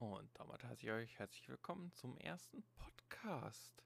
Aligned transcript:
Und 0.00 0.30
damit 0.38 0.64
heiße 0.64 0.86
ich 0.86 0.90
euch 0.90 1.18
herzlich 1.18 1.46
willkommen 1.50 1.92
zum 1.92 2.16
ersten 2.16 2.64
Podcast. 2.78 3.84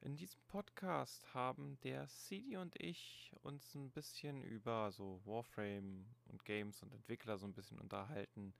In 0.00 0.16
diesem 0.16 0.42
Podcast 0.48 1.32
haben 1.32 1.78
der 1.84 2.08
CD 2.08 2.56
und 2.56 2.74
ich 2.82 3.32
uns 3.42 3.72
ein 3.76 3.92
bisschen 3.92 4.42
über 4.42 4.90
so 4.90 5.20
Warframe 5.24 6.04
und 6.26 6.44
Games 6.44 6.82
und 6.82 6.92
Entwickler 6.92 7.38
so 7.38 7.46
ein 7.46 7.52
bisschen 7.52 7.78
unterhalten. 7.78 8.52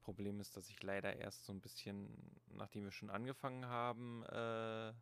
Problem 0.00 0.40
ist, 0.40 0.56
dass 0.56 0.68
ich 0.68 0.82
leider 0.82 1.14
erst 1.14 1.44
so 1.44 1.52
ein 1.52 1.60
bisschen, 1.60 2.08
nachdem 2.48 2.82
wir 2.82 2.90
schon 2.90 3.10
angefangen 3.10 3.66
haben 3.66 4.24
äh, 4.24 4.92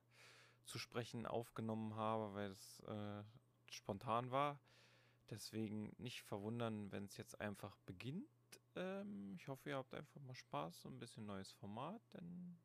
zu 0.67 0.79
sprechen, 0.79 1.25
aufgenommen 1.25 1.97
habe, 1.97 2.35
weil 2.35 2.51
es 2.51 2.81
äh, 2.81 3.25
spontan 3.71 4.31
war. 4.31 4.61
Deswegen 5.31 5.95
nicht 5.97 6.21
verwundern, 6.21 6.93
wenn 6.93 7.07
es 7.07 7.17
jetzt 7.17 7.41
einfach 7.41 7.79
beginnt. 7.87 8.29
Ähm, 8.77 9.35
ich 9.37 9.49
hoffe, 9.49 9.71
ihr 9.71 9.77
habt 9.77 9.95
einfach 9.95 10.21
mal 10.21 10.35
Spaß, 10.35 10.83
so 10.83 10.89
ein 10.89 10.99
bisschen 10.99 11.27
neues 11.27 11.53
Format. 11.53 12.03
Dann 12.13 12.59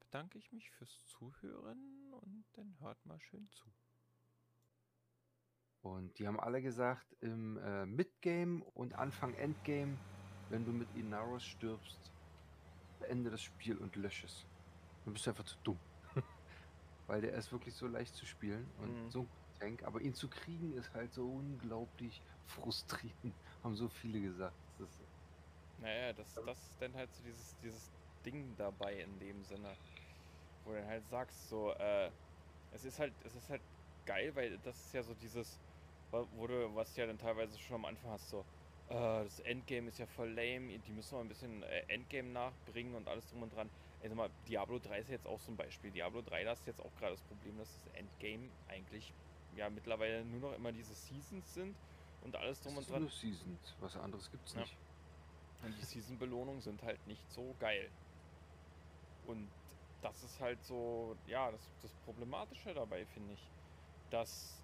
bedanke 0.00 0.38
ich 0.38 0.52
mich 0.52 0.70
fürs 0.70 1.04
Zuhören 1.06 2.12
und 2.14 2.46
dann 2.54 2.78
hört 2.80 3.04
mal 3.06 3.20
schön 3.20 3.48
zu. 3.50 3.72
Und 5.82 6.18
die 6.18 6.26
haben 6.26 6.40
alle 6.40 6.60
gesagt, 6.62 7.12
im 7.20 7.56
äh, 7.58 7.86
Midgame 7.86 8.64
und 8.64 8.94
Anfang 8.94 9.34
Endgame, 9.34 10.00
wenn 10.48 10.64
du 10.64 10.72
mit 10.72 10.90
Inaros 10.92 11.44
stirbst, 11.44 12.12
beende 12.98 13.30
das 13.30 13.42
Spiel 13.42 13.78
und 13.78 13.96
lösche 13.96 14.26
es. 14.26 14.46
Dann 15.04 15.14
bist 15.14 15.26
du 15.26 15.30
einfach 15.30 15.44
zu 15.44 15.58
dumm. 15.64 15.80
Weil 17.06 17.22
der 17.22 17.34
ist 17.34 17.52
wirklich 17.52 17.76
so 17.76 17.86
leicht 17.86 18.14
zu 18.16 18.26
spielen 18.26 18.72
und 18.76 18.98
Mhm. 18.98 19.10
so 19.10 19.22
ein 19.24 19.30
Tank. 19.60 19.84
Aber 19.84 20.00
ihn 20.02 20.14
zu 20.14 20.28
kriegen 20.30 20.72
ist 20.74 20.94
halt 20.94 21.12
so 21.12 21.32
unglaublich 21.32 22.22
frustrierend, 22.44 23.36
haben 23.62 23.76
so 23.76 23.88
viele 23.88 24.20
gesagt. 24.20 24.58
Das 24.78 25.00
ist, 25.00 25.07
Naja, 25.80 26.12
das, 26.12 26.34
das 26.34 26.58
ist 26.58 26.82
dann 26.82 26.94
halt 26.94 27.12
so 27.14 27.22
dieses, 27.22 27.56
dieses 27.62 27.90
Ding 28.24 28.54
dabei 28.56 29.00
in 29.00 29.18
dem 29.18 29.42
Sinne, 29.44 29.76
wo 30.64 30.72
du 30.72 30.78
dann 30.78 30.88
halt 30.88 31.08
sagst, 31.08 31.48
so, 31.48 31.72
äh, 31.72 32.10
es 32.72 32.84
ist 32.84 32.98
halt, 32.98 33.12
es 33.24 33.34
ist 33.34 33.48
halt 33.48 33.62
geil, 34.04 34.34
weil 34.34 34.58
das 34.58 34.76
ist 34.76 34.94
ja 34.94 35.02
so 35.02 35.14
dieses, 35.14 35.58
wo 36.10 36.46
du, 36.46 36.74
was 36.74 36.94
du 36.94 37.00
ja 37.02 37.06
dann 37.06 37.18
teilweise 37.18 37.58
schon 37.58 37.76
am 37.76 37.84
Anfang 37.84 38.10
hast, 38.10 38.28
so, 38.30 38.44
äh, 38.88 39.24
das 39.24 39.40
Endgame 39.40 39.88
ist 39.88 39.98
ja 39.98 40.06
voll 40.06 40.30
lame, 40.30 40.78
die 40.78 40.92
müssen 40.92 41.14
mal 41.14 41.20
ein 41.22 41.28
bisschen 41.28 41.62
äh, 41.62 41.80
Endgame 41.88 42.28
nachbringen 42.30 42.94
und 42.94 43.06
alles 43.08 43.28
drum 43.30 43.42
und 43.42 43.54
dran. 43.54 43.70
Also 44.02 44.14
mal, 44.14 44.30
Diablo 44.46 44.78
3 44.78 45.00
ist 45.00 45.10
jetzt 45.10 45.26
auch 45.26 45.40
so 45.40 45.52
ein 45.52 45.56
Beispiel. 45.56 45.90
Diablo 45.90 46.22
3, 46.22 46.44
da 46.44 46.52
ist 46.52 46.66
jetzt 46.66 46.80
auch 46.80 46.94
gerade 46.98 47.12
das 47.12 47.22
Problem, 47.22 47.58
dass 47.58 47.68
das 47.84 47.94
Endgame 47.94 48.48
eigentlich 48.68 49.12
ja 49.56 49.68
mittlerweile 49.68 50.24
nur 50.24 50.50
noch 50.50 50.56
immer 50.56 50.72
diese 50.72 50.94
Seasons 50.94 51.54
sind 51.54 51.74
und 52.22 52.36
alles 52.36 52.62
drum 52.62 52.76
und 52.76 52.88
dran. 52.88 53.02
nur 53.02 53.10
Seasons. 53.10 53.74
Was 53.80 53.96
anderes 53.96 54.30
gibt's 54.30 54.54
Ja. 54.54 54.64
Und 55.62 55.76
die 55.76 55.84
Season-Belohnungen 55.84 56.60
sind 56.60 56.82
halt 56.82 57.04
nicht 57.06 57.30
so 57.30 57.54
geil. 57.58 57.88
Und 59.26 59.48
das 60.02 60.22
ist 60.22 60.40
halt 60.40 60.62
so, 60.64 61.16
ja, 61.26 61.50
das, 61.50 61.60
das 61.82 61.92
Problematische 62.04 62.72
dabei, 62.74 63.04
finde 63.06 63.34
ich. 63.34 63.50
Dass 64.10 64.62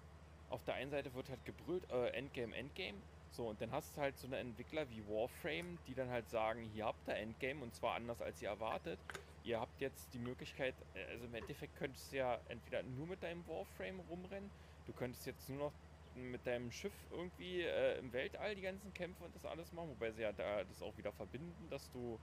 auf 0.49 0.63
der 0.63 0.75
einen 0.75 0.91
Seite 0.91 1.13
wird 1.13 1.29
halt 1.29 1.43
gebrüllt, 1.45 1.89
äh, 1.91 2.09
Endgame, 2.09 2.55
Endgame. 2.55 2.97
So, 3.31 3.49
und 3.49 3.59
dann 3.59 3.71
hast 3.71 3.95
du 3.97 4.01
halt 4.01 4.17
so 4.17 4.27
eine 4.27 4.37
Entwickler 4.37 4.89
wie 4.89 5.05
Warframe, 5.09 5.77
die 5.87 5.93
dann 5.93 6.09
halt 6.09 6.29
sagen, 6.29 6.69
hier 6.73 6.85
habt 6.85 7.07
ihr 7.07 7.15
Endgame 7.15 7.61
und 7.61 7.75
zwar 7.75 7.95
anders 7.95 8.21
als 8.21 8.41
ihr 8.41 8.49
erwartet. 8.49 8.97
Ihr 9.43 9.59
habt 9.59 9.79
jetzt 9.81 10.13
die 10.13 10.19
Möglichkeit, 10.19 10.73
äh, 10.93 11.03
also 11.11 11.25
im 11.25 11.35
Endeffekt 11.35 11.75
könntest 11.75 12.11
du 12.11 12.17
ja 12.17 12.39
entweder 12.47 12.81
nur 12.83 13.07
mit 13.07 13.21
deinem 13.21 13.45
Warframe 13.47 13.99
rumrennen, 14.09 14.49
du 14.87 14.93
könntest 14.93 15.25
jetzt 15.25 15.49
nur 15.49 15.59
noch 15.59 15.73
mit 16.15 16.45
deinem 16.47 16.71
Schiff 16.71 16.93
irgendwie 17.11 17.61
äh, 17.61 17.97
im 17.99 18.11
Weltall 18.13 18.55
die 18.55 18.61
ganzen 18.61 18.93
Kämpfe 18.93 19.23
und 19.23 19.35
das 19.35 19.45
alles 19.45 19.71
machen, 19.73 19.89
wobei 19.89 20.11
sie 20.11 20.21
ja 20.21 20.31
da 20.33 20.63
das 20.63 20.81
auch 20.81 20.95
wieder 20.97 21.11
verbinden, 21.13 21.69
dass 21.69 21.89
du 21.91 22.19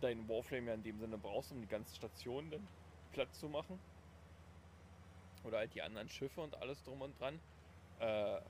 deinen 0.00 0.28
Warframe 0.28 0.68
ja 0.68 0.74
in 0.74 0.82
dem 0.82 0.98
Sinne 0.98 1.18
brauchst, 1.18 1.52
um 1.52 1.60
die 1.60 1.68
ganzen 1.68 1.94
Stationen 1.96 2.50
dann 2.50 2.68
platt 3.12 3.34
zu 3.34 3.48
machen. 3.48 3.78
Oder 5.44 5.58
halt 5.58 5.74
die 5.74 5.82
anderen 5.82 6.08
Schiffe 6.08 6.40
und 6.40 6.54
alles 6.56 6.82
drum 6.84 7.00
und 7.02 7.18
dran. 7.18 7.40
Äh, 8.00 8.40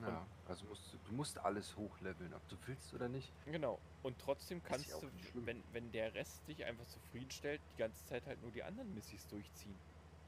Ja, 0.00 0.26
also 0.46 0.66
musst 0.66 0.92
du, 0.92 0.98
du 0.98 1.12
musst 1.12 1.38
alles 1.38 1.76
hochleveln, 1.76 2.32
ob 2.32 2.46
du 2.48 2.56
willst 2.66 2.94
oder 2.94 3.08
nicht. 3.08 3.32
genau. 3.44 3.78
Und 4.02 4.18
trotzdem 4.18 4.62
kannst 4.62 5.02
du, 5.02 5.10
wenn, 5.44 5.62
wenn 5.72 5.90
der 5.90 6.14
Rest 6.14 6.46
dich 6.46 6.64
einfach 6.64 6.86
zufriedenstellt, 6.86 7.60
die 7.72 7.76
ganze 7.78 8.04
Zeit 8.06 8.26
halt 8.26 8.40
nur 8.40 8.52
die 8.52 8.62
anderen 8.62 8.94
Missis 8.94 9.26
durchziehen. 9.26 9.76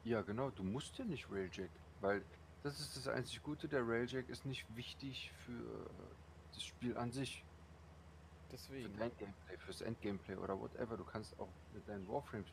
Ja, 0.02 0.22
genau, 0.22 0.50
du 0.50 0.62
musst 0.64 0.98
ja 0.98 1.04
nicht 1.04 1.30
Railjack, 1.30 1.70
weil 2.00 2.24
das 2.62 2.80
ist 2.80 2.96
das 2.96 3.08
einzig 3.08 3.42
Gute, 3.42 3.68
der 3.68 3.86
Railjack 3.86 4.28
ist 4.28 4.44
nicht 4.44 4.64
wichtig 4.76 5.32
für 5.44 5.90
das 6.52 6.64
Spiel 6.64 6.96
an 6.96 7.10
sich, 7.12 7.44
für 8.48 8.52
Deswegen. 8.52 8.96
dein 8.98 9.16
Gameplay, 9.16 9.56
fürs 9.58 9.80
Endgameplay 9.80 10.36
oder 10.36 10.58
whatever. 10.58 10.96
Du 10.96 11.04
kannst 11.04 11.38
auch 11.38 11.48
mit 11.72 11.88
deinen 11.88 12.06
Warframes, 12.08 12.48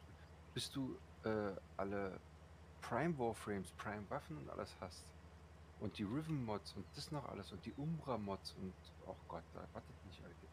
bis 0.54 0.72
du 0.72 0.98
äh, 1.24 1.56
alle 1.76 2.20
Prime 2.82 3.18
Warframes, 3.18 3.72
Prime 3.74 4.10
Waffen 4.10 4.38
und 4.38 4.50
alles 4.50 4.76
hast 4.80 5.04
und 5.80 5.98
die 5.98 6.04
Riven 6.04 6.44
Mods 6.46 6.74
und 6.74 6.86
das 6.96 7.12
noch 7.12 7.26
alles 7.26 7.52
und 7.52 7.66
die 7.66 7.74
Umbra 7.74 8.18
Mods 8.18 8.54
und 8.54 8.74
oh 9.06 9.16
Gott, 9.28 9.44
da 9.54 9.68
wartet 9.74 10.06
nicht, 10.06 10.24
Alter. 10.24 10.48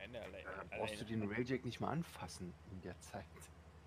Ja, 0.00 0.08
ne, 0.08 0.20
allein, 0.22 0.44
Da 0.44 0.76
brauchst 0.76 1.00
du 1.00 1.04
den 1.04 1.30
Railjack 1.30 1.64
nicht 1.64 1.80
mal 1.80 1.90
anfassen 1.90 2.52
in 2.70 2.80
der 2.82 2.98
Zeit. 3.00 3.24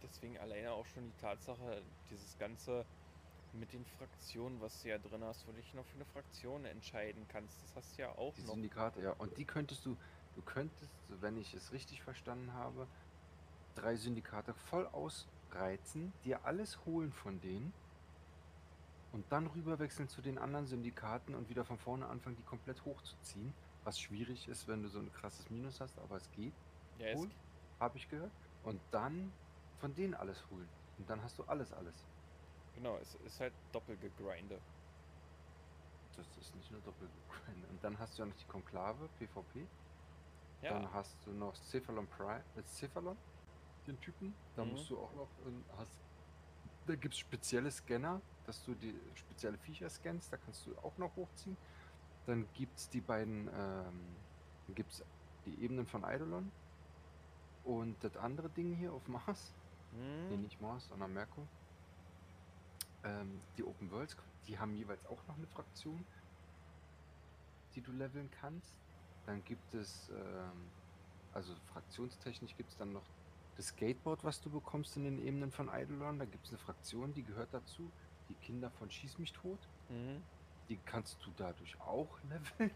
Deswegen 0.02 0.38
alleine 0.38 0.72
auch 0.72 0.86
schon 0.86 1.06
die 1.06 1.18
Tatsache, 1.22 1.82
dieses 2.10 2.38
Ganze 2.38 2.86
mit 3.54 3.72
den 3.74 3.86
Fraktionen, 3.86 4.60
was 4.62 4.82
du 4.82 4.90
ja 4.90 4.98
drin 4.98 5.24
hast, 5.24 5.48
wo 5.48 5.52
du 5.52 5.58
dich 5.58 5.74
noch 5.74 5.86
für 5.86 5.96
eine 5.96 6.06
Fraktion 6.06 6.66
entscheiden 6.66 7.26
kannst. 7.28 7.62
Das 7.64 7.76
hast 7.76 7.98
du 7.98 8.02
ja 8.04 8.10
auch 8.18 8.34
Die 8.36 8.42
noch. 8.44 8.54
Syndikate, 8.54 9.02
ja. 9.02 9.12
Und 9.14 9.38
die 9.38 9.46
könntest 9.46 9.86
du, 9.86 9.96
du 10.36 10.42
könntest, 10.42 10.92
wenn 11.22 11.38
ich 11.38 11.54
es 11.54 11.72
richtig 11.72 12.02
verstanden 12.02 12.54
habe, 12.54 12.88
drei 13.76 13.96
Syndikate 13.96 14.54
voll 14.54 14.88
ausreizen, 14.88 16.14
dir 16.24 16.46
alles 16.46 16.84
holen 16.86 17.12
von 17.12 17.40
denen 17.42 17.74
und 19.12 19.32
dann 19.32 19.48
rüberwechseln 19.48 20.10
zu 20.10 20.22
den 20.22 20.38
anderen 20.38 20.66
Syndikaten 20.68 21.36
und 21.36 21.50
wieder 21.50 21.64
von 21.66 21.78
vorne 21.78 22.08
anfangen, 22.08 22.36
die 22.36 22.44
komplett 22.44 22.84
hochzuziehen. 22.86 23.54
Was 23.84 24.00
schwierig 24.00 24.48
ist, 24.48 24.68
wenn 24.68 24.82
du 24.82 24.90
so 24.90 25.00
ein 25.00 25.12
krasses 25.14 25.50
Minus 25.50 25.82
hast, 25.82 26.00
aber 26.00 26.16
es 26.18 26.32
geht, 26.32 26.54
Ja, 26.98 27.08
es, 27.08 27.20
Cool. 27.20 27.30
habe 27.80 27.98
ich 27.98 28.10
gehört. 28.10 28.32
Und 28.64 28.80
dann 28.92 29.32
von 29.80 29.94
denen 29.94 30.14
alles 30.14 30.42
holen. 30.50 30.70
Und 30.98 31.10
dann 31.10 31.22
hast 31.22 31.38
du 31.38 31.44
alles, 31.44 31.74
alles. 31.74 32.06
Genau, 32.76 32.98
es 32.98 33.16
ist 33.16 33.40
halt 33.40 33.54
Doppelgegrinde. 33.72 34.60
Das 36.16 36.28
ist 36.38 36.56
nicht 36.56 36.72
nur 36.72 36.82
doppelt. 36.82 37.10
Und 37.72 37.84
dann 37.84 37.98
hast 37.98 38.18
du 38.18 38.22
ja 38.24 38.28
noch 38.28 38.36
die 38.36 38.46
Konklave, 38.46 39.08
PvP. 39.18 39.68
Ja, 40.62 40.70
Dann 40.70 40.94
hast 40.94 41.16
du 41.26 41.32
noch 41.32 41.56
Cephalon 41.56 42.08
Prime, 42.08 42.44
äh, 42.56 42.64
Cephalon, 42.64 43.18
den 43.88 44.00
Typen. 44.00 44.34
Da 44.56 44.64
Mhm. 44.64 44.72
musst 44.72 44.90
du 44.90 44.98
auch 45.00 45.14
noch, 45.14 45.28
ähm, 45.46 45.64
hast, 45.78 45.92
da 46.86 46.96
gibt 46.96 47.14
es 47.16 47.20
spezielle 47.20 47.72
Scanner, 47.72 48.22
dass 48.46 48.64
du 48.64 48.76
die 48.76 48.94
spezielle 49.16 49.58
Viecher 49.58 49.90
scannst, 49.90 50.32
da 50.32 50.38
kannst 50.38 50.66
du 50.66 50.78
auch 50.80 50.98
noch 50.98 51.16
hochziehen. 51.16 51.58
Dann 52.26 52.48
gibt 52.54 52.78
es 52.78 52.90
die 52.90 53.02
beiden, 53.02 53.48
ähm, 53.48 54.16
dann 54.68 54.76
gibt 54.76 54.92
es 54.94 55.04
die 55.46 55.62
Ebenen 55.64 55.86
von 55.86 56.06
Eidolon 56.06 56.52
und 57.64 58.02
das 58.04 58.16
andere 58.18 58.50
Ding 58.50 58.76
hier 58.76 58.94
auf 58.94 59.06
Mars, 59.08 59.54
hm, 59.92 60.30
nee, 60.30 60.38
nicht 60.38 60.62
Mars, 60.62 60.88
sondern 60.88 61.12
Merkur. 61.14 61.46
Ähm, 63.04 63.40
die 63.58 63.64
Open 63.64 63.92
Worlds, 63.92 64.16
die 64.48 64.58
haben 64.58 64.76
jeweils 64.76 65.06
auch 65.08 65.26
noch 65.28 65.38
eine 65.38 65.48
Fraktion, 65.48 66.06
die 67.76 67.82
du 67.82 67.92
leveln 67.92 68.30
kannst. 68.40 68.74
Dann 69.26 69.44
gibt 69.46 69.74
es, 69.74 70.10
ähm, 70.10 70.70
also 71.34 71.54
fraktionstechnisch 71.74 72.56
gibt 72.56 72.72
es 72.72 72.78
dann 72.78 72.94
noch 72.94 73.04
das 73.56 73.68
Skateboard, 73.68 74.24
was 74.24 74.42
du 74.42 74.50
bekommst 74.50 74.98
in 74.98 75.04
den 75.04 75.20
Ebenen 75.20 75.52
von 75.52 75.70
Eidolon. 75.70 76.20
Da 76.20 76.26
gibt 76.26 76.46
es 76.46 76.52
eine 76.52 76.60
Fraktion, 76.60 77.14
die 77.14 77.24
gehört 77.24 77.54
dazu. 77.54 77.92
Die 78.30 78.36
Kinder 78.36 78.70
von 78.72 78.90
Schieß 78.90 79.18
mich 79.20 79.34
tot. 79.34 79.60
mhm. 79.90 80.22
Die 80.70 80.78
kannst 80.78 81.18
du 81.26 81.32
dadurch 81.36 81.80
auch 81.82 82.08
leveln. 82.30 82.72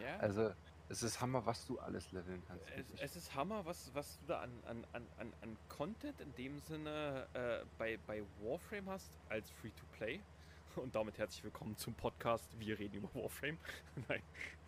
ja. 0.00 0.16
Also 0.18 0.52
es 0.88 1.02
ist 1.02 1.20
Hammer, 1.20 1.44
was 1.44 1.66
du 1.66 1.78
alles 1.78 2.12
leveln 2.12 2.42
kannst. 2.46 2.64
es, 2.70 3.00
es 3.00 3.16
ist 3.16 3.34
Hammer, 3.34 3.64
was, 3.64 3.90
was 3.94 4.18
du 4.20 4.26
da 4.26 4.40
an, 4.40 4.50
an, 4.66 4.86
an, 4.92 5.06
an, 5.18 5.32
an 5.42 5.56
Content 5.68 6.20
in 6.20 6.34
dem 6.36 6.58
Sinne 6.60 7.26
äh, 7.34 7.64
bei, 7.76 7.98
bei 8.06 8.22
Warframe 8.40 8.88
hast 8.90 9.10
als 9.28 9.50
Free-to-Play. 9.50 10.20
Und 10.76 10.94
damit 10.94 11.18
herzlich 11.18 11.42
willkommen 11.42 11.76
zum 11.76 11.94
Podcast. 11.94 12.48
Wir 12.60 12.78
reden 12.78 12.96
über 12.96 13.12
Warframe. 13.14 13.58
Nein. 14.08 14.22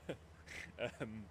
ähm, 1.01 1.25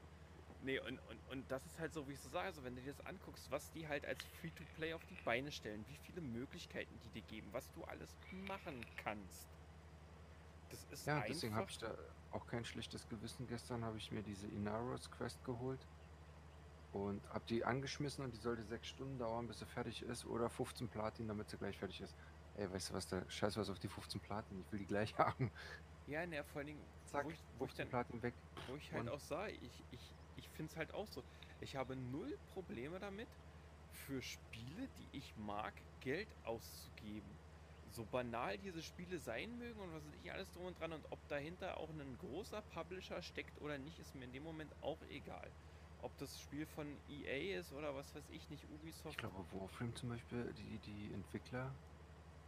nee, 0.61 0.79
und, 0.79 0.99
und, 1.09 1.31
und 1.31 1.51
das 1.51 1.65
ist 1.65 1.79
halt 1.79 1.93
so, 1.93 2.07
wie 2.07 2.13
ich 2.13 2.19
so 2.19 2.29
sage, 2.29 2.45
also 2.47 2.63
wenn 2.63 2.75
du 2.75 2.81
dir 2.81 2.93
das 2.93 3.05
anguckst, 3.07 3.49
was 3.49 3.71
die 3.71 3.87
halt 3.87 4.05
als 4.05 4.23
Free-to-Play 4.39 4.93
auf 4.93 5.03
die 5.05 5.17
Beine 5.25 5.51
stellen, 5.51 5.83
wie 5.89 5.97
viele 5.97 6.21
Möglichkeiten 6.21 6.93
die 7.03 7.09
dir 7.09 7.27
geben, 7.27 7.47
was 7.51 7.71
du 7.71 7.83
alles 7.85 8.15
machen 8.47 8.85
kannst. 9.03 9.47
Das 10.69 10.83
ist 10.85 11.05
Ja, 11.05 11.21
deswegen 11.27 11.55
habe 11.55 11.69
ich 11.69 11.77
da 11.77 11.95
auch 12.31 12.45
kein 12.47 12.65
schlechtes 12.65 13.07
Gewissen. 13.07 13.47
Gestern 13.47 13.83
habe 13.85 13.97
ich 13.97 14.11
mir 14.11 14.23
diese 14.23 14.47
Inaros 14.47 15.09
Quest 15.11 15.43
geholt 15.43 15.87
und 16.91 17.27
habe 17.29 17.45
die 17.47 17.63
angeschmissen 17.63 18.23
und 18.23 18.31
die 18.33 18.37
sollte 18.39 18.63
sechs 18.63 18.87
Stunden 18.87 19.17
dauern, 19.17 19.47
bis 19.47 19.59
sie 19.59 19.65
fertig 19.65 20.03
ist 20.03 20.25
oder 20.25 20.49
15 20.49 20.89
Platin, 20.89 21.27
damit 21.27 21.49
sie 21.49 21.57
gleich 21.57 21.77
fertig 21.77 22.01
ist. 22.01 22.15
Ey, 22.55 22.71
weißt 22.71 22.89
du 22.89 22.93
was, 22.95 23.07
da 23.07 23.29
scheiß 23.29 23.55
was 23.57 23.69
auf 23.69 23.79
die 23.79 23.87
15 23.87 24.19
Platin, 24.21 24.59
ich 24.59 24.71
will 24.71 24.79
die 24.79 24.87
gleich 24.87 25.13
haben. 25.17 25.51
Ja, 26.07 26.25
ne, 26.25 26.43
vor 26.43 26.59
allen 26.59 26.67
Dingen, 26.67 26.81
Zack, 27.05 27.25
wo 27.25 27.29
ich, 27.29 27.39
wo 27.57 27.65
ich 27.65 27.71
15 27.71 27.77
dann, 27.85 27.89
Platin 27.89 28.23
weg. 28.23 28.33
wo 28.67 28.75
ich 28.75 28.91
halt 28.91 29.01
Und- 29.03 29.09
auch 29.09 29.19
sah, 29.19 29.47
ich, 29.47 29.83
ich, 29.91 30.15
ich 30.37 30.49
finde 30.49 30.71
es 30.71 30.77
halt 30.77 30.93
auch 30.93 31.07
so. 31.07 31.23
Ich 31.59 31.75
habe 31.75 31.95
null 31.95 32.37
Probleme 32.53 32.99
damit, 32.99 33.27
für 33.91 34.21
Spiele, 34.21 34.87
die 34.97 35.17
ich 35.17 35.35
mag, 35.37 35.73
Geld 36.01 36.27
auszugeben. 36.43 37.36
So 37.97 38.05
banal 38.05 38.59
diese 38.59 38.83
Spiele 38.83 39.17
sein 39.17 39.57
mögen 39.57 39.79
und 39.79 39.91
was 39.91 40.05
weiß 40.05 40.13
ich 40.21 40.31
alles 40.31 40.51
drum 40.51 40.65
und 40.65 40.79
dran 40.79 40.93
und 40.93 41.03
ob 41.11 41.17
dahinter 41.29 41.79
auch 41.79 41.89
ein 41.89 42.15
großer 42.19 42.61
Publisher 42.61 43.23
steckt 43.23 43.59
oder 43.59 43.79
nicht, 43.79 43.97
ist 43.97 44.13
mir 44.13 44.25
in 44.25 44.33
dem 44.33 44.43
Moment 44.43 44.71
auch 44.83 45.01
egal. 45.09 45.49
Ob 46.03 46.15
das 46.19 46.39
Spiel 46.39 46.67
von 46.67 46.85
EA 47.07 47.57
ist 47.59 47.71
oder 47.73 47.95
was 47.95 48.13
weiß 48.13 48.29
ich 48.29 48.51
nicht, 48.51 48.69
Ubisoft. 48.69 49.15
Ich 49.15 49.17
glaube, 49.17 49.43
Warframe 49.51 49.95
zum 49.95 50.09
Beispiel, 50.09 50.43
die, 50.53 50.77
die 50.77 51.11
Entwickler 51.11 51.73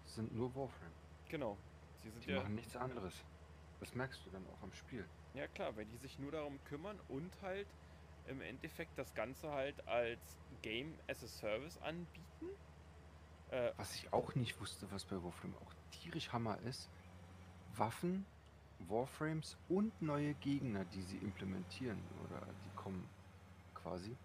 sind 0.06 0.32
nur 0.36 0.54
Warframe. 0.54 0.94
Genau. 1.30 1.58
Sie 2.04 2.12
die 2.12 2.32
ja 2.32 2.44
machen 2.44 2.54
nichts 2.54 2.76
anderes. 2.76 3.16
Das 3.80 3.96
merkst 3.96 4.24
du 4.28 4.30
dann 4.30 4.46
auch 4.46 4.62
am 4.62 4.72
Spiel. 4.72 5.04
Ja 5.34 5.48
klar, 5.48 5.76
weil 5.76 5.86
die 5.88 5.98
sich 5.98 6.20
nur 6.20 6.32
darum 6.32 6.64
kümmern 6.64 7.00
und 7.08 7.42
halt 7.42 7.66
im 8.28 8.42
Endeffekt 8.42 9.00
das 9.00 9.16
Ganze 9.16 9.50
halt 9.50 9.88
als 9.88 10.38
Game 10.62 10.94
as 11.08 11.24
a 11.24 11.28
Service 11.28 11.80
anbieten. 11.80 12.46
Äh, 13.52 13.72
was 13.78 13.96
ich 13.96 14.14
auch 14.14 14.36
nicht 14.36 14.62
wusste, 14.62 14.86
was 14.92 15.06
bei 15.06 15.16
Warframe 15.24 15.56
auch 15.56 15.74
tierisch 15.92 16.32
Hammer 16.32 16.60
ist, 16.62 16.90
Waffen, 17.76 18.26
Warframes 18.88 19.58
und 19.68 20.02
neue 20.02 20.34
Gegner, 20.36 20.86
die 20.86 21.02
sie 21.02 21.18
implementieren 21.18 22.02
oder 22.24 22.40
die 22.66 22.70
kommen 22.76 23.10
quasi, 23.74 24.16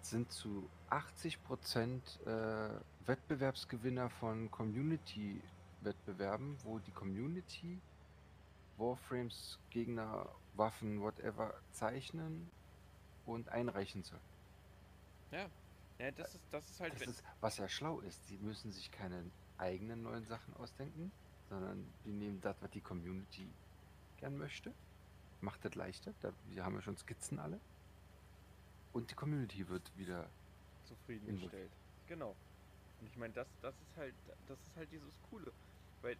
sind 0.00 0.32
zu 0.32 0.68
80% 0.90 2.26
äh, 2.26 2.80
Wettbewerbsgewinner 3.06 4.10
von 4.10 4.50
Community-Wettbewerben, 4.50 6.58
wo 6.64 6.80
die 6.80 6.92
Community 6.92 7.80
Warframes, 8.76 9.58
Gegner, 9.70 10.28
Waffen, 10.54 11.00
whatever 11.00 11.54
zeichnen 11.72 12.50
und 13.26 13.48
einreichen 13.48 14.02
soll. 14.02 14.20
Ja, 15.30 15.48
ja 15.98 16.10
das, 16.10 16.34
ist, 16.34 16.44
das 16.50 16.70
ist 16.70 16.80
halt. 16.80 16.94
Das 16.94 17.06
ist, 17.06 17.24
was 17.40 17.58
ja 17.58 17.68
schlau 17.68 18.00
ist, 18.00 18.26
sie 18.26 18.38
müssen 18.38 18.72
sich 18.72 18.90
keine 18.90 19.24
eigenen 19.58 20.02
neuen 20.02 20.26
Sachen 20.26 20.54
ausdenken, 20.56 21.12
sondern 21.48 21.86
die 22.04 22.12
nehmen 22.12 22.40
das, 22.40 22.56
was 22.60 22.70
die 22.70 22.80
Community 22.80 23.48
gern 24.18 24.36
möchte. 24.36 24.72
Macht 25.40 25.64
das 25.64 25.74
leichter. 25.74 26.14
Da, 26.20 26.32
wir 26.48 26.64
haben 26.64 26.74
ja 26.74 26.82
schon 26.82 26.96
Skizzen 26.96 27.38
alle. 27.38 27.60
Und 28.92 29.10
die 29.10 29.14
Community 29.14 29.68
wird 29.68 29.90
wieder 29.96 30.28
zufriedengestellt. 30.84 31.70
Genau. 32.06 32.34
Und 33.00 33.06
ich 33.08 33.16
meine, 33.16 33.34
das, 33.34 33.48
das 33.60 33.74
ist 33.74 33.96
halt, 33.96 34.14
das 34.46 34.58
ist 34.60 34.76
halt 34.76 34.90
dieses 34.92 35.20
Coole. 35.30 35.52
Weil 36.02 36.16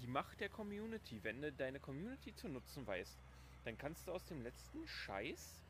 die 0.00 0.06
Macht 0.06 0.40
der 0.40 0.48
Community, 0.48 1.22
wenn 1.22 1.42
du 1.42 1.52
deine 1.52 1.78
Community 1.78 2.34
zu 2.34 2.48
nutzen 2.48 2.86
weißt, 2.86 3.18
dann 3.64 3.76
kannst 3.76 4.06
du 4.08 4.12
aus 4.12 4.24
dem 4.24 4.42
letzten 4.42 4.86
Scheiß 4.86 5.62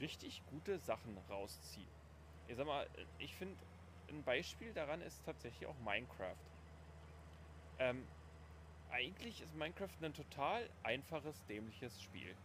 richtig 0.00 0.42
gute 0.46 0.78
Sachen 0.78 1.16
rausziehen. 1.28 1.95
Ich 2.46 2.56
sag 2.56 2.66
mal, 2.66 2.88
ich 3.18 3.36
finde, 3.36 3.64
ein 4.08 4.24
Beispiel 4.24 4.72
daran 4.72 5.02
ist 5.02 5.22
tatsächlich 5.24 5.66
auch 5.68 5.76
Minecraft. 5.76 6.38
Ähm, 7.78 8.10
eigentlich 8.88 9.40
ist 9.42 9.54
Minecraft 9.54 9.90
ein 10.02 10.14
total 10.14 10.70
einfaches, 10.82 11.44
dämliches 11.46 12.00
Spiel. 12.02 12.38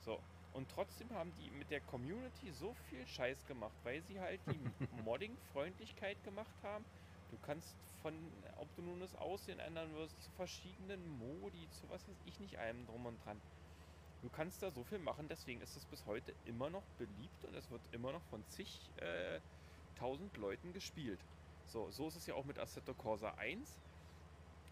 So. 0.00 0.24
Und 0.50 0.70
trotzdem 0.70 1.12
haben 1.14 1.34
die 1.34 1.50
mit 1.50 1.70
der 1.70 1.80
Community 1.82 2.52
so 2.52 2.74
viel 2.74 3.06
Scheiß 3.06 3.46
gemacht, 3.46 3.78
weil 3.84 4.02
sie 4.02 4.20
halt 4.20 4.46
die 4.48 4.60
Modding-Freundlichkeit 4.90 6.22
gemacht 6.24 6.62
haben. 6.62 6.86
Du 7.28 7.38
kannst 7.38 7.78
von, 7.96 8.44
ob 8.56 8.74
du 8.74 8.82
nun 8.82 9.00
das 9.00 9.14
Aussehen 9.14 9.60
ändern 9.60 9.94
wirst, 9.94 10.22
zu 10.22 10.32
verschiedenen 10.32 11.06
Modi, 11.08 11.70
zu 11.70 11.88
was 11.90 12.08
weiß 12.08 12.20
ich 12.24 12.40
nicht, 12.40 12.58
allem 12.58 12.86
drum 12.86 13.06
und 13.06 13.18
dran. 13.24 13.42
Du 14.22 14.28
kannst 14.28 14.62
da 14.62 14.70
so 14.70 14.84
viel 14.84 15.00
machen, 15.00 15.26
deswegen 15.28 15.60
ist 15.60 15.76
es 15.76 15.84
bis 15.84 16.06
heute 16.06 16.32
immer 16.44 16.70
noch 16.70 16.84
beliebt 16.96 17.44
und 17.44 17.54
es 17.56 17.68
wird 17.70 17.82
immer 17.90 18.12
noch 18.12 18.22
von 18.30 18.46
zig 18.48 18.90
äh, 18.98 19.40
tausend 19.96 20.36
Leuten 20.36 20.72
gespielt. 20.72 21.18
So, 21.66 21.90
so 21.90 22.06
ist 22.06 22.16
es 22.16 22.26
ja 22.26 22.34
auch 22.34 22.44
mit 22.44 22.58
Assetto 22.58 22.94
Corsa 22.94 23.30
1. 23.34 23.78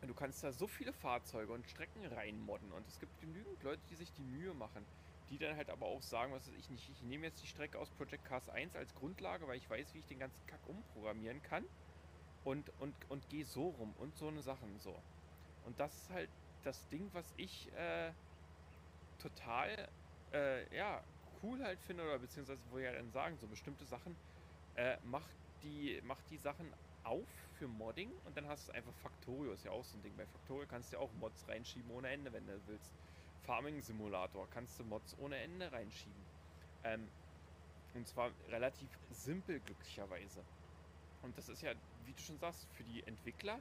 Du 0.06 0.14
kannst 0.14 0.42
da 0.44 0.52
so 0.52 0.66
viele 0.66 0.92
Fahrzeuge 0.92 1.52
und 1.52 1.68
Strecken 1.68 2.06
reinmodden 2.06 2.72
und 2.72 2.86
es 2.86 3.00
gibt 3.00 3.20
genügend 3.20 3.62
Leute, 3.62 3.82
die 3.90 3.96
sich 3.96 4.12
die 4.12 4.22
Mühe 4.22 4.54
machen, 4.54 4.86
die 5.28 5.38
dann 5.38 5.56
halt 5.56 5.68
aber 5.68 5.86
auch 5.86 6.02
sagen, 6.02 6.32
was 6.32 6.46
weiß 6.46 6.54
ich 6.56 6.70
nicht, 6.70 6.88
ich 6.88 7.02
nehme 7.02 7.26
jetzt 7.26 7.42
die 7.42 7.46
Strecke 7.46 7.78
aus 7.78 7.90
Project 7.90 8.24
Cars 8.24 8.48
1 8.48 8.76
als 8.76 8.94
Grundlage, 8.94 9.46
weil 9.46 9.58
ich 9.58 9.68
weiß, 9.68 9.94
wie 9.94 9.98
ich 9.98 10.06
den 10.06 10.20
ganzen 10.20 10.46
Kack 10.46 10.60
umprogrammieren 10.68 11.42
kann 11.42 11.64
und, 12.44 12.70
und, 12.78 12.94
und 13.08 13.28
gehe 13.28 13.44
so 13.44 13.68
rum 13.68 13.94
und 13.98 14.16
so 14.16 14.28
eine 14.28 14.42
Sachen 14.42 14.78
so. 14.78 14.94
Und 15.66 15.78
das 15.78 15.94
ist 15.94 16.10
halt 16.10 16.30
das 16.62 16.88
Ding, 16.88 17.10
was 17.12 17.34
ich 17.36 17.70
äh, 17.72 18.12
total, 19.20 19.88
äh, 20.32 20.76
ja, 20.76 21.02
cool 21.42 21.62
halt 21.62 21.80
finde, 21.80 22.04
oder 22.04 22.18
beziehungsweise 22.18 22.60
wo 22.70 22.78
ja 22.78 22.92
dann 22.92 23.10
sagen, 23.10 23.36
so 23.38 23.46
bestimmte 23.46 23.84
Sachen, 23.84 24.16
äh, 24.74 24.96
macht 25.02 25.36
die, 25.62 26.00
macht 26.04 26.28
die 26.30 26.38
Sachen 26.38 26.74
auf 27.02 27.28
für 27.58 27.68
Modding 27.68 28.10
und 28.24 28.36
dann 28.36 28.46
hast 28.46 28.68
du 28.68 28.72
einfach 28.72 28.92
Factorio, 28.94 29.52
ist 29.52 29.64
ja 29.64 29.70
auch 29.70 29.84
so 29.84 29.98
ein 29.98 30.02
Ding. 30.02 30.16
Bei 30.16 30.26
Factorio 30.26 30.66
kannst 30.66 30.92
du 30.92 30.96
ja 30.96 31.02
auch 31.02 31.12
Mods 31.14 31.48
reinschieben 31.48 31.90
ohne 31.90 32.08
Ende, 32.08 32.32
wenn 32.32 32.46
du 32.46 32.60
willst. 32.66 32.92
Farming 33.42 33.80
Simulator 33.80 34.48
kannst 34.50 34.78
du 34.78 34.84
Mods 34.84 35.16
ohne 35.18 35.38
Ende 35.38 35.70
reinschieben. 35.72 36.22
Ähm, 36.84 37.08
und 37.94 38.06
zwar 38.06 38.30
relativ 38.48 38.88
simpel, 39.10 39.60
glücklicherweise. 39.60 40.44
Und 41.22 41.36
das 41.36 41.48
ist 41.48 41.62
ja, 41.62 41.72
wie 42.04 42.12
du 42.12 42.22
schon 42.22 42.38
sagst, 42.38 42.66
für 42.72 42.84
die 42.84 43.02
Entwickler 43.06 43.60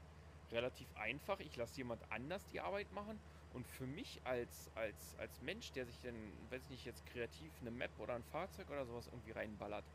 relativ 0.51 0.87
einfach. 0.95 1.39
Ich 1.39 1.55
lasse 1.55 1.77
jemand 1.77 2.11
anders 2.11 2.45
die 2.47 2.59
Arbeit 2.59 2.91
machen 2.91 3.19
und 3.53 3.67
für 3.67 3.87
mich 3.87 4.25
als, 4.25 4.69
als, 4.75 5.15
als 5.15 5.41
Mensch, 5.41 5.71
der 5.71 5.85
sich 5.85 5.99
dann, 5.99 6.15
weiß 6.51 6.63
ich 6.65 6.69
nicht, 6.69 6.85
jetzt 6.85 7.05
kreativ 7.05 7.59
eine 7.61 7.71
Map 7.71 7.99
oder 7.99 8.15
ein 8.15 8.23
Fahrzeug 8.23 8.69
oder 8.69 8.85
sowas 8.85 9.07
irgendwie 9.07 9.31
reinballert, 9.31 9.85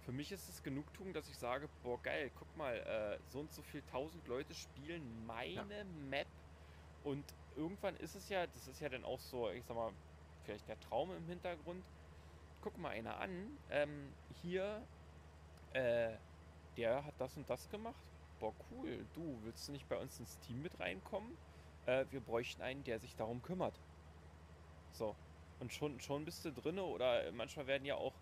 für 0.00 0.12
mich 0.12 0.32
ist 0.32 0.48
es 0.48 0.62
Genugtuung, 0.62 1.12
dass 1.12 1.28
ich 1.28 1.38
sage, 1.38 1.68
boah 1.82 2.00
geil, 2.02 2.30
guck 2.34 2.54
mal, 2.56 2.76
äh, 2.76 3.18
so 3.24 3.40
und 3.40 3.52
so 3.52 3.62
viel 3.62 3.82
tausend 3.82 4.26
Leute 4.28 4.54
spielen 4.54 5.24
meine 5.26 5.78
ja. 5.78 5.84
Map 5.84 6.28
und 7.02 7.34
irgendwann 7.54 7.96
ist 7.96 8.14
es 8.14 8.28
ja, 8.28 8.46
das 8.46 8.66
ist 8.66 8.80
ja 8.80 8.88
dann 8.88 9.04
auch 9.04 9.20
so, 9.20 9.50
ich 9.50 9.64
sag 9.64 9.76
mal, 9.76 9.96
vielleicht 10.42 10.68
der 10.68 10.78
Traum 10.80 11.12
im 11.12 11.28
Hintergrund, 11.28 11.84
guck 12.60 12.78
mal 12.78 12.90
einer 12.90 13.18
an, 13.18 13.58
ähm, 13.68 14.16
hier, 14.28 14.88
äh, 15.70 16.18
der 16.76 17.04
hat 17.04 17.20
das 17.20 17.36
und 17.36 17.48
das 17.50 17.68
gemacht, 17.68 18.06
boah 18.38 18.54
cool, 18.70 19.06
du, 19.12 19.42
willst 19.42 19.68
du 19.68 19.72
nicht 19.72 19.88
bei 19.88 19.98
uns 19.98 20.18
ins 20.20 20.38
Team 20.38 20.62
mit 20.62 20.78
reinkommen? 20.80 21.38
Äh, 21.86 22.04
wir 22.10 22.20
bräuchten 22.20 22.62
einen, 22.62 22.84
der 22.84 22.98
sich 22.98 23.16
darum 23.16 23.42
kümmert. 23.42 23.80
So. 24.92 25.14
Und 25.58 25.72
schon, 25.72 25.98
schon 26.00 26.24
bist 26.24 26.44
du 26.44 26.52
drinne 26.52 26.82
oder 26.82 27.32
manchmal 27.32 27.66
werden 27.66 27.86
ja 27.86 27.94
auch 27.94 28.12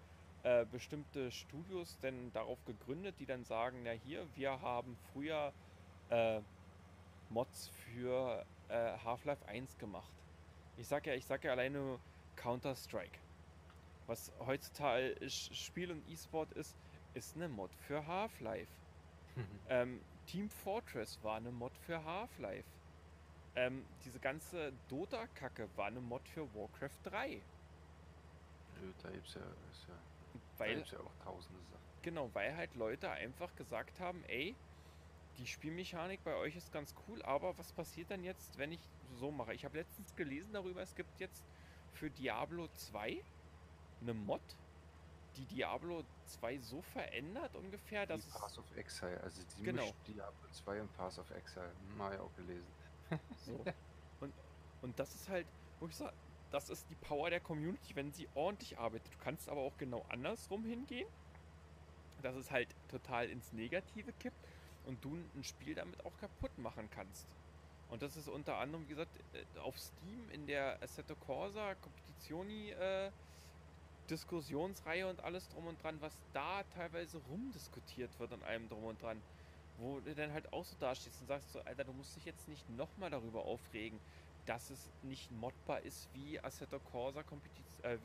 äh, 0.45 0.65
bestimmte 0.67 1.31
Studios 1.33 1.99
denn 2.01 2.33
darauf 2.33 2.65
gegründet, 2.65 3.17
die 3.19 3.27
dann 3.27 3.45
sagen, 3.45 3.81
na 3.83 3.91
hier, 3.91 4.27
wir 4.37 4.61
haben 4.61 4.97
früher 5.13 5.53
äh, 6.11 6.41
Mods 7.31 7.69
für 7.69 8.45
äh, 8.69 8.97
Half-Life 9.05 9.47
1 9.49 9.79
gemacht. 9.79 10.13
Ich 10.77 10.87
sag 10.87 11.07
ja, 11.07 11.15
ich 11.15 11.25
sag 11.25 11.45
ja 11.45 11.53
alleine 11.53 11.99
Counter-Strike. 12.37 13.19
Was 14.07 14.33
heutzutage 14.39 15.17
Spiel 15.31 15.91
und 15.91 16.07
E-Sport 16.09 16.53
ist, 16.53 16.77
ist 17.15 17.37
eine 17.37 17.49
Mod 17.49 17.75
für 17.75 18.07
Half-Life. 18.07 18.73
ähm, 19.69 20.01
Team 20.27 20.51
Fortress 20.51 21.19
war 21.23 21.37
eine 21.37 21.51
Mod 21.51 21.77
für 21.79 22.05
Half-Life. 22.05 22.69
Ähm, 23.57 23.85
diese 24.05 24.19
ganze 24.19 24.73
Dota-Kacke 24.89 25.69
war 25.77 25.87
eine 25.87 26.01
Mod 26.01 26.27
für 26.29 26.53
Warcraft 26.55 26.99
3. 27.05 27.41
Da 29.03 29.11
gibt 29.11 29.29
es 29.29 29.35
ja, 29.35 29.41
ist 29.71 29.87
ja, 29.89 29.95
weil, 30.59 30.79
ja 30.79 30.99
auch 30.99 31.25
tausende 31.25 31.61
Sachen. 31.71 31.85
Genau, 32.03 32.31
weil 32.35 32.57
halt 32.57 32.75
Leute 32.75 33.11
einfach 33.11 33.55
gesagt 33.55 34.01
haben, 34.01 34.25
ey, 34.27 34.55
die 35.39 35.47
Spielmechanik 35.47 36.23
bei 36.25 36.35
euch 36.35 36.57
ist 36.57 36.73
ganz 36.73 36.95
cool, 37.07 37.23
aber 37.23 37.57
was 37.59 37.73
passiert 37.73 38.11
dann 38.11 38.23
jetzt, 38.25 38.59
wenn 38.59 38.73
ich 38.73 38.81
so 39.19 39.31
mache? 39.31 39.55
Ich 39.55 39.65
habe 39.65 39.79
letztens 39.79 40.15
gelesen 40.17 40.53
darüber, 40.53 40.83
es 40.83 40.95
gibt 40.95 41.19
jetzt 41.21 41.45
für 41.93 42.11
Diablo 42.11 42.69
2 42.75 43.23
eine 44.01 44.15
Mod, 44.15 44.43
die 45.37 45.47
Diablo 45.47 46.05
2 46.27 46.59
so 46.59 46.83
verändert 46.83 47.55
ungefähr, 47.57 48.07
dass 48.07 48.25
die 48.25 48.31
Pass 48.31 48.59
of 48.59 48.77
Exile, 48.77 49.21
also 49.23 49.43
die 49.59 49.63
genau. 49.63 49.93
Diablo 50.07 50.49
2 50.51 50.83
und 50.83 50.97
Pass 50.97 51.19
of 51.19 51.31
Exile, 51.31 51.73
mal 51.97 52.15
ja 52.15 52.21
auch 52.21 52.35
gelesen. 52.37 52.67
So. 53.47 53.53
Und, 54.21 54.33
und 54.81 54.99
das 54.99 55.15
ist 55.15 55.29
halt, 55.29 55.47
wo 55.81 55.87
ich 55.87 55.97
sage, 55.97 56.15
das 56.51 56.71
ist 56.71 56.89
die 56.89 56.95
Power 56.95 57.31
der 57.31 57.41
Community, 57.41 57.97
wenn 57.97 58.13
sie 58.13 58.29
ordentlich 58.35 58.79
arbeitet. 58.79 59.13
Du 59.13 59.19
kannst 59.19 59.49
aber 59.49 59.61
auch 59.61 59.77
genau 59.77 60.05
andersrum 60.09 60.65
hingehen, 60.65 61.09
dass 62.23 62.37
es 62.37 62.51
halt 62.51 62.69
total 62.89 63.29
ins 63.29 63.53
Negative 63.53 64.13
kippt 64.21 64.37
und 64.87 65.05
du 65.05 65.17
ein 65.35 65.45
Spiel 65.45 65.75
damit 65.75 66.03
auch 66.05 66.17
kaputt 66.19 66.57
machen 66.59 66.89
kannst. 66.91 67.27
Und 67.91 68.03
das 68.03 68.17
ist 68.17 68.29
unter 68.29 68.59
anderem, 68.59 68.85
wie 68.85 68.91
gesagt, 68.91 69.17
äh, 69.35 69.59
auf 69.59 69.79
Steam 69.79 70.31
in 70.31 70.47
der 70.47 70.83
Assetto 70.83 71.15
Corsa 71.17 71.75
Competizioni 71.75 72.71
äh, 72.71 73.11
Diskussionsreihe 74.11 75.09
und 75.09 75.23
alles 75.25 75.49
drum 75.49 75.67
und 75.67 75.83
dran, 75.83 75.97
was 76.01 76.17
da 76.33 76.63
teilweise 76.75 77.19
rumdiskutiert 77.31 78.11
wird 78.19 78.33
an 78.33 78.43
allem 78.43 78.69
drum 78.69 78.85
und 78.85 79.01
dran 79.03 79.21
wo 79.79 80.01
du 80.01 80.15
dann 80.15 80.33
halt 80.33 80.53
auch 80.53 80.65
so 80.65 80.77
dastehst 80.79 81.21
und 81.21 81.27
sagst 81.27 81.53
so, 81.53 81.61
Alter, 81.61 81.85
du 81.85 81.93
musst 81.93 82.15
dich 82.17 82.25
jetzt 82.25 82.49
nicht 82.49 82.69
nochmal 82.71 83.11
darüber 83.11 83.45
aufregen, 83.45 83.99
dass 84.47 84.71
es 84.71 84.91
nicht 85.03 85.31
modbar 85.33 85.81
ist 85.81 86.09
wie 86.15 86.39
Assetto 86.41 86.79
Corsa, 86.79 87.25
äh, 87.83 87.99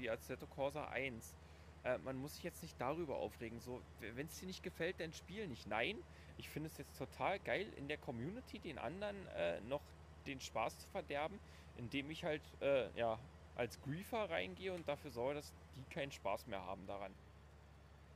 Corsa 0.55 0.85
1. 0.85 1.35
Äh, 1.83 1.97
man 1.99 2.15
muss 2.17 2.35
sich 2.35 2.43
jetzt 2.43 2.61
nicht 2.61 2.79
darüber 2.79 3.17
aufregen. 3.17 3.59
So, 3.59 3.81
wenn 3.99 4.27
es 4.27 4.39
dir 4.39 4.45
nicht 4.45 4.63
gefällt, 4.63 4.99
dann 4.99 5.13
spiel 5.13 5.47
nicht. 5.47 5.67
Nein, 5.67 5.97
ich 6.37 6.49
finde 6.49 6.67
es 6.67 6.77
jetzt 6.77 6.97
total 6.97 7.39
geil, 7.39 7.67
in 7.77 7.87
der 7.87 7.97
Community 7.97 8.59
den 8.59 8.77
anderen 8.77 9.27
äh, 9.27 9.59
noch 9.61 9.81
den 10.25 10.39
Spaß 10.39 10.79
zu 10.79 10.87
verderben, 10.89 11.39
indem 11.77 12.09
ich 12.09 12.23
halt 12.23 12.41
äh, 12.61 12.89
ja, 12.97 13.19
als 13.55 13.79
Griefer 13.81 14.29
reingehe 14.29 14.73
und 14.73 14.87
dafür 14.87 15.11
sorge, 15.11 15.35
dass 15.35 15.53
die 15.75 15.83
keinen 15.93 16.11
Spaß 16.11 16.47
mehr 16.47 16.61
haben 16.61 16.85
daran. 16.87 17.13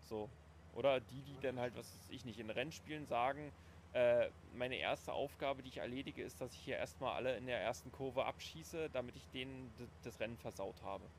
So. 0.10 0.30
Oder 0.74 1.00
die, 1.00 1.22
die 1.24 1.40
dann 1.40 1.60
halt, 1.60 1.76
was 1.76 1.94
weiß 1.96 2.10
ich 2.10 2.26
nicht, 2.26 2.40
in 2.40 2.50
Rennspielen 2.50 3.06
sagen, 3.06 3.54
äh, 3.94 4.32
meine 4.54 4.78
erste 4.78 5.14
Aufgabe, 5.14 5.62
die 5.64 5.70
ich 5.70 5.78
erledige, 5.78 6.24
ist, 6.24 6.42
dass 6.42 6.54
ich 6.54 6.60
hier 6.62 6.78
erstmal 6.78 7.16
alle 7.16 7.38
in 7.38 7.46
der 7.46 7.60
ersten 7.62 7.92
Kurve 7.92 8.26
abschieße, 8.26 8.90
damit 8.90 9.16
ich 9.16 9.30
denen 9.30 9.76
das 10.02 10.20
Rennen 10.20 10.38
versaut 10.38 10.82
habe. 10.82 11.12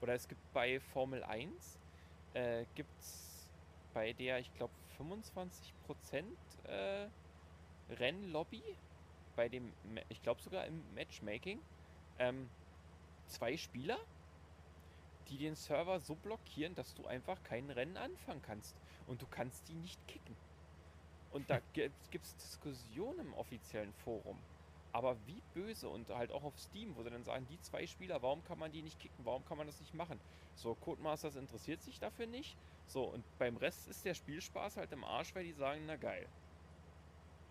Oder 0.00 0.14
es 0.14 0.28
gibt 0.28 0.52
bei 0.52 0.80
Formel 0.80 1.24
1, 1.24 1.80
äh, 2.34 2.66
gibt 2.74 3.00
es 3.00 3.50
bei 3.92 4.12
der, 4.12 4.38
ich 4.40 4.52
glaube, 4.52 4.74
25% 4.86 6.58
äh, 6.64 7.10
Rennlobby, 7.88 8.62
bei 9.36 9.48
dem, 9.48 9.74
ich 10.08 10.22
glaube 10.22 10.42
sogar 10.42 10.66
im 10.66 10.94
Matchmaking, 10.94 11.64
ähm, 12.18 12.50
zwei 13.26 13.56
Spieler, 13.56 13.98
die 15.28 15.38
den 15.38 15.54
Server 15.54 16.00
so 16.00 16.14
blockieren, 16.14 16.74
dass 16.74 16.94
du 16.94 17.06
einfach 17.06 17.42
kein 17.42 17.70
Rennen 17.70 17.96
anfangen 17.96 18.42
kannst. 18.42 18.76
Und 19.06 19.22
du 19.22 19.26
kannst 19.26 19.68
die 19.68 19.74
nicht 19.74 20.06
kicken. 20.06 20.36
Und 21.30 21.50
da 21.50 21.60
gibt 21.72 22.24
es 22.24 22.36
Diskussionen 22.36 23.20
im 23.20 23.34
offiziellen 23.34 23.92
Forum. 23.92 24.38
Aber 24.92 25.16
wie 25.26 25.42
böse 25.54 25.88
und 25.88 26.08
halt 26.10 26.30
auch 26.30 26.44
auf 26.44 26.56
Steam, 26.58 26.94
wo 26.94 27.02
sie 27.02 27.10
dann 27.10 27.24
sagen, 27.24 27.46
die 27.50 27.60
zwei 27.60 27.84
Spieler, 27.86 28.22
warum 28.22 28.44
kann 28.44 28.60
man 28.60 28.70
die 28.70 28.82
nicht 28.82 29.00
kicken, 29.00 29.24
warum 29.24 29.44
kann 29.44 29.58
man 29.58 29.66
das 29.66 29.80
nicht 29.80 29.92
machen? 29.92 30.20
So, 30.54 30.76
Codemasters 30.76 31.34
interessiert 31.34 31.82
sich 31.82 31.98
dafür 31.98 32.26
nicht. 32.26 32.56
So, 32.86 33.02
und 33.02 33.24
beim 33.38 33.56
Rest 33.56 33.88
ist 33.88 34.04
der 34.04 34.14
Spielspaß 34.14 34.76
halt 34.76 34.92
im 34.92 35.02
Arsch, 35.02 35.34
weil 35.34 35.44
die 35.44 35.52
sagen, 35.52 35.82
na 35.86 35.96
geil. 35.96 36.28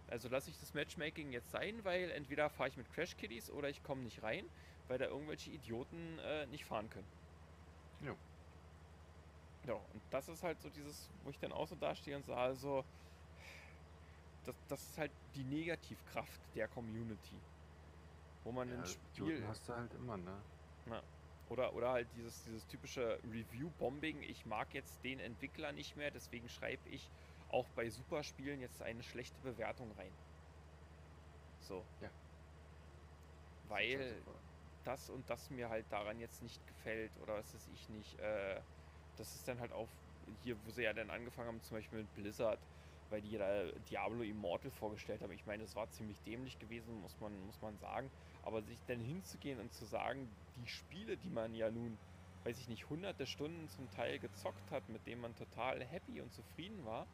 Also 0.07 0.29
lasse 0.29 0.49
ich 0.51 0.59
das 0.59 0.73
Matchmaking 0.73 1.31
jetzt 1.33 1.51
sein, 1.51 1.83
weil 1.83 2.11
entweder 2.11 2.49
fahre 2.49 2.69
ich 2.69 2.77
mit 2.77 2.91
Crash 2.93 3.17
Kiddies 3.17 3.49
oder 3.49 3.69
ich 3.69 3.83
komme 3.83 4.03
nicht 4.03 4.23
rein, 4.23 4.45
weil 4.87 4.97
da 4.97 5.05
irgendwelche 5.05 5.49
Idioten 5.49 6.19
äh, 6.19 6.45
nicht 6.47 6.65
fahren 6.65 6.89
können. 6.89 7.07
Ja. 8.01 8.15
Ja, 9.65 9.73
und 9.75 10.01
das 10.09 10.27
ist 10.27 10.43
halt 10.43 10.61
so 10.61 10.69
dieses, 10.69 11.09
wo 11.23 11.29
ich 11.29 11.39
dann 11.39 11.51
auch 11.53 11.67
so 11.67 11.75
dastehe 11.75 12.17
und 12.17 12.25
sage, 12.25 12.55
so, 12.55 12.83
das, 14.43 14.55
das 14.67 14.81
ist 14.81 14.97
halt 14.97 15.11
die 15.35 15.43
Negativkraft 15.43 16.41
der 16.53 16.67
Community. 16.67 17.39
Wo 18.43 18.51
man 18.51 18.69
ja, 18.69 18.75
ein 18.75 18.85
Spiel. 18.85 19.47
hast 19.47 19.69
du 19.69 19.73
halt 19.73 19.93
immer, 19.93 20.17
ne? 20.17 20.35
Ja. 20.87 21.01
Oder, 21.49 21.73
oder 21.73 21.91
halt 21.91 22.07
dieses, 22.15 22.43
dieses 22.43 22.67
typische 22.67 23.19
Review-Bombing. 23.31 24.21
Ich 24.23 24.45
mag 24.45 24.73
jetzt 24.73 25.03
den 25.03 25.19
Entwickler 25.19 25.71
nicht 25.71 25.95
mehr, 25.95 26.11
deswegen 26.11 26.49
schreibe 26.49 26.89
ich 26.89 27.09
auch 27.49 27.67
bei 27.69 27.89
Superspielen 27.89 28.59
jetzt 28.59 28.81
eine 28.81 29.03
schlechte 29.03 29.39
Bewertung 29.41 29.91
rein. 29.93 30.11
So. 31.59 31.85
Ja. 32.01 32.09
Weil 33.69 34.21
das 34.83 35.09
und 35.09 35.29
das 35.29 35.49
mir 35.49 35.69
halt 35.69 35.91
daran 35.91 36.19
jetzt 36.19 36.41
nicht 36.41 36.65
gefällt 36.67 37.17
oder 37.17 37.35
was 37.35 37.53
weiß 37.53 37.67
ich 37.67 37.89
nicht. 37.89 38.19
Äh, 38.19 38.61
das 39.15 39.35
ist 39.35 39.47
dann 39.47 39.59
halt 39.59 39.71
auch 39.71 39.89
hier, 40.41 40.57
wo 40.65 40.71
sie 40.71 40.83
ja 40.83 40.93
dann 40.93 41.09
angefangen 41.09 41.47
haben, 41.47 41.61
zum 41.61 41.77
Beispiel 41.77 41.99
mit 41.99 42.13
Blizzard 42.13 42.59
weil 43.13 43.21
die 43.21 43.37
da 43.37 43.71
Diablo 43.89 44.23
Immortal 44.23 44.71
vorgestellt 44.71 45.21
haben. 45.21 45.31
Ich 45.33 45.45
meine, 45.45 45.63
es 45.63 45.75
war 45.75 45.89
ziemlich 45.89 46.21
dämlich 46.23 46.57
gewesen, 46.57 46.95
muss 46.95 47.19
man, 47.19 47.39
muss 47.45 47.61
man 47.61 47.77
sagen. 47.77 48.11
Aber 48.41 48.63
sich 48.63 48.83
dann 48.85 48.99
hinzugehen 48.99 49.59
und 49.59 49.71
zu 49.71 49.85
sagen, 49.85 50.35
die 50.55 50.67
Spiele, 50.67 51.15
die 51.15 51.29
man 51.29 51.53
ja 51.53 51.69
nun, 51.69 51.99
weiß 52.43 52.59
ich 52.59 52.67
nicht, 52.67 52.89
hunderte 52.89 53.27
Stunden 53.27 53.69
zum 53.69 53.89
Teil 53.91 54.19
gezockt 54.19 54.71
hat, 54.71 54.89
mit 54.89 55.05
denen 55.05 55.21
man 55.21 55.35
total 55.35 55.83
happy 55.85 56.21
und 56.21 56.33
zufrieden 56.33 56.85
war, 56.85 57.07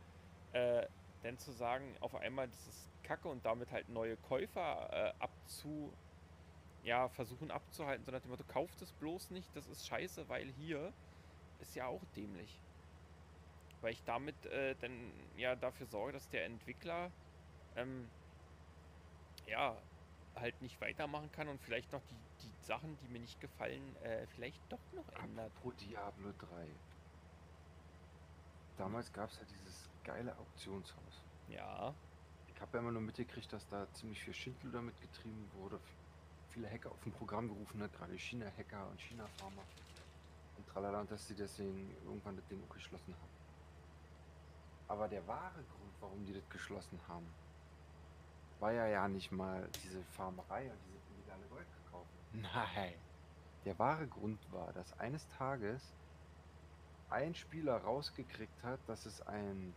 äh, 0.52 0.88
dann 1.22 1.38
zu 1.38 1.52
sagen, 1.52 1.98
auf 2.00 2.16
einmal, 2.16 2.48
das 2.48 2.66
ist 2.68 2.90
Kacke 3.04 3.28
und 3.28 3.46
damit 3.46 3.72
halt 3.72 3.90
neue 3.90 4.16
Käufer 4.16 4.90
äh, 4.92 5.14
abzu, 5.20 5.94
ja, 6.84 7.10
versuchen 7.10 7.52
abzuhalten, 7.52 8.06
sondern 8.06 8.22
dem 8.22 8.32
Motto, 8.32 8.44
kauft 8.48 8.82
es 8.82 8.92
bloß 8.94 9.32
nicht, 9.32 9.56
das 9.56 9.68
ist 9.68 9.88
scheiße, 9.88 10.30
weil 10.30 10.48
hier 10.52 10.94
ist 11.60 11.76
ja 11.76 11.88
auch 11.88 12.02
dämlich 12.16 12.60
weil 13.82 13.94
ich 13.94 14.04
damit 14.04 14.46
äh, 14.48 14.76
dann 14.80 15.12
ja 15.38 15.56
dafür 15.56 15.88
sorge, 15.88 16.14
dass 16.14 16.28
der 16.30 16.46
Entwickler 16.46 17.12
ähm, 17.76 18.10
ja 19.48 19.76
halt 20.36 20.62
nicht 20.62 20.80
weitermachen 20.82 21.32
kann 21.32 21.48
und 21.48 21.62
vielleicht 21.62 21.92
noch 21.92 22.02
die, 22.10 22.16
die 22.44 22.66
Sachen, 22.66 22.98
die 23.00 23.08
mir 23.08 23.20
nicht 23.20 23.40
gefallen, 23.40 23.96
äh, 24.04 24.26
vielleicht 24.28 24.62
doch 24.70 24.80
noch 24.94 25.08
ändert. 25.24 25.54
Pro 25.56 25.72
Diablo 25.72 26.32
3. 26.38 26.68
Damals 28.78 29.12
gab 29.12 29.30
es 29.30 29.38
ja 29.38 29.46
dieses 29.46 29.90
geile 30.04 30.38
Auktionshaus. 30.38 31.24
Ja. 31.50 31.94
Ich 32.48 32.62
habe 32.62 32.78
ja 32.78 32.80
immer 32.80 32.92
nur 32.92 33.02
mitgekriegt, 33.02 33.52
dass 33.52 33.68
da 33.68 33.92
ziemlich 33.94 34.22
viel 34.22 34.34
Schindel 34.34 34.72
damit 34.72 35.00
getrieben 35.02 35.50
wurde. 35.54 35.80
Viele 36.52 36.70
Hacker 36.70 36.92
auf 36.92 37.02
dem 37.04 37.12
Programm 37.14 37.48
gerufen 37.48 37.82
hat, 37.82 37.94
gerade 37.94 38.18
China-Hacker 38.18 38.88
und 38.90 39.00
China-Farmer. 39.00 39.64
Und 40.58 40.68
tralala, 40.68 41.02
und 41.02 41.12
dass 41.12 41.28
sie 41.28 41.36
deswegen 41.36 41.96
irgendwann 42.06 42.36
das 42.36 42.46
Ding 42.48 42.62
geschlossen 42.74 43.14
haben. 43.14 43.40
Aber 44.88 45.08
der 45.08 45.26
wahre 45.28 45.64
Grund, 45.64 45.94
warum 46.00 46.26
die 46.26 46.34
das 46.34 46.50
geschlossen 46.50 47.00
haben, 47.08 47.28
war 48.60 48.72
ja 48.74 48.88
ja 48.88 49.08
nicht 49.08 49.32
mal 49.32 49.70
diese 49.84 50.04
Farmerei 50.04 50.70
und 50.70 50.78
diese 50.88 50.98
illegale 51.14 51.46
Gold 51.48 51.68
gekauft. 51.86 52.10
Nein. 52.34 52.94
Der 53.66 53.78
wahre 53.78 54.08
Grund 54.08 54.40
war, 54.52 54.74
dass 54.74 54.98
eines 55.00 55.28
Tages 55.30 55.94
ein 57.10 57.36
Spieler 57.36 57.78
rausgekriegt 57.78 58.64
hat, 58.64 58.80
dass 58.88 59.06
es 59.06 59.22
ein 59.22 59.74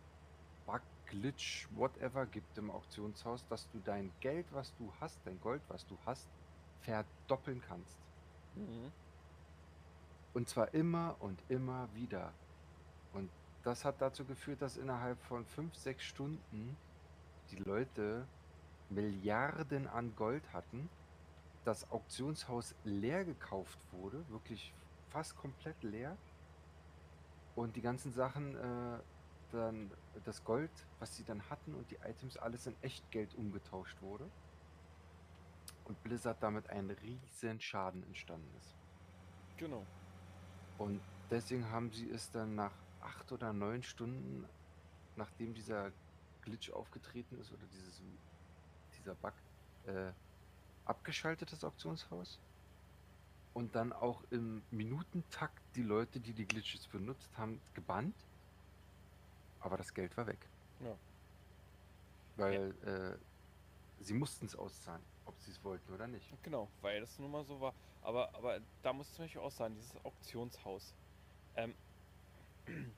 Bug, 0.67 0.83
Glitch, 1.07 1.69
whatever 1.75 2.27
gibt 2.27 2.57
im 2.57 2.71
Auktionshaus, 2.71 3.47
dass 3.49 3.69
du 3.71 3.81
dein 3.81 4.11
Geld, 4.21 4.47
was 4.53 4.75
du 4.77 4.93
hast, 5.01 5.19
dein 5.25 5.41
Gold, 5.41 5.63
was 5.69 5.87
du 5.87 5.99
hast, 6.07 6.29
verdoppeln 6.83 7.63
kannst. 7.67 7.97
Mhm. 8.55 8.93
Und 10.35 10.49
zwar 10.49 10.73
immer 10.75 11.17
und 11.21 11.39
immer 11.49 11.89
wieder. 11.95 12.33
Und 13.13 13.31
das 13.63 13.85
hat 13.85 14.01
dazu 14.01 14.25
geführt, 14.25 14.63
dass 14.63 14.77
innerhalb 14.77 15.21
von 15.23 15.45
5, 15.45 15.75
6 15.75 16.03
Stunden 16.03 16.77
die 17.51 17.57
Leute 17.57 18.27
Milliarden 18.89 19.87
an 19.89 20.15
Gold 20.17 20.43
hatten, 20.53 20.89
das 21.65 21.91
Auktionshaus 21.91 22.75
leer 22.85 23.25
gekauft 23.25 23.79
wurde, 23.93 24.25
wirklich 24.31 24.73
fast 25.11 25.37
komplett 25.37 25.81
leer. 25.83 26.17
Und 27.55 27.77
die 27.77 27.83
ganzen 27.83 28.13
Sachen, 28.13 28.57
äh, 28.57 28.99
dann 29.53 29.91
das 30.25 30.43
Gold, 30.45 30.71
was 30.99 31.15
sie 31.17 31.25
dann 31.25 31.49
hatten 31.51 31.75
und 31.75 31.91
die 31.91 31.97
Items 31.97 32.37
alles 32.37 32.67
in 32.67 32.75
Echtgeld 32.83 33.35
umgetauscht 33.35 34.01
wurde. 34.01 34.25
Und 35.93 36.03
Blizzard 36.05 36.43
damit 36.43 36.71
ein 36.71 36.89
riesen 36.89 37.61
Schaden 37.61 38.03
entstanden 38.05 38.49
ist. 38.59 38.75
Genau. 39.59 39.85
Und 40.79 41.03
deswegen 41.31 41.71
haben 41.71 41.93
sie 41.93 42.09
es 42.09 42.31
dann 42.31 42.55
nach 42.55 42.73
acht 43.03 43.31
oder 43.31 43.53
neun 43.53 43.83
Stunden, 43.83 44.49
nachdem 45.17 45.53
dieser 45.53 45.93
Glitch 46.41 46.71
aufgetreten 46.71 47.39
ist 47.39 47.53
oder 47.53 47.67
dieses, 47.75 48.01
dieser 48.99 49.15
Bug, 49.17 49.35
äh, 49.85 50.13
abgeschaltet, 50.87 51.53
das 51.53 51.63
Auktionshaus. 51.63 52.39
Und 53.53 53.75
dann 53.75 53.93
auch 53.93 54.23
im 54.31 54.63
Minutentakt 54.71 55.63
die 55.77 55.83
Leute, 55.83 56.21
die 56.21 56.33
die 56.33 56.47
Glitches 56.47 56.87
benutzt 56.87 57.37
haben, 57.37 57.61
gebannt. 57.75 58.17
Aber 59.61 59.77
das 59.77 59.93
Geld 59.93 60.17
war 60.17 60.27
weg. 60.27 60.49
Ja. 60.81 60.97
Weil 62.37 62.75
ja. 62.83 63.11
Äh, 63.11 63.19
sie 64.01 64.15
mussten 64.15 64.47
es 64.47 64.57
auszahlen, 64.57 65.03
ob 65.25 65.41
sie 65.41 65.51
es 65.51 65.65
wollten 65.65 65.93
oder 65.93 66.07
nicht. 66.09 66.37
Genau, 66.43 66.73
weil 66.81 67.01
das 67.01 67.19
nun 67.19 67.31
mal 67.31 67.45
so 67.45 67.61
war. 67.61 67.75
Aber, 68.01 68.35
aber 68.35 68.61
da 68.83 68.93
muss 68.93 69.09
ich 69.11 69.15
zum 69.15 69.25
Beispiel 69.25 69.41
auch 69.43 69.51
sagen, 69.51 69.75
dieses 69.75 69.97
Auktionshaus. 70.05 70.97
Ähm, 71.55 71.77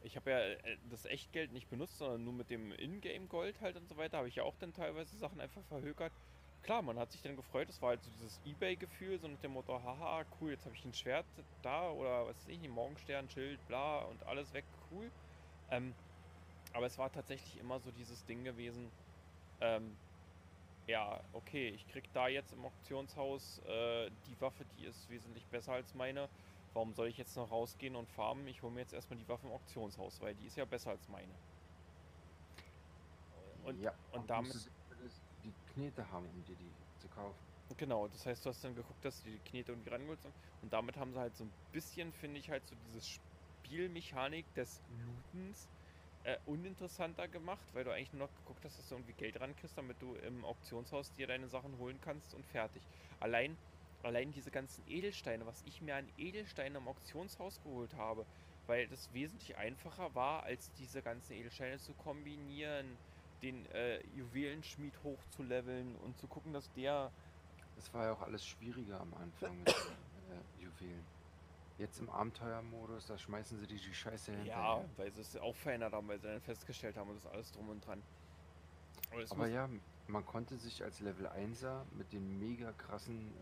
ich 0.00 0.16
habe 0.16 0.30
ja 0.30 0.40
äh, 0.40 0.78
das 0.82 1.04
Echtgeld 1.06 1.52
nicht 1.52 1.68
benutzt, 1.68 1.98
sondern 1.98 2.24
nur 2.24 2.32
mit 2.34 2.50
dem 2.50 2.72
Ingame-Gold 2.72 3.60
halt 3.60 3.76
und 3.76 3.88
so 3.88 3.96
weiter, 3.96 4.18
habe 4.18 4.28
ich 4.28 4.36
ja 4.36 4.44
auch 4.44 4.56
dann 4.56 4.72
teilweise 4.74 5.16
Sachen 5.16 5.40
einfach 5.40 5.64
verhökert. 5.64 6.14
Klar, 6.62 6.82
man 6.82 6.98
hat 6.98 7.12
sich 7.12 7.22
dann 7.22 7.36
gefreut, 7.36 7.68
das 7.68 7.82
war 7.82 7.90
halt 7.90 8.02
so 8.02 8.10
dieses 8.10 8.38
Ebay-Gefühl, 8.44 9.18
so 9.20 9.28
mit 9.28 9.42
dem 9.42 9.52
Motto, 9.52 9.82
haha, 9.82 10.26
cool, 10.40 10.50
jetzt 10.52 10.64
habe 10.66 10.74
ich 10.74 10.84
ein 10.84 10.94
Schwert 10.94 11.44
da 11.62 11.90
oder 11.90 12.26
was 12.26 12.38
weiß 12.38 12.48
ich, 12.48 12.62
ein 12.64 12.70
Morgenstern, 12.70 13.28
Schild, 13.28 13.66
bla 13.66 14.00
und 14.04 14.26
alles 14.26 14.52
weg, 14.54 14.66
cool. 14.90 15.12
Ähm, 15.68 15.96
aber 16.72 16.86
es 16.86 16.98
war 16.98 17.12
tatsächlich 17.12 17.58
immer 17.58 17.80
so 17.80 17.92
dieses 17.92 18.24
Ding 18.24 18.44
gewesen, 18.44 18.94
ähm, 19.60 20.03
ja, 20.86 21.22
okay, 21.32 21.68
ich 21.70 21.86
krieg 21.86 22.12
da 22.12 22.28
jetzt 22.28 22.52
im 22.52 22.64
Auktionshaus 22.64 23.58
äh, 23.58 24.10
die 24.26 24.40
Waffe, 24.40 24.64
die 24.66 24.84
ist 24.84 25.08
wesentlich 25.08 25.48
besser 25.48 25.72
als 25.72 25.94
meine 25.94 26.28
Warum 26.74 26.92
soll 26.92 27.06
ich 27.06 27.16
jetzt 27.16 27.36
noch 27.36 27.52
rausgehen 27.52 27.94
und 27.94 28.08
farmen? 28.08 28.48
Ich 28.48 28.62
hole 28.62 28.72
mir 28.72 28.80
jetzt 28.80 28.92
erstmal 28.92 29.16
die 29.16 29.28
Waffe 29.28 29.46
im 29.46 29.52
Auktionshaus, 29.52 30.20
weil 30.20 30.34
die 30.34 30.46
ist 30.46 30.56
ja 30.56 30.64
besser 30.64 30.90
als 30.90 31.08
meine. 31.08 31.32
Und, 33.62 33.80
ja, 33.80 33.94
und 34.10 34.28
damit. 34.28 34.52
Die 35.44 35.54
Knete 35.72 36.10
haben, 36.10 36.26
um 36.26 36.44
dir 36.44 36.56
die 36.56 36.72
zu 36.98 37.08
kaufen. 37.08 37.38
Genau, 37.76 38.08
das 38.08 38.26
heißt, 38.26 38.44
du 38.44 38.50
hast 38.50 38.64
dann 38.64 38.74
geguckt, 38.74 39.04
dass 39.04 39.22
du 39.22 39.30
die 39.30 39.38
Knete 39.38 39.72
irgendwie 39.72 39.90
rangeholt 39.90 40.24
hast. 40.24 40.34
Und 40.62 40.72
damit 40.72 40.96
haben 40.96 41.12
sie 41.12 41.20
halt 41.20 41.36
so 41.36 41.44
ein 41.44 41.52
bisschen, 41.70 42.12
finde 42.12 42.40
ich, 42.40 42.50
halt 42.50 42.66
so 42.66 42.74
dieses 42.74 43.06
Spielmechanik 43.06 44.52
des 44.54 44.82
Lootens 44.88 45.68
äh, 46.24 46.38
uninteressanter 46.46 47.28
gemacht, 47.28 47.66
weil 47.72 47.84
du 47.84 47.92
eigentlich 47.92 48.12
nur 48.12 48.26
noch 48.26 48.34
geguckt 48.34 48.64
hast, 48.64 48.78
dass 48.78 48.88
du 48.88 48.94
irgendwie 48.96 49.12
Geld 49.12 49.40
rankriegst, 49.40 49.76
damit 49.76 50.00
du 50.00 50.14
im 50.16 50.44
Auktionshaus 50.44 51.12
dir 51.12 51.26
deine 51.26 51.48
Sachen 51.48 51.78
holen 51.78 52.00
kannst 52.00 52.34
und 52.34 52.46
fertig. 52.46 52.82
Allein, 53.20 53.56
allein 54.02 54.32
diese 54.32 54.50
ganzen 54.50 54.82
Edelsteine, 54.88 55.46
was 55.46 55.62
ich 55.66 55.80
mir 55.80 55.96
an 55.96 56.08
Edelsteinen 56.16 56.76
im 56.76 56.88
Auktionshaus 56.88 57.60
geholt 57.62 57.94
habe, 57.94 58.26
weil 58.66 58.88
das 58.88 59.12
wesentlich 59.12 59.56
einfacher 59.56 60.14
war, 60.14 60.42
als 60.44 60.72
diese 60.72 61.02
ganzen 61.02 61.34
Edelsteine 61.34 61.78
zu 61.78 61.92
kombinieren, 61.92 62.96
den 63.42 63.66
äh, 63.72 64.00
Juwelenschmied 64.16 64.94
hochzuleveln 65.02 65.96
und 65.96 66.18
zu 66.18 66.26
gucken, 66.26 66.52
dass 66.52 66.72
der. 66.72 67.12
Das 67.76 67.92
war 67.92 68.06
ja 68.06 68.12
auch 68.12 68.22
alles 68.22 68.46
schwieriger 68.46 69.00
am 69.00 69.12
Anfang 69.14 69.58
mit 69.58 69.68
den 69.68 70.62
äh, 70.62 70.62
Juwelen. 70.62 71.13
Jetzt 71.76 71.98
im 71.98 72.08
Abenteuermodus, 72.08 73.06
da 73.06 73.18
schmeißen 73.18 73.58
sie 73.58 73.66
die, 73.66 73.80
die 73.80 73.94
Scheiße 73.94 74.30
hinterher. 74.30 74.54
Ja, 74.56 74.84
weil 74.96 75.12
sie 75.12 75.22
es 75.22 75.36
auch 75.36 75.56
verändert 75.56 75.92
haben, 75.92 76.06
weil 76.06 76.20
sie 76.20 76.28
dann 76.28 76.40
festgestellt 76.40 76.96
haben, 76.96 77.10
und 77.10 77.16
das 77.16 77.26
alles 77.26 77.50
drum 77.50 77.68
und 77.68 77.84
dran. 77.84 78.02
Aber, 79.10 79.22
Aber 79.30 79.46
ja, 79.48 79.68
man 80.06 80.24
konnte 80.24 80.56
sich 80.56 80.82
als 80.84 81.00
Level 81.00 81.26
1er 81.26 81.82
mit 81.92 82.12
den 82.12 82.38
mega 82.38 82.72
krassen 82.72 83.32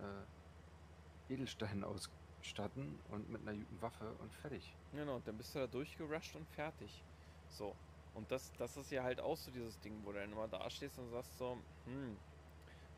äh, 1.29 1.33
Edelsteinen 1.35 1.85
ausstatten 2.43 2.99
und 3.11 3.29
mit 3.29 3.43
einer 3.43 3.59
guten 3.59 3.83
Waffe 3.83 4.13
und 4.19 4.33
fertig. 4.35 4.75
Genau, 4.93 5.21
dann 5.21 5.37
bist 5.37 5.55
du 5.55 5.59
da 5.59 5.67
durchgerusht 5.67 6.35
und 6.35 6.49
fertig. 6.49 7.05
So. 7.51 7.77
Und 8.15 8.31
das, 8.31 8.53
das 8.59 8.77
ist 8.77 8.91
ja 8.91 9.03
halt 9.03 9.21
auch 9.21 9.37
so 9.37 9.51
dieses 9.51 9.79
Ding, 9.81 10.01
wo 10.05 10.13
du 10.13 10.19
dann 10.19 10.33
immer 10.33 10.49
da 10.49 10.69
stehst 10.71 10.99
und 10.99 11.11
sagst 11.11 11.37
so, 11.37 11.59
hm. 11.85 12.17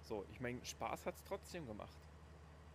So, 0.03 0.25
ich 0.31 0.39
meine, 0.39 0.65
Spaß 0.65 1.07
hat 1.07 1.15
es 1.15 1.25
trotzdem 1.25 1.67
gemacht. 1.67 1.97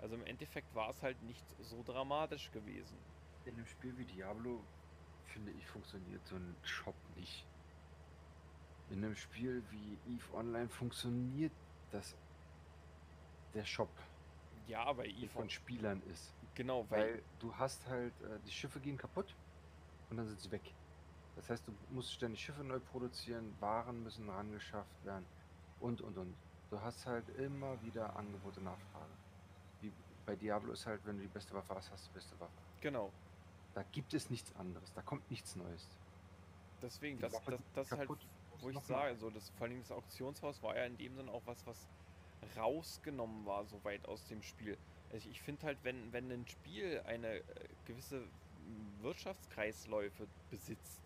Also 0.02 0.16
im 0.16 0.26
Endeffekt 0.26 0.74
war 0.76 0.90
es 0.90 1.02
halt 1.04 1.22
nicht 1.24 1.44
so 1.62 1.84
dramatisch 1.84 2.52
gewesen. 2.52 2.98
In 3.46 3.56
einem 3.56 3.66
Spiel 3.66 3.98
wie 3.98 4.06
Diablo, 4.06 4.64
finde 5.26 5.52
ich, 5.52 5.66
funktioniert 5.68 6.26
so 6.26 6.36
ein 6.36 6.56
Shop 6.64 6.96
nicht. 7.16 7.46
In 8.90 9.04
einem 9.04 9.16
Spiel 9.16 9.64
wie 9.72 9.98
EVE 10.16 10.34
Online 10.34 10.70
funktioniert 10.70 11.52
das 11.92 12.16
der 13.54 13.66
Shop. 13.66 13.90
Ja, 14.68 14.96
weil 14.96 15.10
EVE 15.10 15.30
von 15.30 15.50
Spielern 15.50 16.02
ist. 16.12 16.34
Genau, 16.56 16.86
weil, 16.90 17.14
weil 17.16 17.24
du 17.40 17.56
hast 17.56 17.86
halt 17.88 18.14
äh, 18.22 18.40
die 18.46 18.52
Schiffe 18.52 18.80
gehen 18.80 18.98
kaputt 18.98 19.36
und 20.10 20.18
dann 20.18 20.28
sind 20.28 20.40
sie 20.40 20.52
weg. 20.52 20.74
Das 21.36 21.50
heißt, 21.50 21.68
du 21.68 21.74
musst 21.92 22.14
ständig 22.14 22.44
Schiffe 22.44 22.64
neu 22.64 22.80
produzieren, 22.80 23.54
Waren 23.60 24.04
müssen 24.04 24.30
rangeschafft 24.30 25.06
werden 25.06 25.26
und 25.80 26.02
und 26.02 26.18
und. 26.18 26.36
Du 26.70 26.80
hast 26.80 27.06
halt 27.06 27.28
immer 27.38 27.82
wieder 27.82 28.16
Angebote 28.16 28.62
Nachfrage 28.62 29.14
bei 30.30 30.36
Diablo 30.36 30.74
ist 30.74 30.86
halt, 30.86 31.04
wenn 31.06 31.18
du 31.18 31.24
die 31.24 31.28
beste 31.28 31.56
Waffe 31.56 31.74
hast, 31.74 31.90
hast 31.90 32.06
du 32.06 32.10
die 32.12 32.14
beste 32.14 32.40
Waffe. 32.40 32.54
Genau. 32.82 33.12
Da 33.74 33.84
gibt 33.92 34.14
es 34.14 34.30
nichts 34.30 34.56
anderes, 34.58 34.94
da 34.94 35.02
kommt 35.02 35.28
nichts 35.32 35.56
Neues. 35.56 35.88
Deswegen, 36.84 37.20
das, 37.20 37.32
das, 37.32 37.60
das 37.74 37.92
ist 37.92 37.98
halt, 37.98 38.10
wo 38.60 38.70
ich 38.70 38.80
sage, 38.82 39.16
so 39.16 39.32
das, 39.32 39.50
vor 39.50 39.66
allem 39.66 39.80
das 39.80 39.92
Auktionshaus 39.92 40.62
war 40.62 40.76
ja 40.76 40.86
in 40.86 40.98
dem 40.98 41.16
Sinne 41.16 41.32
auch 41.32 41.42
was, 41.46 41.66
was 41.66 41.88
rausgenommen 42.56 43.44
war, 43.48 43.66
so 43.66 43.84
weit 43.84 44.08
aus 44.08 44.24
dem 44.28 44.44
Spiel. 44.44 44.78
Also 45.12 45.28
ich 45.30 45.42
finde 45.42 45.66
halt, 45.66 45.80
wenn, 45.82 46.14
wenn 46.14 46.32
ein 46.32 46.48
Spiel 46.48 47.02
eine 47.08 47.38
äh, 47.38 47.44
gewisse 47.86 48.24
Wirtschaftskreisläufe 49.02 50.28
besitzt, 50.52 51.02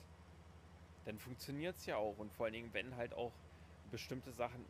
dann 1.06 1.18
funktioniert 1.18 1.78
es 1.78 1.86
ja 1.86 1.96
auch. 1.96 2.18
Und 2.18 2.34
vor 2.34 2.48
allen 2.48 2.54
Dingen, 2.54 2.74
wenn 2.74 2.98
halt 2.98 3.14
auch 3.14 3.32
bestimmte 3.90 4.34
Sachen, 4.34 4.66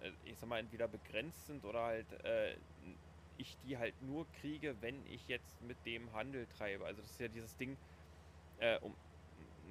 äh, 0.00 0.12
ich 0.24 0.38
sag 0.38 0.48
mal, 0.48 0.60
entweder 0.60 0.88
begrenzt 0.88 1.46
sind 1.46 1.66
oder 1.66 1.82
halt 1.82 2.10
äh, 2.24 2.56
ich 3.38 3.56
die 3.58 3.78
halt 3.78 3.94
nur 4.02 4.26
kriege, 4.40 4.76
wenn 4.80 5.06
ich 5.06 5.26
jetzt 5.28 5.62
mit 5.62 5.76
dem 5.86 6.12
Handel 6.12 6.46
treibe. 6.58 6.84
Also 6.84 7.00
das 7.00 7.12
ist 7.12 7.20
ja 7.20 7.28
dieses 7.28 7.56
Ding, 7.56 7.76
äh, 8.58 8.78
um 8.80 8.94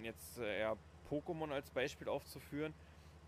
jetzt 0.02 0.40
äh, 0.40 0.62
ja, 0.62 0.76
Pokémon 1.10 1.52
als 1.52 1.70
Beispiel 1.70 2.10
aufzuführen. 2.10 2.74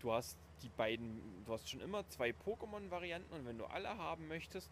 Du 0.00 0.12
hast 0.12 0.38
die 0.62 0.68
beiden, 0.70 1.44
du 1.44 1.52
hast 1.52 1.70
schon 1.70 1.80
immer 1.80 2.06
zwei 2.08 2.30
Pokémon-Varianten 2.30 3.32
und 3.32 3.46
wenn 3.46 3.58
du 3.58 3.66
alle 3.66 3.96
haben 3.96 4.28
möchtest, 4.28 4.70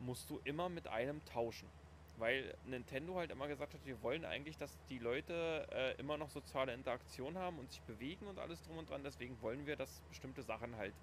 musst 0.00 0.28
du 0.30 0.40
immer 0.44 0.68
mit 0.68 0.88
einem 0.88 1.24
tauschen. 1.26 1.68
Weil 2.16 2.54
Nintendo 2.66 3.16
halt 3.16 3.30
immer 3.30 3.48
gesagt 3.48 3.72
hat, 3.72 3.80
wir 3.86 4.02
wollen 4.02 4.26
eigentlich, 4.26 4.58
dass 4.58 4.78
die 4.90 4.98
Leute 4.98 5.66
äh, 5.72 5.98
immer 5.98 6.18
noch 6.18 6.28
soziale 6.28 6.74
Interaktion 6.74 7.38
haben 7.38 7.58
und 7.58 7.70
sich 7.70 7.80
bewegen 7.82 8.26
und 8.26 8.38
alles 8.38 8.62
drum 8.62 8.78
und 8.78 8.90
dran. 8.90 9.02
Deswegen 9.02 9.40
wollen 9.40 9.66
wir, 9.66 9.76
dass 9.76 10.02
bestimmte 10.10 10.42
Sachen 10.42 10.76
halt 10.76 10.94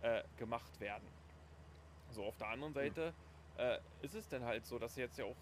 äh, 0.00 0.22
gemacht 0.38 0.80
werden. 0.80 1.06
So, 2.10 2.24
auf 2.24 2.36
der 2.38 2.48
anderen 2.48 2.72
Seite 2.72 3.12
äh, 3.58 3.78
ist 4.02 4.14
es 4.14 4.28
denn 4.28 4.44
halt 4.44 4.66
so, 4.66 4.78
dass 4.78 4.94
sie 4.94 5.00
jetzt 5.00 5.18
ja 5.18 5.24
auch 5.24 5.36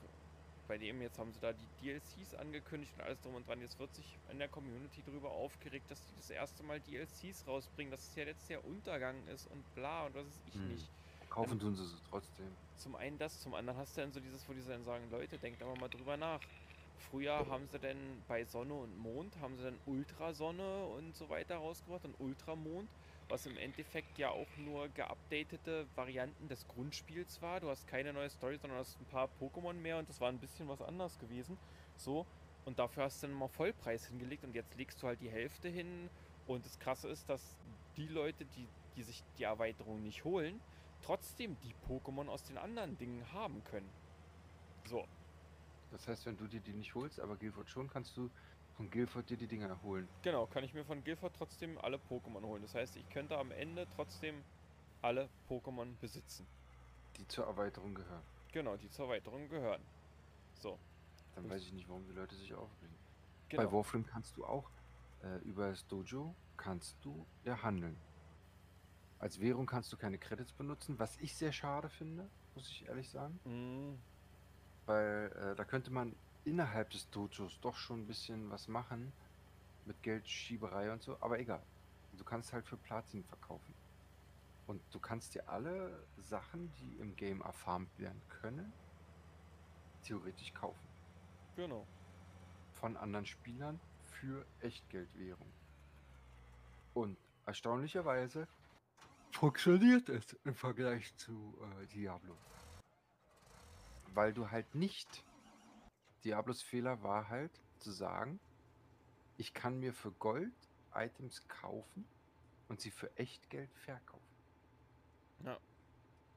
bei 0.67 0.79
dem, 0.79 1.03
jetzt 1.03 1.19
haben 1.19 1.33
sie 1.33 1.41
da 1.41 1.53
die 1.53 1.67
DLCs 1.83 2.35
angekündigt 2.35 2.93
und 2.97 3.05
alles 3.05 3.21
drum 3.21 3.35
und 3.35 3.47
dran. 3.47 3.61
Jetzt 3.61 3.79
wird 3.79 3.95
sich 3.95 4.19
in 4.31 4.39
der 4.39 4.49
Community 4.49 5.03
darüber 5.05 5.31
aufgeregt, 5.31 5.91
dass 5.91 6.01
die 6.07 6.17
das 6.17 6.31
erste 6.31 6.63
Mal 6.63 6.81
DLCs 6.81 7.47
rausbringen, 7.47 7.91
dass 7.91 8.09
es 8.09 8.15
ja 8.17 8.25
jetzt 8.25 8.49
der 8.49 8.65
Untergang 8.65 9.17
ist 9.29 9.47
und 9.51 9.75
bla 9.75 10.07
und 10.07 10.15
was 10.15 10.27
ist 10.27 10.41
ich 10.47 10.55
hm. 10.55 10.69
nicht. 10.69 10.89
Kaufen 11.29 11.59
tun 11.59 11.75
sie 11.75 11.83
es 11.83 11.95
trotzdem. 12.09 12.47
Zum 12.77 12.95
einen 12.95 13.19
das, 13.19 13.41
zum 13.41 13.55
anderen 13.55 13.79
hast 13.79 13.97
du 13.97 14.03
dann 14.03 14.13
so 14.13 14.21
dieses, 14.21 14.49
wo 14.49 14.53
die 14.53 14.63
dann 14.63 14.85
sagen, 14.85 15.11
Leute, 15.11 15.37
denkt 15.37 15.63
aber 15.63 15.75
mal 15.77 15.89
drüber 15.89 16.17
nach. 16.17 16.41
Früher 17.11 17.47
haben 17.49 17.67
sie 17.69 17.79
denn 17.79 18.23
bei 18.29 18.45
Sonne 18.45 18.75
und 18.75 18.97
Mond, 18.97 19.37
haben 19.41 19.57
sie 19.57 19.65
dann 19.65 19.79
Ultrasonne 19.87 20.85
und 20.87 21.15
so 21.17 21.29
weiter 21.29 21.57
rausgebracht 21.57 22.05
und 22.05 22.15
Ultramond 22.21 22.89
was 23.29 23.47
im 23.47 23.57
Endeffekt 23.57 24.19
ja 24.19 24.31
auch 24.31 24.57
nur 24.57 24.89
geupdatete 24.89 25.87
Varianten 25.95 26.49
des 26.49 26.67
Grundspiels 26.69 27.41
war. 27.43 27.61
Du 27.61 27.69
hast 27.69 27.87
keine 27.87 28.13
neue 28.13 28.31
Story, 28.31 28.59
sondern 28.59 28.79
hast 28.79 29.01
ein 29.01 29.07
paar 29.07 29.29
Pokémon 29.41 29.75
mehr 29.75 29.99
und 29.99 30.09
das 30.09 30.21
war 30.21 30.29
ein 30.29 30.39
bisschen 30.39 30.69
was 30.69 30.83
anders 30.83 31.19
gewesen. 31.19 31.57
So, 31.97 32.27
und 32.65 32.79
dafür 32.79 33.05
hast 33.05 33.23
du 33.23 33.27
dann 33.27 33.37
mal 33.37 33.49
Vollpreis 33.49 34.07
hingelegt 34.07 34.45
und 34.45 34.55
jetzt 34.55 34.75
legst 34.77 35.03
du 35.03 35.07
halt 35.07 35.21
die 35.21 35.31
Hälfte 35.31 35.69
hin. 35.69 36.09
Und 36.47 36.65
das 36.65 36.79
Krasse 36.79 37.09
ist, 37.09 37.29
dass 37.29 37.57
die 37.97 38.07
Leute, 38.07 38.45
die, 38.45 38.69
die 38.97 39.03
sich 39.03 39.23
die 39.39 39.45
Erweiterung 39.45 40.03
nicht 40.03 40.25
holen, 40.25 40.61
trotzdem 41.03 41.57
die 41.61 41.75
Pokémon 41.89 42.29
aus 42.29 42.43
den 42.43 42.59
anderen 42.59 42.97
Dingen 42.99 43.33
haben 43.33 43.63
können. 43.65 43.89
So. 44.85 45.07
Das 45.91 46.09
heißt, 46.09 46.27
wenn 46.27 46.37
du 46.37 46.49
dir 46.49 46.61
die 46.61 46.73
nicht 46.73 46.95
holst, 46.95 47.21
aber 47.21 47.37
Guilford 47.37 47.71
schon, 47.71 47.89
kannst 47.89 48.17
du 48.17 48.29
von 48.77 48.91
Guilford 48.91 49.29
dir 49.31 49.37
die 49.37 49.47
Dinger 49.47 49.81
holen. 49.83 50.09
Genau, 50.23 50.47
kann 50.47 50.65
ich 50.65 50.75
mir 50.75 50.85
von 50.85 51.03
Guilford 51.05 51.35
trotzdem 51.37 51.79
alle 51.79 51.99
Pokémon 52.11 52.43
holen. 52.43 52.63
Das 52.63 52.75
heißt, 52.75 52.97
ich 52.97 53.09
könnte 53.09 53.39
am 53.39 53.51
Ende 53.53 53.87
trotzdem 53.95 54.43
alle 55.03 55.29
Pokémon 55.49 55.95
besitzen. 56.01 56.47
Die 57.17 57.29
zur 57.29 57.47
Erweiterung 57.47 57.95
gehören. 57.95 58.23
Genau, 58.53 58.77
die 58.77 58.91
zur 58.91 59.07
Erweiterung 59.07 59.49
gehören. 59.49 59.83
So. 60.55 60.79
Dann 61.35 61.49
weiß 61.49 61.63
ich 61.63 61.73
nicht, 61.73 61.89
warum 61.89 62.05
die 62.07 62.13
Leute 62.13 62.35
sich 62.35 62.55
aufregen. 62.55 62.95
Genau. 63.49 63.63
Bei 63.63 63.73
Warframe 63.73 64.07
kannst 64.07 64.37
du 64.37 64.45
auch 64.45 64.71
äh, 65.23 65.39
über 65.39 65.71
das 65.71 65.87
Dojo 65.87 66.35
kannst 66.57 66.97
du 67.03 67.27
ja 67.45 67.63
handeln. 67.63 67.97
Als 69.19 69.41
Währung 69.41 69.67
kannst 69.67 69.93
du 69.93 69.97
keine 69.97 70.19
Credits 70.19 70.53
benutzen, 70.53 70.99
was 70.99 71.17
ich 71.19 71.35
sehr 71.35 71.53
schade 71.53 71.89
finde, 71.89 72.29
muss 72.55 72.69
ich 72.69 72.87
ehrlich 72.87 73.09
sagen. 73.11 73.39
Mm. 73.45 73.99
Weil 74.87 75.33
äh, 75.33 75.57
da 75.57 75.65
könnte 75.65 75.91
man 75.91 76.15
innerhalb 76.45 76.91
des 76.91 77.09
Dojos 77.11 77.59
doch 77.61 77.77
schon 77.77 78.01
ein 78.01 78.07
bisschen 78.07 78.51
was 78.51 78.69
machen 78.69 79.13
mit 79.87 80.03
Geldschieberei 80.03 80.93
und 80.93 81.03
so, 81.03 81.17
aber 81.21 81.39
egal. 81.39 81.63
Du 82.17 82.25
kannst 82.25 82.53
halt 82.53 82.67
für 82.67 82.77
Platin 82.77 83.25
verkaufen. 83.25 83.75
Und 84.67 84.81
du 84.93 84.99
kannst 84.99 85.35
dir 85.35 85.49
alle 85.49 86.07
Sachen, 86.23 86.73
die 86.81 86.97
im 86.97 87.17
Game 87.17 87.43
erfarmt 87.43 87.99
werden 87.99 88.23
können, 88.29 88.73
theoretisch 90.05 90.55
kaufen. 90.55 90.89
Genau. 91.57 91.87
Von 92.73 92.97
anderen 92.97 93.27
Spielern 93.27 93.79
für 94.05 94.47
Echtgeldwährung. 94.61 95.53
Und 96.95 97.19
erstaunlicherweise 97.45 98.49
funktioniert 99.33 100.09
es 100.09 100.33
im 100.45 100.55
Vergleich 100.55 101.15
zu 101.17 101.55
äh, 101.61 101.87
Diablo. 101.87 102.37
Weil 104.15 104.33
du 104.33 104.51
halt 104.51 104.75
nicht 104.75 105.24
Diablos 106.25 106.63
Fehler 106.63 107.03
war 107.03 107.29
halt 107.29 107.53
zu 107.79 107.91
sagen, 107.91 108.41
ich 109.37 109.53
kann 109.53 109.79
mir 109.79 109.93
für 109.93 110.11
Gold 110.13 110.53
Items 110.95 111.47
kaufen 111.49 112.07
und 112.69 112.81
sie 112.81 112.91
für 112.91 113.15
Echtgeld 113.17 113.71
verkaufen. 113.75 114.23
Ja. 115.45 115.59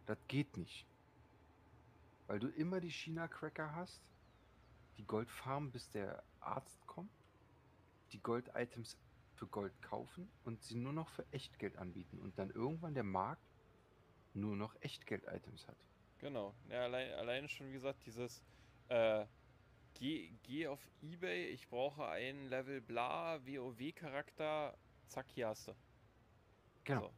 Das 0.06 0.18
geht 0.28 0.58
nicht. 0.58 0.86
Weil 2.28 2.40
du 2.40 2.50
immer 2.50 2.82
die 2.82 2.92
China-Cracker 2.92 3.76
hast, 3.76 4.02
die 4.98 5.06
Gold 5.06 5.30
farmen, 5.30 5.72
bis 5.72 5.90
der 5.90 6.24
Arzt 6.40 6.86
kommt, 6.88 7.12
die 8.12 8.20
Gold-Items 8.20 8.98
für 9.36 9.48
Gold 9.48 9.80
kaufen 9.82 10.28
und 10.44 10.64
sie 10.64 10.76
nur 10.76 10.94
noch 10.94 11.10
für 11.10 11.26
Echtgeld 11.32 11.78
anbieten 11.78 12.20
und 12.20 12.38
dann 12.40 12.50
irgendwann 12.50 12.96
der 12.96 13.04
Markt 13.04 13.42
nur 14.34 14.56
noch 14.56 14.76
Echtgeld-Items 14.82 15.68
hat. 15.68 15.78
Genau. 16.20 16.54
Ja, 16.70 16.84
allein, 16.84 17.14
allein 17.14 17.48
schon, 17.48 17.68
wie 17.68 17.74
gesagt, 17.74 18.06
dieses 18.06 18.42
äh, 18.90 19.26
geh, 20.00 20.32
geh 20.44 20.68
auf 20.68 20.80
Ebay, 21.02 21.48
ich 21.48 21.68
brauche 21.68 22.08
einen 22.08 22.48
Level 22.50 22.82
bla 22.82 23.40
WoW-Charakter, 23.46 24.78
zack, 25.08 25.28
hier 25.30 25.48
hast 25.50 25.68
du. 25.68 25.76
Genau. 26.84 27.02
So. 27.02 27.14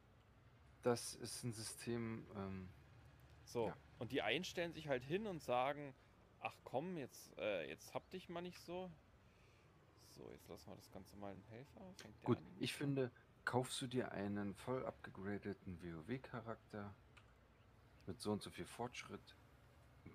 Das 0.82 1.16
ist 1.16 1.44
ein 1.44 1.54
System, 1.54 2.26
ähm, 2.36 2.70
So, 3.44 3.68
Ja. 3.68 3.78
und 3.98 4.12
die 4.12 4.22
einen 4.22 4.44
stellen 4.44 4.74
sich 4.74 4.88
halt 4.88 5.04
hin 5.04 5.26
und 5.28 5.42
sagen, 5.42 5.94
ach 6.40 6.56
komm, 6.64 6.98
jetzt, 6.98 7.36
äh, 7.38 7.68
jetzt 7.68 7.94
hab 7.94 8.08
dich 8.12 8.30
mal 8.30 8.42
nicht 8.42 8.60
so. 8.60 8.92
So, 10.10 10.30
jetzt 10.32 10.48
lassen 10.48 10.70
wir 10.70 10.76
das 10.76 10.92
Ganze 10.92 11.16
mal 11.18 11.34
im 11.34 11.44
Helfer. 11.50 11.94
Gut, 12.24 12.38
an? 12.38 12.44
ich 12.60 12.74
finde, 12.74 13.12
kaufst 13.46 13.82
du 13.82 13.88
dir 13.88 14.12
einen 14.12 14.54
voll 14.54 14.86
abgegradeten 14.86 15.82
WoW-Charakter 15.82 16.94
mit 18.06 18.22
so 18.22 18.32
und 18.32 18.42
so 18.42 18.50
viel 18.50 18.66
Fortschritt 18.66 19.36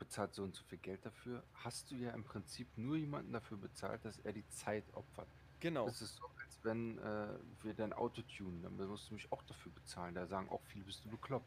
bezahlt 0.04 0.34
so 0.34 0.42
und 0.42 0.54
so 0.54 0.62
viel 0.64 0.78
Geld 0.78 1.04
dafür, 1.04 1.42
hast 1.54 1.90
du 1.90 1.96
ja 1.96 2.10
im 2.10 2.24
Prinzip 2.24 2.66
nur 2.76 2.96
jemanden 2.96 3.32
dafür 3.32 3.56
bezahlt, 3.56 4.04
dass 4.04 4.18
er 4.20 4.32
die 4.32 4.48
Zeit 4.50 4.84
opfert. 4.92 5.28
Genau. 5.60 5.86
Das 5.86 6.02
ist 6.02 6.16
so, 6.16 6.24
als 6.44 6.58
wenn 6.62 6.98
äh, 6.98 7.28
wir 7.62 7.74
dein 7.74 7.92
Auto 7.92 8.22
tunen, 8.22 8.62
dann 8.62 8.76
musst 8.88 9.10
du 9.10 9.14
mich 9.14 9.30
auch 9.32 9.42
dafür 9.44 9.72
bezahlen. 9.72 10.14
Da 10.14 10.26
sagen 10.26 10.48
auch 10.50 10.62
viele, 10.68 10.84
bist 10.84 11.04
du 11.04 11.08
bekloppt. 11.08 11.46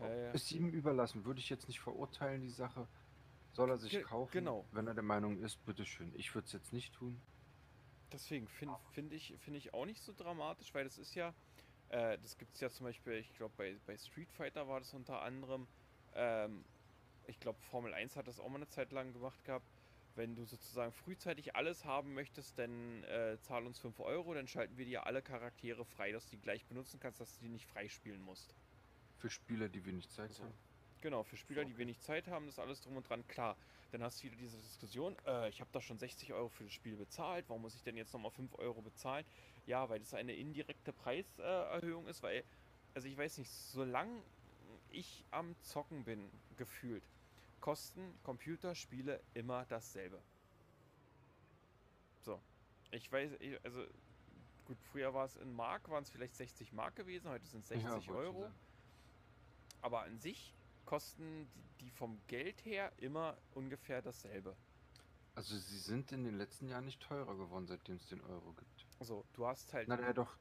Ja, 0.00 0.14
ja. 0.14 0.30
Ist 0.32 0.52
ihm 0.52 0.68
überlassen, 0.68 1.24
würde 1.24 1.40
ich 1.40 1.48
jetzt 1.48 1.68
nicht 1.68 1.80
verurteilen, 1.80 2.42
die 2.42 2.50
Sache. 2.50 2.86
Soll 3.52 3.70
er 3.70 3.78
sich 3.78 3.92
Ge- 3.92 4.02
kaufen, 4.02 4.32
genau. 4.32 4.64
wenn 4.72 4.86
er 4.86 4.94
der 4.94 5.04
Meinung 5.04 5.38
ist, 5.38 5.64
bitteschön. 5.64 6.12
Ich 6.16 6.34
würde 6.34 6.46
es 6.46 6.52
jetzt 6.52 6.72
nicht 6.72 6.92
tun. 6.94 7.20
Deswegen 8.12 8.48
finde 8.48 8.76
find 8.92 9.12
ich, 9.12 9.34
find 9.38 9.56
ich 9.56 9.72
auch 9.72 9.86
nicht 9.86 10.02
so 10.02 10.12
dramatisch, 10.12 10.74
weil 10.74 10.84
das 10.84 10.98
ist 10.98 11.14
ja, 11.14 11.32
äh, 11.88 12.18
das 12.18 12.36
gibt 12.36 12.54
es 12.54 12.60
ja 12.60 12.68
zum 12.70 12.84
Beispiel, 12.86 13.14
ich 13.14 13.34
glaube 13.36 13.54
bei, 13.56 13.76
bei 13.86 13.96
Street 13.96 14.30
Fighter 14.32 14.68
war 14.68 14.80
das 14.80 14.92
unter 14.92 15.22
anderem, 15.22 15.66
ähm, 16.14 16.64
ich 17.26 17.40
glaube 17.40 17.60
Formel 17.60 17.94
1 17.94 18.16
hat 18.16 18.28
das 18.28 18.38
auch 18.40 18.48
mal 18.48 18.56
eine 18.56 18.68
Zeit 18.68 18.92
lang 18.92 19.12
gemacht 19.12 19.44
gehabt, 19.44 19.66
wenn 20.14 20.36
du 20.36 20.44
sozusagen 20.44 20.92
frühzeitig 20.92 21.56
alles 21.56 21.84
haben 21.84 22.14
möchtest, 22.14 22.58
dann 22.58 23.02
äh, 23.04 23.36
zahl 23.40 23.66
uns 23.66 23.78
5 23.80 23.98
Euro, 24.00 24.32
dann 24.34 24.46
schalten 24.46 24.76
wir 24.76 24.84
dir 24.84 25.06
alle 25.06 25.22
Charaktere 25.22 25.84
frei, 25.84 26.12
dass 26.12 26.26
du 26.30 26.36
die 26.36 26.42
gleich 26.42 26.66
benutzen 26.66 27.00
kannst, 27.00 27.20
dass 27.20 27.36
du 27.38 27.44
die 27.44 27.50
nicht 27.50 27.66
freispielen 27.66 28.20
musst. 28.22 28.54
Für 29.18 29.30
Spieler, 29.30 29.68
die 29.68 29.84
wenig 29.84 30.08
Zeit 30.10 30.30
So. 30.32 30.44
haben. 30.44 30.54
Genau, 31.00 31.22
für 31.22 31.36
Spieler, 31.36 31.62
So. 31.62 31.68
die 31.68 31.76
wenig 31.78 32.00
Zeit 32.00 32.28
haben, 32.28 32.48
ist 32.48 32.58
alles 32.58 32.80
drum 32.80 32.96
und 32.96 33.08
dran 33.08 33.26
klar. 33.26 33.56
Dann 33.90 34.02
hast 34.02 34.20
du 34.20 34.24
wieder 34.24 34.36
diese 34.36 34.56
Diskussion, 34.56 35.16
äh, 35.26 35.48
ich 35.48 35.60
habe 35.60 35.70
da 35.72 35.80
schon 35.80 35.98
60 35.98 36.32
Euro 36.32 36.48
für 36.48 36.64
das 36.64 36.72
Spiel 36.72 36.96
bezahlt, 36.96 37.48
warum 37.48 37.62
muss 37.62 37.74
ich 37.74 37.82
denn 37.82 37.96
jetzt 37.96 38.12
nochmal 38.12 38.30
5 38.30 38.54
Euro 38.58 38.82
bezahlen? 38.82 39.24
Ja, 39.66 39.88
weil 39.88 39.98
das 39.98 40.14
eine 40.14 40.34
indirekte 40.34 40.92
Preiserhöhung 40.92 42.06
ist, 42.06 42.22
weil, 42.22 42.44
also 42.94 43.08
ich 43.08 43.16
weiß 43.16 43.38
nicht, 43.38 43.50
solange 43.50 44.22
ich 44.94 45.24
am 45.30 45.54
Zocken 45.62 46.04
bin, 46.04 46.30
gefühlt, 46.56 47.04
kosten 47.60 48.18
Computerspiele 48.22 49.20
immer 49.34 49.64
dasselbe. 49.66 50.22
So. 52.22 52.40
Ich 52.90 53.10
weiß, 53.10 53.32
also 53.64 53.84
gut, 54.64 54.80
früher 54.80 55.12
war 55.12 55.26
es 55.26 55.36
in 55.36 55.52
Mark, 55.52 55.88
waren 55.88 56.02
es 56.02 56.10
vielleicht 56.10 56.36
60 56.36 56.72
Mark 56.72 56.96
gewesen, 56.96 57.28
heute 57.28 57.46
sind 57.46 57.62
es 57.62 57.68
60 57.68 58.06
Ja, 58.06 58.12
Euro. 58.14 58.50
Aber 59.82 60.02
an 60.02 60.18
sich 60.18 60.54
kosten 60.84 61.48
die, 61.54 61.84
die 61.84 61.90
vom 61.90 62.20
Geld 62.26 62.64
her 62.64 62.92
immer 62.98 63.36
ungefähr 63.52 64.00
dasselbe. 64.00 64.56
Also 65.34 65.58
sie 65.58 65.78
sind 65.78 66.12
in 66.12 66.24
den 66.24 66.38
letzten 66.38 66.68
Jahren 66.68 66.84
nicht 66.84 67.02
teurer 67.02 67.36
geworden, 67.36 67.66
seitdem 67.66 67.96
es 67.96 68.06
den 68.06 68.20
Euro 68.20 68.52
gibt. 68.52 68.86
Also 69.00 69.24
du 69.32 69.46
hast 69.46 69.72
halt. 69.72 69.88
Na 69.88 70.00
ja, 70.00 70.12
doch. 70.12 70.36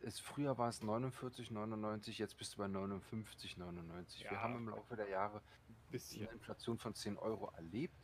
Es, 0.00 0.20
früher 0.20 0.56
war 0.58 0.68
es 0.68 0.82
49,99, 0.82 2.12
jetzt 2.18 2.36
bist 2.38 2.54
du 2.54 2.58
bei 2.58 2.66
59,99. 2.66 4.22
Ja. 4.22 4.30
Wir 4.30 4.40
haben 4.42 4.56
im 4.56 4.68
Laufe 4.68 4.94
der 4.96 5.08
Jahre 5.08 5.42
bisschen. 5.90 6.22
eine 6.26 6.32
Inflation 6.32 6.78
von 6.78 6.94
10 6.94 7.16
Euro 7.18 7.50
erlebt. 7.56 7.94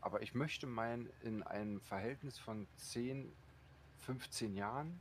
Aber 0.00 0.22
ich 0.22 0.34
möchte 0.34 0.66
meinen, 0.66 1.10
in 1.22 1.42
einem 1.42 1.80
Verhältnis 1.80 2.38
von 2.38 2.68
10, 2.76 3.32
15 3.98 4.54
Jahren 4.54 5.00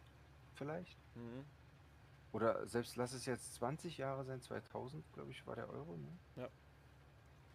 vielleicht, 0.55 0.97
Mhm. 1.15 1.45
oder 2.31 2.65
selbst 2.67 2.95
lass 2.95 3.13
es 3.13 3.25
jetzt 3.25 3.55
20 3.55 3.97
Jahre 3.97 4.23
sein, 4.25 4.41
2000, 4.41 5.03
glaube 5.13 5.31
ich, 5.31 5.45
war 5.45 5.55
der 5.55 5.69
Euro, 5.69 5.97
ne? 5.97 6.17
Ja. 6.35 6.49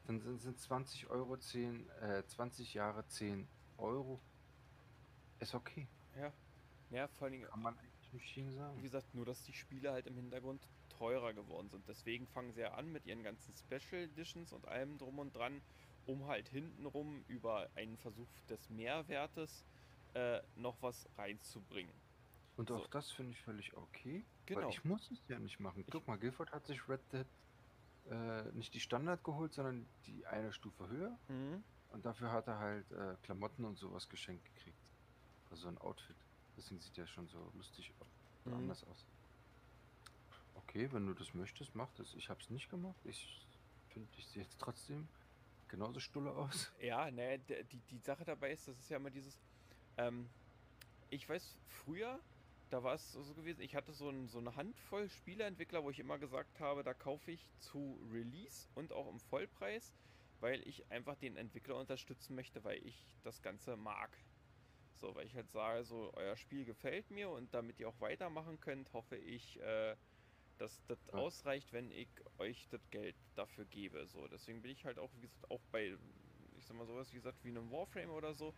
Dann 0.06 0.20
sind, 0.20 0.38
sind 0.40 0.58
20 0.58 1.08
Euro 1.10 1.36
10, 1.36 1.88
äh, 2.00 2.24
20 2.26 2.74
Jahre 2.74 3.06
10 3.08 3.48
Euro. 3.78 4.20
Ist 5.40 5.54
okay. 5.54 5.88
Ja. 6.16 6.32
Ja, 6.90 7.08
vor 7.08 7.24
allen 7.24 7.32
Dingen, 7.32 7.46
Kann 7.46 7.62
man 7.62 7.78
nicht 8.12 8.34
gegen 8.34 8.52
wie 8.76 8.82
gesagt, 8.82 9.14
nur 9.14 9.24
dass 9.24 9.42
die 9.44 9.52
Spiele 9.52 9.92
halt 9.92 10.06
im 10.06 10.14
Hintergrund 10.16 10.66
teurer 10.88 11.32
geworden 11.32 11.68
sind. 11.70 11.86
Deswegen 11.88 12.26
fangen 12.26 12.52
sie 12.52 12.60
ja 12.60 12.74
an 12.74 12.90
mit 12.92 13.06
ihren 13.06 13.22
ganzen 13.22 13.54
Special 13.56 14.02
Editions 14.02 14.52
und 14.52 14.66
allem 14.68 14.98
drum 14.98 15.18
und 15.18 15.34
dran, 15.34 15.60
um 16.06 16.26
halt 16.26 16.48
hintenrum 16.48 17.24
über 17.28 17.68
einen 17.74 17.96
Versuch 17.96 18.28
des 18.48 18.68
Mehrwertes 18.70 19.64
äh, 20.14 20.40
noch 20.56 20.76
was 20.82 21.08
reinzubringen. 21.16 21.94
Und 22.56 22.68
So. 22.68 22.76
auch 22.76 22.86
das 22.88 23.10
finde 23.10 23.32
ich 23.32 23.40
völlig 23.40 23.74
okay. 23.76 24.24
Genau. 24.46 24.60
Weil 24.62 24.68
ich 24.70 24.84
muss 24.84 25.10
es 25.10 25.26
ja 25.28 25.38
nicht 25.38 25.58
machen. 25.60 25.80
Ich- 25.80 25.90
Guck 25.90 26.06
mal, 26.06 26.18
Guilford 26.18 26.52
hat 26.52 26.66
sich 26.66 26.86
Red 26.88 27.00
Dead 27.12 27.26
äh, 28.10 28.42
nicht 28.52 28.74
die 28.74 28.80
Standard 28.80 29.22
geholt, 29.24 29.54
sondern 29.54 29.86
die 30.06 30.26
eine 30.26 30.52
Stufe 30.52 30.88
höher. 30.88 31.18
Mhm. 31.28 31.62
Und 31.90 32.04
dafür 32.04 32.32
hat 32.32 32.46
er 32.48 32.58
halt 32.58 32.90
äh, 32.90 33.16
Klamotten 33.22 33.64
und 33.64 33.78
sowas 33.78 34.08
geschenkt 34.08 34.44
gekriegt. 34.54 34.76
Also 35.50 35.68
ein 35.68 35.78
Outfit. 35.78 36.16
Deswegen 36.56 36.80
sieht 36.80 36.98
er 36.98 37.06
schon 37.06 37.28
so 37.28 37.50
lustig 37.54 37.92
Mhm. 38.44 38.54
anders 38.54 38.84
aus. 38.84 39.04
Okay, 40.54 40.92
wenn 40.92 41.06
du 41.06 41.14
das 41.14 41.34
möchtest, 41.34 41.74
mach 41.74 41.92
das. 41.92 42.14
Ich 42.14 42.28
habe 42.28 42.40
es 42.40 42.50
nicht 42.50 42.68
gemacht. 42.68 43.00
Ich 43.04 43.46
finde, 43.88 44.08
ich 44.16 44.26
sehe 44.26 44.42
jetzt 44.42 44.58
trotzdem 44.58 45.08
genauso 45.68 46.00
stulle 46.00 46.32
aus. 46.32 46.72
Ja, 46.80 47.10
ne, 47.10 47.38
die, 47.38 47.78
die 47.90 47.98
Sache 47.98 48.24
dabei 48.24 48.52
ist, 48.52 48.68
das 48.68 48.78
ist 48.78 48.90
ja 48.90 48.96
immer 48.96 49.10
dieses, 49.10 49.40
ähm, 49.96 50.28
ich 51.10 51.28
weiß, 51.28 51.58
früher, 51.66 52.20
da 52.70 52.82
war 52.82 52.94
es 52.94 53.12
so 53.12 53.34
gewesen, 53.34 53.60
ich 53.60 53.74
hatte 53.74 53.92
so, 53.92 54.08
ein, 54.10 54.28
so 54.28 54.38
eine 54.38 54.56
Handvoll 54.56 55.08
Spieleentwickler, 55.08 55.82
wo 55.84 55.90
ich 55.90 55.98
immer 55.98 56.18
gesagt 56.18 56.60
habe, 56.60 56.82
da 56.82 56.94
kaufe 56.94 57.30
ich 57.30 57.50
zu 57.60 57.98
Release 58.10 58.68
und 58.74 58.92
auch 58.92 59.08
im 59.08 59.20
Vollpreis, 59.20 59.94
weil 60.40 60.66
ich 60.66 60.90
einfach 60.90 61.16
den 61.16 61.36
Entwickler 61.36 61.76
unterstützen 61.76 62.34
möchte, 62.34 62.64
weil 62.64 62.78
ich 62.86 63.06
das 63.22 63.42
Ganze 63.42 63.76
mag. 63.76 64.18
So, 65.02 65.16
weil 65.16 65.26
ich 65.26 65.34
halt 65.34 65.50
sage, 65.50 65.82
so, 65.82 66.12
euer 66.14 66.36
Spiel 66.36 66.64
gefällt 66.64 67.10
mir 67.10 67.28
und 67.30 67.54
damit 67.54 67.80
ihr 67.80 67.88
auch 67.88 67.98
weitermachen 67.98 68.60
könnt, 68.60 68.92
hoffe 68.92 69.16
ich, 69.16 69.58
äh, 69.58 69.96
dass 70.58 70.84
das 70.86 71.10
Ja. 71.12 71.26
ausreicht, 71.26 71.72
wenn 71.72 71.90
ich 71.90 72.20
euch 72.38 72.68
das 72.68 72.88
Geld 72.90 73.16
dafür 73.34 73.66
gebe. 73.66 74.06
So, 74.06 74.28
deswegen 74.28 74.62
bin 74.62 74.70
ich 74.70 74.84
halt 74.84 75.00
auch, 75.00 75.12
wie 75.16 75.22
gesagt, 75.22 75.50
auch 75.50 75.64
bei, 75.72 75.98
ich 76.54 76.66
sag 76.66 76.76
mal 76.76 76.86
sowas, 76.86 77.10
wie 77.12 77.16
gesagt, 77.16 77.42
wie 77.42 77.48
einem 77.48 77.72
Warframe 77.72 78.10
oder 78.12 78.32
so, 78.32 78.54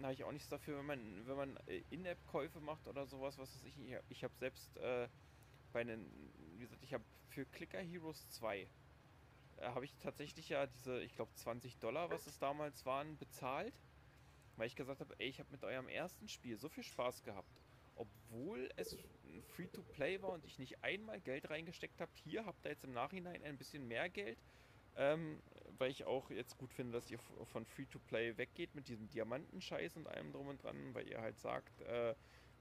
habe 0.00 0.12
ich 0.12 0.22
auch 0.22 0.30
nichts 0.32 0.48
dafür, 0.48 0.78
wenn 0.78 0.86
man, 0.86 1.26
wenn 1.26 1.36
man 1.36 1.56
äh, 1.66 1.78
In-App-Käufe 1.90 2.60
macht 2.60 2.86
oder 2.86 3.06
sowas, 3.06 3.36
was 3.38 3.54
weiß 3.56 3.64
ich. 3.64 3.78
Ich, 3.80 3.96
ich 4.08 4.22
habe 4.24 4.36
selbst 4.36 4.76
äh, 4.76 5.08
bei 5.72 5.80
einem, 5.80 6.32
wie 6.36 6.58
gesagt, 6.60 6.84
ich 6.84 6.94
habe 6.94 7.06
für 7.26 7.46
Clicker 7.46 7.80
Heroes 7.80 8.28
2 8.28 8.70
äh, 9.56 9.66
habe 9.68 9.84
ich 9.84 9.98
tatsächlich 9.98 10.48
ja 10.50 10.66
diese, 10.66 11.02
ich 11.02 11.14
glaube 11.14 11.32
20 11.34 11.78
Dollar, 11.78 12.10
was 12.10 12.26
es 12.26 12.38
damals 12.38 12.84
waren, 12.86 13.18
bezahlt, 13.18 13.80
weil 14.56 14.66
ich 14.66 14.76
gesagt 14.76 15.00
habe, 15.00 15.14
ey, 15.18 15.28
ich 15.28 15.40
habe 15.40 15.50
mit 15.50 15.64
eurem 15.64 15.88
ersten 15.88 16.28
Spiel 16.28 16.56
so 16.56 16.68
viel 16.68 16.84
Spaß 16.84 17.22
gehabt, 17.22 17.60
obwohl 17.96 18.68
es 18.76 18.96
Free-to-Play 19.54 20.22
war 20.22 20.30
und 20.30 20.44
ich 20.44 20.58
nicht 20.58 20.82
einmal 20.82 21.20
Geld 21.20 21.50
reingesteckt 21.50 22.00
habe. 22.00 22.10
Hier 22.14 22.46
habt 22.46 22.64
ihr 22.64 22.70
jetzt 22.70 22.84
im 22.84 22.92
Nachhinein 22.92 23.42
ein 23.42 23.56
bisschen 23.56 23.86
mehr 23.86 24.08
Geld, 24.08 24.38
ähm, 24.96 25.40
weil 25.78 25.90
ich 25.90 26.04
auch 26.04 26.30
jetzt 26.30 26.56
gut 26.58 26.72
finde, 26.72 26.92
dass 26.92 27.10
ihr 27.10 27.18
von 27.18 27.64
Free-to-Play 27.64 28.36
weggeht 28.36 28.74
mit 28.74 28.88
diesem 28.88 29.08
Diamantenscheiß 29.08 29.96
und 29.96 30.06
allem 30.06 30.32
drum 30.32 30.48
und 30.48 30.62
dran, 30.62 30.94
weil 30.94 31.08
ihr 31.08 31.20
halt 31.20 31.38
sagt, 31.38 31.80
äh, 31.82 32.14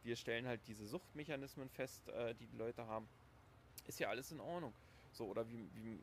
wir 0.04 0.16
stellen 0.16 0.48
halt 0.48 0.62
diese 0.68 0.86
Suchtmechanismen 0.86 1.70
fest, 1.70 2.08
äh, 2.10 2.36
die 2.36 2.48
die 2.48 2.58
Leute 2.58 2.86
haben. 2.86 3.08
Ist 3.88 4.00
ja 4.00 4.10
alles 4.10 4.32
in 4.32 4.40
Ordnung. 4.40 4.74
So, 5.12 5.28
oder 5.28 5.48
wie, 5.48 5.70
wie 5.76 6.00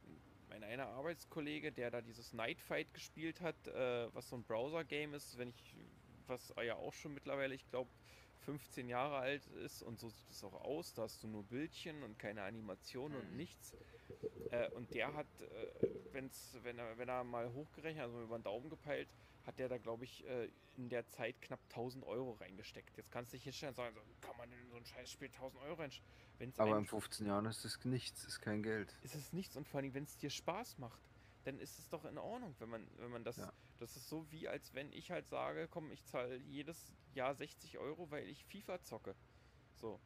mein 0.50 0.64
einer 0.64 0.88
Arbeitskollege, 0.88 1.72
der 1.72 1.90
da 1.90 2.02
dieses 2.02 2.32
Night 2.32 2.60
Fight 2.60 2.92
gespielt 2.92 3.40
hat, 3.40 3.68
äh, 3.68 4.12
was 4.14 4.28
so 4.28 4.36
ein 4.36 4.44
Browser-Game 4.44 5.14
ist, 5.14 5.38
wenn 5.38 5.48
ich, 5.50 5.76
was 6.26 6.52
ja 6.62 6.74
auch 6.74 6.92
schon 6.92 7.14
mittlerweile, 7.14 7.54
ich 7.54 7.68
glaube, 7.70 7.90
15 8.40 8.88
Jahre 8.88 9.16
alt 9.18 9.46
ist 9.46 9.82
und 9.82 9.98
so 10.00 10.08
sieht 10.08 10.30
es 10.30 10.42
auch 10.44 10.54
aus. 10.62 10.92
Da 10.94 11.02
hast 11.02 11.22
du 11.22 11.28
nur 11.28 11.44
Bildchen 11.44 12.02
und 12.02 12.18
keine 12.18 12.42
Animation 12.42 13.14
und 13.14 13.30
Mhm. 13.30 13.36
nichts. 13.36 13.76
Äh, 14.50 14.68
und 14.70 14.92
der 14.94 15.14
hat, 15.14 15.28
äh, 15.40 15.70
wenn's, 16.12 16.56
wenn, 16.62 16.78
er, 16.78 16.98
wenn 16.98 17.08
er 17.08 17.22
mal 17.22 17.52
hochgerechnet, 17.52 18.02
also 18.04 18.22
über 18.22 18.38
den 18.38 18.44
Daumen 18.44 18.70
gepeilt, 18.70 19.08
hat 19.46 19.58
der 19.58 19.68
da, 19.68 19.78
glaube 19.78 20.04
ich, 20.04 20.26
äh, 20.26 20.48
in 20.76 20.88
der 20.88 21.06
Zeit 21.08 21.40
knapp 21.42 21.60
1000 21.70 22.04
Euro 22.04 22.32
reingesteckt. 22.32 22.96
Jetzt 22.96 23.10
kannst 23.10 23.32
du 23.32 23.36
dich 23.36 23.44
hinstellen 23.44 23.70
und 23.70 23.76
sagen, 23.76 23.94
so, 23.94 24.02
kann 24.20 24.36
man 24.36 24.50
in 24.52 24.70
so 24.70 24.76
ein 24.76 24.84
Scheißspiel 24.84 25.28
1000 25.28 25.62
Euro 25.62 25.74
reinstecken? 25.74 26.52
Aber 26.56 26.78
in 26.78 26.86
15 26.86 27.26
Jahren 27.26 27.46
ist 27.46 27.64
es 27.64 27.84
nichts, 27.84 28.24
ist 28.24 28.40
kein 28.40 28.62
Geld. 28.62 28.96
ist 29.02 29.14
es 29.14 29.32
nichts 29.32 29.56
und 29.56 29.66
vor 29.68 29.80
allem, 29.80 29.92
wenn 29.94 30.04
es 30.04 30.16
dir 30.16 30.30
Spaß 30.30 30.78
macht, 30.78 31.00
dann 31.44 31.58
ist 31.58 31.78
es 31.78 31.88
doch 31.88 32.04
in 32.04 32.18
Ordnung, 32.18 32.54
wenn 32.58 32.68
man, 32.68 32.86
wenn 32.98 33.10
man 33.10 33.24
das, 33.24 33.36
Ja. 33.38 33.52
das 33.78 33.96
ist 33.96 34.08
so 34.08 34.30
wie 34.30 34.48
als 34.48 34.74
wenn 34.74 34.92
ich 34.92 35.10
halt 35.10 35.26
sage, 35.26 35.68
komm, 35.68 35.90
ich 35.90 36.04
zahle 36.04 36.36
jedes 36.36 36.92
Jahr 37.14 37.34
60 37.34 37.78
Euro, 37.78 38.10
weil 38.10 38.28
ich 38.28 38.44
FIFA 38.44 38.82
zocke. 38.82 39.14
So. 39.76 39.98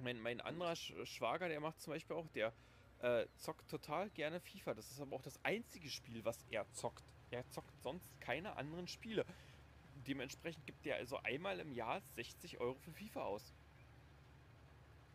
Mein, 0.00 0.20
mein 0.20 0.40
anderer 0.40 0.76
Sch 0.76 0.94
Schwager, 1.04 1.48
der 1.48 1.60
macht 1.60 1.80
zum 1.80 1.92
Beispiel 1.92 2.14
auch, 2.16 2.28
der 2.28 2.52
äh, 3.00 3.26
zockt 3.36 3.68
total 3.68 4.10
gerne 4.10 4.40
FIFA. 4.40 4.74
Das 4.74 4.90
ist 4.90 5.00
aber 5.00 5.16
auch 5.16 5.22
das 5.22 5.42
einzige 5.44 5.88
Spiel, 5.90 6.24
was 6.24 6.44
er 6.50 6.70
zockt. 6.72 7.04
Er 7.30 7.48
zockt 7.50 7.80
sonst 7.82 8.20
keine 8.20 8.56
anderen 8.56 8.88
Spiele. 8.88 9.24
Dementsprechend 10.06 10.64
gibt 10.66 10.86
er 10.86 10.96
also 10.96 11.18
einmal 11.22 11.60
im 11.60 11.72
Jahr 11.72 12.00
60 12.14 12.58
Euro 12.60 12.78
für 12.78 12.92
FIFA 12.92 13.24
aus. 13.24 13.52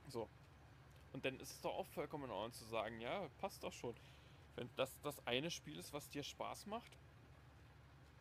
So. 0.07 0.29
Und 1.13 1.25
dann 1.25 1.39
ist 1.39 1.51
es 1.51 1.61
doch 1.61 1.73
auch 1.73 1.87
vollkommen 1.87 2.25
in 2.25 2.31
Ordnung 2.31 2.53
zu 2.53 2.65
sagen, 2.65 2.99
ja, 2.99 3.29
passt 3.39 3.63
doch 3.63 3.73
schon. 3.73 3.95
Wenn 4.55 4.69
das 4.75 4.99
das 5.01 5.25
eine 5.25 5.49
Spiel 5.49 5.77
ist, 5.79 5.93
was 5.93 6.09
dir 6.09 6.23
Spaß 6.23 6.67
macht, 6.67 6.97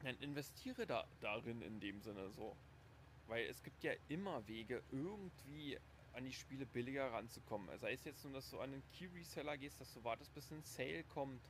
dann 0.02 0.16
investiere 0.16 0.86
da 0.86 1.06
darin 1.20 1.62
in 1.62 1.80
dem 1.80 2.00
Sinne 2.00 2.30
so. 2.30 2.56
Weil 3.26 3.46
es 3.46 3.62
gibt 3.62 3.82
ja 3.82 3.92
immer 4.08 4.46
Wege, 4.48 4.82
irgendwie 4.90 5.78
an 6.12 6.24
die 6.24 6.32
Spiele 6.32 6.66
billiger 6.66 7.12
ranzukommen. 7.12 7.76
Sei 7.78 7.92
es 7.92 8.04
jetzt 8.04 8.24
nur, 8.24 8.34
dass 8.34 8.50
du 8.50 8.60
an 8.60 8.72
den 8.72 8.82
Key 8.92 9.06
Reseller 9.06 9.56
gehst, 9.56 9.80
dass 9.80 9.92
du 9.94 10.04
wartest, 10.04 10.34
bis 10.34 10.50
ein 10.50 10.62
Sale 10.62 11.04
kommt, 11.04 11.40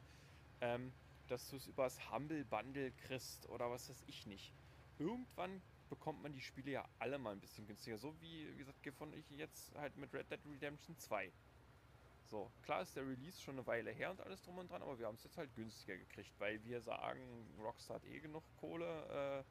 ähm, 0.60 0.92
dass 1.32 1.48
du 1.48 1.56
es 1.56 1.66
übers 1.66 2.12
Humble 2.12 2.44
Bundle 2.44 2.92
kriegst 2.92 3.48
oder 3.48 3.70
was 3.70 3.88
weiß 3.88 4.04
ich 4.06 4.26
nicht. 4.26 4.52
Irgendwann 4.98 5.62
bekommt 5.88 6.22
man 6.22 6.32
die 6.34 6.42
Spiele 6.42 6.70
ja 6.70 6.84
alle 6.98 7.18
mal 7.18 7.32
ein 7.32 7.40
bisschen 7.40 7.66
günstiger. 7.66 7.96
So 7.96 8.14
wie, 8.20 8.52
wie 8.52 8.58
gesagt, 8.58 8.82
gefunden 8.82 9.16
ich 9.16 9.28
jetzt 9.30 9.74
halt 9.74 9.96
mit 9.96 10.12
Red 10.12 10.30
Dead 10.30 10.40
Redemption 10.44 10.94
2. 10.98 11.32
So, 12.26 12.52
klar 12.62 12.82
ist 12.82 12.94
der 12.96 13.08
Release 13.08 13.40
schon 13.40 13.54
eine 13.54 13.66
Weile 13.66 13.90
her 13.90 14.10
und 14.10 14.20
alles 14.20 14.42
drum 14.42 14.58
und 14.58 14.70
dran, 14.70 14.82
aber 14.82 14.98
wir 14.98 15.06
haben 15.06 15.14
es 15.14 15.24
jetzt 15.24 15.38
halt 15.38 15.54
günstiger 15.54 15.96
gekriegt, 15.96 16.38
weil 16.38 16.62
wir 16.64 16.82
sagen, 16.82 17.20
Rockstar 17.58 17.96
hat 17.96 18.04
eh 18.04 18.20
genug 18.20 18.44
Kohle 18.60 19.44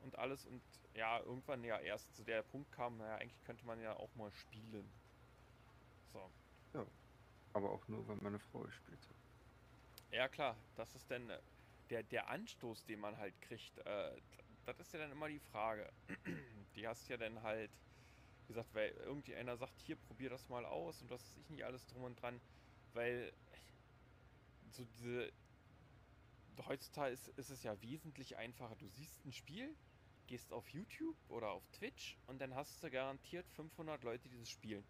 äh, 0.00 0.04
und 0.04 0.16
alles 0.18 0.46
und 0.46 0.62
ja, 0.94 1.18
irgendwann 1.20 1.64
ja 1.64 1.78
erst 1.80 2.14
zu 2.14 2.22
der 2.22 2.42
Punkt 2.42 2.70
kam, 2.70 2.96
naja, 2.96 3.16
eigentlich 3.16 3.42
könnte 3.44 3.66
man 3.66 3.80
ja 3.80 3.96
auch 3.96 4.14
mal 4.14 4.30
spielen. 4.32 4.88
So. 6.12 6.30
Ja, 6.74 6.86
aber 7.54 7.70
auch 7.70 7.86
nur, 7.88 8.06
wenn 8.06 8.22
meine 8.22 8.38
Frau 8.38 8.68
spielt. 8.68 9.00
Ja 10.10 10.28
klar, 10.28 10.56
das 10.74 10.94
ist 10.94 11.10
dann 11.10 11.30
äh, 11.30 11.40
der, 11.90 12.02
der 12.02 12.28
Anstoß, 12.28 12.84
den 12.84 13.00
man 13.00 13.18
halt 13.18 13.40
kriegt. 13.40 13.78
Äh, 13.86 14.20
das 14.64 14.80
ist 14.80 14.92
ja 14.92 14.98
dann 15.00 15.12
immer 15.12 15.28
die 15.28 15.40
Frage. 15.40 15.92
die 16.74 16.86
hast 16.86 17.08
ja 17.08 17.16
dann 17.16 17.42
halt, 17.42 17.70
wie 18.46 18.48
gesagt, 18.54 18.74
weil 18.74 18.90
irgendwie 18.92 19.34
einer 19.36 19.56
sagt, 19.56 19.80
hier, 19.80 19.96
probier 19.96 20.30
das 20.30 20.48
mal 20.48 20.64
aus 20.66 21.02
und 21.02 21.10
das 21.10 21.24
ist 21.26 21.36
ich 21.38 21.50
nicht 21.50 21.64
alles 21.64 21.86
drum 21.86 22.04
und 22.04 22.16
dran, 22.22 22.42
weil 22.92 23.32
so 24.70 24.84
diese, 24.84 25.32
heutzutage 26.66 27.12
ist, 27.14 27.28
ist 27.28 27.48
es 27.50 27.62
ja 27.62 27.80
wesentlich 27.80 28.36
einfacher. 28.36 28.76
Du 28.76 28.86
siehst 28.88 29.24
ein 29.24 29.32
Spiel, 29.32 29.76
gehst 30.26 30.52
auf 30.52 30.68
YouTube 30.68 31.16
oder 31.28 31.50
auf 31.52 31.68
Twitch 31.70 32.18
und 32.26 32.38
dann 32.40 32.54
hast 32.54 32.82
du 32.82 32.90
garantiert 32.90 33.48
500 33.48 34.02
Leute, 34.04 34.28
die 34.28 34.38
das 34.38 34.50
spielen. 34.50 34.86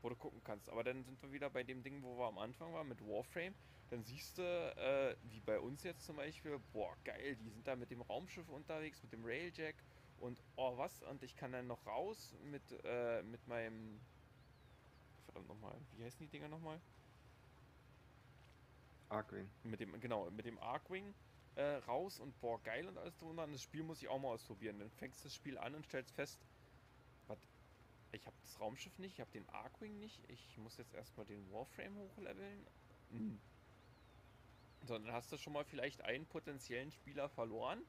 Wo 0.00 0.08
du 0.08 0.16
gucken 0.16 0.40
kannst. 0.44 0.68
Aber 0.68 0.84
dann 0.84 1.02
sind 1.04 1.20
wir 1.22 1.32
wieder 1.32 1.50
bei 1.50 1.64
dem 1.64 1.82
Ding, 1.82 2.02
wo 2.02 2.16
wir 2.18 2.26
am 2.26 2.38
Anfang 2.38 2.72
waren 2.72 2.88
mit 2.88 3.00
Warframe. 3.00 3.54
Dann 3.90 4.04
siehst 4.04 4.38
du, 4.38 4.42
äh, 4.42 5.16
wie 5.24 5.40
bei 5.40 5.58
uns 5.58 5.82
jetzt 5.82 6.04
zum 6.04 6.16
Beispiel, 6.16 6.58
boah, 6.72 6.96
geil, 7.04 7.36
die 7.36 7.48
sind 7.48 7.66
da 7.66 7.74
mit 7.74 7.90
dem 7.90 8.02
Raumschiff 8.02 8.48
unterwegs, 8.48 9.02
mit 9.02 9.12
dem 9.12 9.24
Railjack 9.24 9.76
und 10.18 10.42
oh 10.56 10.76
was, 10.76 11.02
und 11.02 11.22
ich 11.22 11.36
kann 11.36 11.52
dann 11.52 11.66
noch 11.66 11.86
raus 11.86 12.34
mit, 12.42 12.62
äh, 12.84 13.22
mit 13.22 13.46
meinem, 13.46 14.00
verdammt 15.24 15.48
nochmal, 15.48 15.80
wie 15.96 16.04
heißen 16.04 16.20
die 16.20 16.28
Dinger 16.28 16.48
nochmal? 16.48 16.80
Arkwing. 19.08 19.48
Mit 19.62 19.80
dem, 19.80 19.98
genau, 20.00 20.30
mit 20.30 20.44
dem 20.44 20.58
Arkwing 20.58 21.14
äh, 21.54 21.76
raus 21.86 22.20
und 22.20 22.38
boah, 22.40 22.62
geil 22.62 22.86
und 22.86 22.98
alles 22.98 23.16
drunter. 23.16 23.44
Und 23.44 23.52
das 23.52 23.62
Spiel 23.62 23.82
muss 23.82 24.02
ich 24.02 24.08
auch 24.08 24.18
mal 24.18 24.28
ausprobieren. 24.28 24.78
Dann 24.78 24.90
fängst 24.90 25.20
du 25.20 25.24
das 25.24 25.34
Spiel 25.34 25.58
an 25.58 25.74
und 25.74 25.86
stellst 25.86 26.14
fest, 26.14 26.38
ich 28.12 28.26
habe 28.26 28.36
das 28.40 28.60
Raumschiff 28.60 28.98
nicht, 28.98 29.14
ich 29.14 29.20
habe 29.20 29.30
den 29.30 29.48
Arkwing 29.48 29.98
nicht, 29.98 30.28
ich 30.30 30.56
muss 30.58 30.76
jetzt 30.76 30.94
erstmal 30.94 31.26
den 31.26 31.50
Warframe 31.50 31.96
hochleveln. 31.96 32.68
Hm. 33.10 33.38
So, 34.80 34.98
dann 34.98 35.12
hast 35.12 35.30
du 35.32 35.36
schon 35.38 35.52
mal 35.52 35.64
vielleicht 35.64 36.02
einen 36.02 36.28
potenziellen 36.28 36.90
Spieler 36.92 37.28
verloren, 37.28 37.84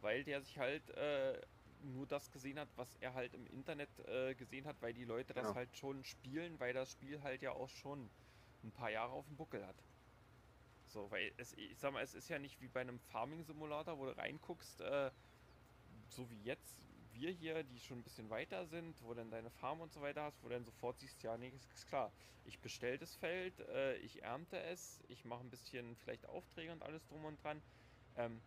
weil 0.00 0.24
der 0.24 0.42
sich 0.42 0.58
halt 0.58 0.90
äh, 0.90 1.40
nur 1.64 2.06
das 2.06 2.30
gesehen 2.30 2.58
hat, 2.58 2.76
was 2.76 2.96
er 2.96 3.14
halt 3.14 3.34
im 3.34 3.46
Internet 3.46 3.98
äh, 4.00 4.34
gesehen 4.34 4.66
hat, 4.66 4.82
weil 4.82 4.94
die 4.94 5.04
Leute 5.04 5.34
das 5.34 5.48
Ja. 5.48 5.54
halt 5.54 5.76
schon 5.76 6.04
spielen, 6.04 6.60
weil 6.60 6.74
das 6.74 6.90
Spiel 6.92 7.22
halt 7.22 7.42
ja 7.42 7.52
auch 7.52 7.68
schon 7.70 8.12
ein 8.62 8.72
paar 8.72 8.90
Jahre 8.90 9.12
auf 9.12 9.26
dem 9.26 9.36
Buckel 9.36 9.66
hat. 9.66 9.84
So, 10.86 11.10
weil 11.10 11.34
es, 11.36 11.52
ich 11.52 11.78
sag 11.78 11.92
mal, 11.92 12.02
es 12.02 12.14
ist 12.14 12.28
ja 12.28 12.38
nicht 12.38 12.60
wie 12.60 12.68
bei 12.68 12.80
einem 12.80 12.98
Farming-Simulator, 13.00 13.98
wo 13.98 14.06
du 14.06 14.16
reinguckst, 14.16 14.80
äh, 14.80 15.12
so 16.08 16.30
wie 16.30 16.42
jetzt 16.42 16.80
wir 17.18 17.30
hier, 17.30 17.64
die 17.64 17.80
schon 17.80 17.98
ein 17.98 18.04
bisschen 18.04 18.30
weiter 18.30 18.66
sind, 18.66 19.02
wo 19.02 19.12
dann 19.14 19.30
deine 19.30 19.50
Farm 19.50 19.80
und 19.80 19.92
so 19.92 20.00
weiter 20.00 20.22
hast, 20.22 20.42
wo 20.42 20.48
dann 20.48 20.64
sofort 20.64 20.98
siehst, 21.00 21.22
ja, 21.22 21.36
nee, 21.36 21.48
ist, 21.48 21.70
ist 21.74 21.86
klar, 21.86 22.12
ich 22.44 22.60
bestell 22.60 22.98
das 22.98 23.14
Feld, 23.16 23.58
äh, 23.60 23.96
ich 23.96 24.22
ernte 24.22 24.60
es, 24.60 25.02
ich 25.08 25.24
mache 25.24 25.40
ein 25.40 25.50
bisschen 25.50 25.96
vielleicht 25.96 26.26
Aufträge 26.26 26.72
und 26.72 26.82
alles 26.82 27.04
drum 27.06 27.24
und 27.24 27.42
dran. 27.42 27.62
Ähm, 28.16 28.40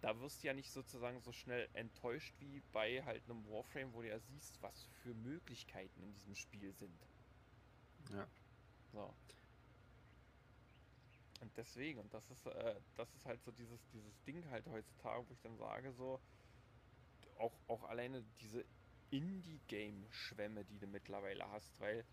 da 0.00 0.20
wirst 0.20 0.42
du 0.42 0.48
ja 0.48 0.54
nicht 0.54 0.70
sozusagen 0.70 1.20
so 1.20 1.32
schnell 1.32 1.68
enttäuscht 1.72 2.34
wie 2.38 2.60
bei 2.72 3.02
halt 3.04 3.24
einem 3.28 3.46
Warframe, 3.48 3.92
wo 3.92 4.02
du 4.02 4.08
ja 4.08 4.18
siehst, 4.18 4.60
was 4.62 4.84
für 5.02 5.14
Möglichkeiten 5.14 6.02
in 6.02 6.12
diesem 6.12 6.34
Spiel 6.34 6.72
sind. 6.74 7.08
Ja. 8.10 8.28
So. 8.92 9.14
Und 11.40 11.56
deswegen, 11.56 12.00
und 12.00 12.12
das 12.14 12.30
ist, 12.30 12.46
äh, 12.46 12.80
das 12.94 13.14
ist 13.14 13.26
halt 13.26 13.42
so 13.42 13.52
dieses, 13.52 13.86
dieses 13.88 14.22
Ding 14.24 14.48
halt 14.50 14.66
heutzutage, 14.66 15.28
wo 15.28 15.32
ich 15.32 15.40
dann 15.40 15.56
sage, 15.56 15.92
so, 15.92 16.20
auch, 17.38 17.58
auch 17.68 17.84
alleine 17.84 18.24
diese 18.40 18.64
Indie-Game-Schwämme, 19.10 20.64
die 20.64 20.78
du 20.78 20.86
mittlerweile 20.86 21.48
hast, 21.50 21.78
weil 21.80 22.04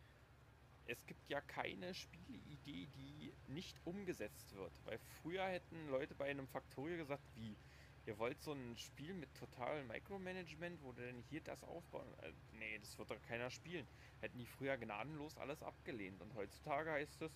es 0.85 1.05
gibt 1.05 1.29
ja 1.29 1.41
keine 1.41 1.93
Spieleidee, 1.93 2.87
die 2.87 3.33
nicht 3.47 3.79
umgesetzt 3.85 4.53
wird. 4.53 4.73
Weil 4.85 4.99
früher 5.21 5.45
hätten 5.45 5.89
Leute 5.89 6.13
bei 6.15 6.29
einem 6.29 6.47
Factorio 6.47 6.97
gesagt, 6.97 7.23
wie, 7.35 7.57
ihr 8.05 8.17
wollt 8.17 8.41
so 8.41 8.51
ein 8.51 8.77
Spiel 8.77 9.13
mit 9.13 9.33
totalem 9.33 9.87
Micromanagement, 9.87 10.81
wo 10.83 10.91
du 10.91 11.01
denn 11.01 11.23
hier 11.29 11.41
das 11.41 11.63
aufbauen? 11.63 12.13
Äh, 12.21 12.33
nee, 12.51 12.77
das 12.79 12.97
wird 12.97 13.11
doch 13.11 13.21
keiner 13.21 13.49
spielen. 13.49 13.87
Hätten 14.19 14.37
die 14.37 14.45
früher 14.45 14.77
gnadenlos 14.77 15.37
alles 15.37 15.63
abgelehnt. 15.63 16.21
Und 16.21 16.33
heutzutage 16.35 16.91
heißt 16.91 17.21
es, 17.21 17.31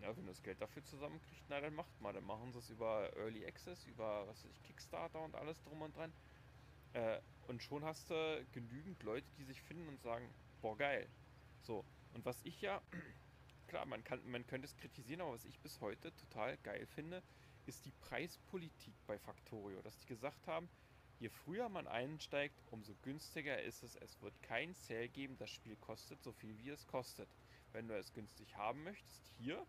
ja, 0.00 0.16
wenn 0.16 0.24
du 0.24 0.32
das 0.32 0.42
Geld 0.42 0.60
dafür 0.60 0.82
zusammenkriegt, 0.84 1.44
na 1.48 1.60
dann 1.60 1.74
macht 1.74 2.00
mal. 2.00 2.12
Dann 2.12 2.24
machen 2.24 2.52
sie 2.52 2.58
es 2.58 2.70
über 2.70 3.14
Early 3.16 3.46
Access, 3.46 3.84
über 3.84 4.26
was 4.26 4.42
weiß 4.44 4.50
ich, 4.50 4.62
Kickstarter 4.62 5.20
und 5.20 5.34
alles 5.34 5.60
drum 5.62 5.82
und 5.82 5.94
dran. 5.94 6.12
Äh, 6.92 7.20
und 7.48 7.62
schon 7.62 7.84
hast 7.84 8.10
du 8.10 8.46
genügend 8.52 9.02
Leute, 9.02 9.26
die 9.38 9.44
sich 9.44 9.60
finden 9.62 9.88
und 9.88 10.00
sagen, 10.00 10.28
boah 10.60 10.76
geil. 10.76 11.08
So, 11.62 11.84
und 12.14 12.24
was 12.24 12.40
ich 12.44 12.60
ja, 12.60 12.80
klar, 13.68 13.86
man 13.86 14.04
kann, 14.04 14.20
man 14.30 14.46
könnte 14.46 14.66
es 14.66 14.76
kritisieren, 14.76 15.20
aber 15.20 15.32
was 15.32 15.44
ich 15.44 15.58
bis 15.60 15.80
heute 15.80 16.14
total 16.16 16.56
geil 16.58 16.86
finde, 16.86 17.22
ist 17.66 17.84
die 17.84 17.92
Preispolitik 17.92 18.94
bei 19.06 19.18
Factorio, 19.18 19.80
dass 19.82 19.98
die 19.98 20.06
gesagt 20.06 20.46
haben, 20.46 20.68
je 21.18 21.28
früher 21.28 21.68
man 21.68 21.86
einsteigt, 21.86 22.60
umso 22.70 22.94
günstiger 23.02 23.62
ist 23.62 23.82
es. 23.82 23.94
Es 23.96 24.20
wird 24.20 24.34
kein 24.42 24.74
Sale 24.74 25.08
geben, 25.08 25.36
das 25.38 25.50
Spiel 25.50 25.76
kostet 25.76 26.22
so 26.22 26.32
viel, 26.32 26.58
wie 26.58 26.70
es 26.70 26.86
kostet. 26.86 27.28
Wenn 27.72 27.86
du 27.88 27.96
es 27.96 28.12
günstig 28.12 28.56
haben 28.56 28.82
möchtest, 28.82 29.28
hier. 29.38 29.64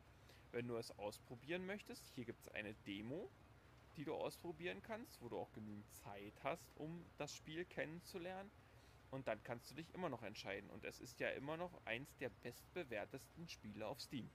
Wenn 0.51 0.67
du 0.67 0.77
es 0.77 0.91
ausprobieren 0.99 1.65
möchtest, 1.65 2.07
hier 2.13 2.25
gibt 2.25 2.41
es 2.41 2.47
eine 2.49 2.73
Demo, 2.85 3.29
die 3.97 4.05
du 4.05 4.13
ausprobieren 4.13 4.81
kannst, 4.81 5.21
wo 5.21 5.29
du 5.29 5.37
auch 5.37 5.51
genügend 5.53 5.89
Zeit 5.93 6.33
hast, 6.43 6.71
um 6.75 7.05
das 7.17 7.33
Spiel 7.33 7.65
kennenzulernen. 7.65 8.51
Und 9.11 9.27
dann 9.27 9.43
kannst 9.43 9.69
du 9.69 9.75
dich 9.75 9.93
immer 9.93 10.09
noch 10.09 10.23
entscheiden. 10.23 10.69
Und 10.71 10.83
es 10.85 10.99
ist 10.99 11.19
ja 11.19 11.29
immer 11.29 11.55
noch 11.55 11.85
eins 11.85 12.15
der 12.17 12.29
bestbewertesten 12.29 13.47
Spiele 13.47 13.85
auf 13.85 14.01
Steam. 14.01 14.29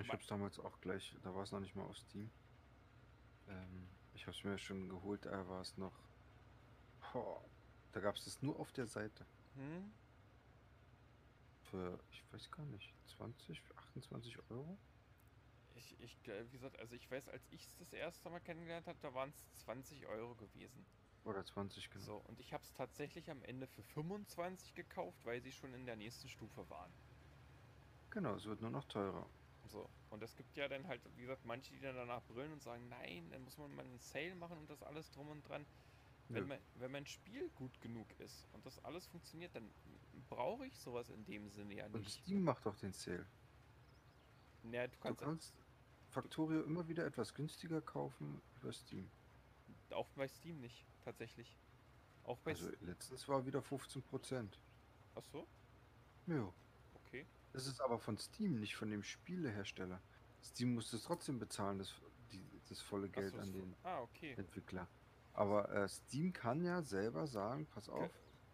Ich 0.00 0.08
hab's 0.08 0.26
damals 0.26 0.58
auch 0.58 0.80
gleich, 0.80 1.16
da 1.22 1.34
war 1.34 1.42
es 1.42 1.52
noch 1.52 1.60
nicht 1.60 1.74
mal 1.76 1.84
auf 1.84 1.96
Steam. 1.96 2.30
Ähm, 3.48 3.88
ich 4.14 4.26
hab's 4.26 4.42
mir 4.44 4.58
schon 4.58 4.88
geholt, 4.88 5.24
da 5.24 5.48
war 5.48 5.60
es 5.60 5.76
noch. 5.76 5.92
Boah, 7.12 7.44
da 7.92 8.00
gab's 8.00 8.24
das 8.24 8.42
nur 8.42 8.58
auf 8.58 8.72
der 8.72 8.86
Seite. 8.86 9.24
Hm? 9.56 9.92
Für, 11.70 11.98
ich 12.10 12.24
weiß 12.32 12.50
gar 12.50 12.66
nicht, 12.66 12.92
20, 13.16 13.62
28 13.76 14.38
Euro? 14.50 14.76
Ich, 15.74 15.98
ich, 16.00 16.20
gl- 16.22 16.46
wie 16.46 16.52
gesagt, 16.52 16.78
also 16.78 16.94
ich 16.94 17.10
weiß, 17.10 17.28
als 17.28 17.46
ich 17.50 17.64
es 17.66 17.76
das 17.76 17.92
erste 17.92 18.30
Mal 18.30 18.40
kennengelernt 18.40 18.86
habe, 18.88 18.98
da 19.00 19.12
waren 19.14 19.28
es 19.30 19.52
20 19.52 20.06
Euro 20.06 20.36
gewesen. 20.36 20.88
Oder 21.24 21.44
20, 21.44 21.90
genau. 21.90 22.08
So, 22.08 22.18
und 22.18 22.38
ich 22.38 22.52
habe 22.52 22.62
es 22.62 22.72
tatsächlich 22.72 23.30
am 23.32 23.42
Ende 23.42 23.66
für 23.66 23.82
25 23.82 24.74
gekauft, 24.74 25.24
weil 25.24 25.42
sie 25.42 25.50
schon 25.52 25.74
in 25.74 25.86
der 25.86 25.96
nächsten 25.96 26.28
Stufe 26.28 26.68
waren. 26.70 26.96
Genau, 28.08 28.34
es 28.36 28.46
wird 28.46 28.62
nur 28.62 28.70
noch 28.70 28.84
teurer. 28.86 29.30
So, 29.62 29.90
und 30.10 30.22
es 30.22 30.36
gibt 30.36 30.56
ja 30.56 30.68
dann 30.68 30.86
halt, 30.88 31.04
wie 31.16 31.22
gesagt, 31.22 31.44
manche, 31.44 31.72
die 31.74 31.80
dann 31.80 31.96
danach 31.96 32.24
brüllen 32.26 32.52
und 32.52 32.62
sagen, 32.62 32.88
nein, 32.88 33.30
dann 33.30 33.42
muss 33.42 33.56
man 33.56 33.74
mal 33.74 33.84
einen 33.84 33.98
Sale 33.98 34.34
machen 34.34 34.58
und 34.58 34.68
das 34.70 34.82
alles 34.82 35.10
drum 35.10 35.28
und 35.30 35.42
dran. 35.48 35.66
Wenn, 36.32 36.46
mein, 36.46 36.64
wenn 36.74 36.92
mein 36.92 37.06
Spiel 37.06 37.50
gut 37.50 37.80
genug 37.80 38.12
ist 38.14 38.46
und 38.46 38.66
das 38.66 38.78
alles 38.80 39.06
funktioniert, 39.06 39.54
dann 39.56 39.74
brauche 40.12 40.66
ich 40.66 40.78
sowas 40.78 41.10
in 41.10 41.24
dem 41.26 41.48
Sinne 41.48 41.74
ja 41.76 41.88
Und 41.92 42.04
nicht. 42.04 42.10
Steam 42.10 42.42
macht 42.44 42.66
doch 42.66 42.76
den 42.76 42.92
Sale. 42.92 43.32
Naja, 44.62 44.88
du 44.88 44.98
Du 45.06 45.14
kannst 45.14 45.16
kannst 45.16 45.63
Factorio 46.14 46.62
immer 46.62 46.86
wieder 46.88 47.04
etwas 47.04 47.34
günstiger 47.34 47.80
kaufen 47.82 48.40
über 48.60 48.72
Steam. 48.72 49.10
auch 49.90 50.08
bei 50.10 50.28
Steam 50.28 50.60
nicht, 50.60 50.86
tatsächlich. 51.04 51.56
Auch 52.22 52.38
bei 52.38 52.52
Also 52.52 52.70
letztens 52.80 53.28
war 53.28 53.44
wieder 53.44 53.60
15%. 53.60 54.48
Ach 55.16 55.22
so, 55.24 55.46
Ja. 56.26 56.52
okay. 56.94 57.26
Das 57.52 57.66
ist 57.66 57.80
aber 57.80 57.98
von 57.98 58.16
Steam, 58.16 58.60
nicht 58.60 58.76
von 58.76 58.90
dem 58.90 59.02
Spielehersteller. 59.02 60.00
Steam 60.42 60.74
muss 60.74 60.92
es 60.92 61.02
trotzdem 61.02 61.38
bezahlen, 61.38 61.78
das, 61.78 61.92
die, 62.32 62.42
das 62.68 62.80
volle 62.80 63.08
Geld 63.08 63.32
so, 63.32 63.38
an 63.40 63.52
den 63.52 63.74
Ah, 63.82 64.00
okay. 64.02 64.34
Entwickler. 64.36 64.88
Aber 65.32 65.68
äh, 65.70 65.88
Steam 65.88 66.32
kann 66.32 66.62
ja 66.64 66.80
selber 66.82 67.26
sagen, 67.26 67.66
pass 67.66 67.88
auf, 67.88 68.10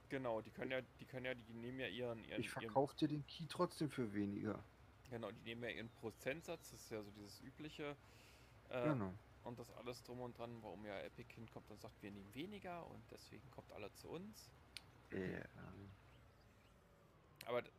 Genau, 0.09 0.40
die 0.40 0.51
können 0.51 0.73
ja, 0.73 0.81
die 0.99 1.05
können 1.05 1.27
ja, 1.27 1.35
die 1.35 1.53
nehmen 1.55 1.79
ja 1.79 1.87
ihren, 1.87 2.25
ihren, 2.25 2.40
ich 2.40 2.51
verkaufe 2.51 2.96
dir 2.96 3.07
den 3.07 3.25
Key 3.27 3.46
trotzdem 3.49 3.90
für 3.90 4.12
weniger. 4.12 4.64
Genau, 5.11 5.31
die 5.31 5.40
nehmen 5.42 5.64
ja 5.64 5.70
ihren 5.70 5.90
Prozentsatz, 5.90 6.70
das 6.70 6.81
ist 6.83 6.90
ja 6.90 7.03
so 7.03 7.11
dieses 7.11 7.40
übliche. 7.40 7.96
Äh, 8.70 8.83
Genau. 8.85 9.12
Und 9.42 9.59
das 9.59 9.70
alles 9.70 10.03
drum 10.03 10.20
und 10.20 10.37
dran, 10.37 10.62
warum 10.62 10.85
ja 10.85 11.01
Epic 11.01 11.33
hinkommt 11.35 11.70
und 11.70 11.81
sagt, 11.81 12.03
wir 12.03 12.11
nehmen 12.11 12.33
weniger 12.35 12.87
und 12.87 13.11
deswegen 13.11 13.51
kommt 13.51 13.73
alle 13.73 13.90
zu 13.94 14.09
uns. 14.11 14.51
Äh, 15.11 15.42
Aber 17.46 17.64
äh, 17.64 17.70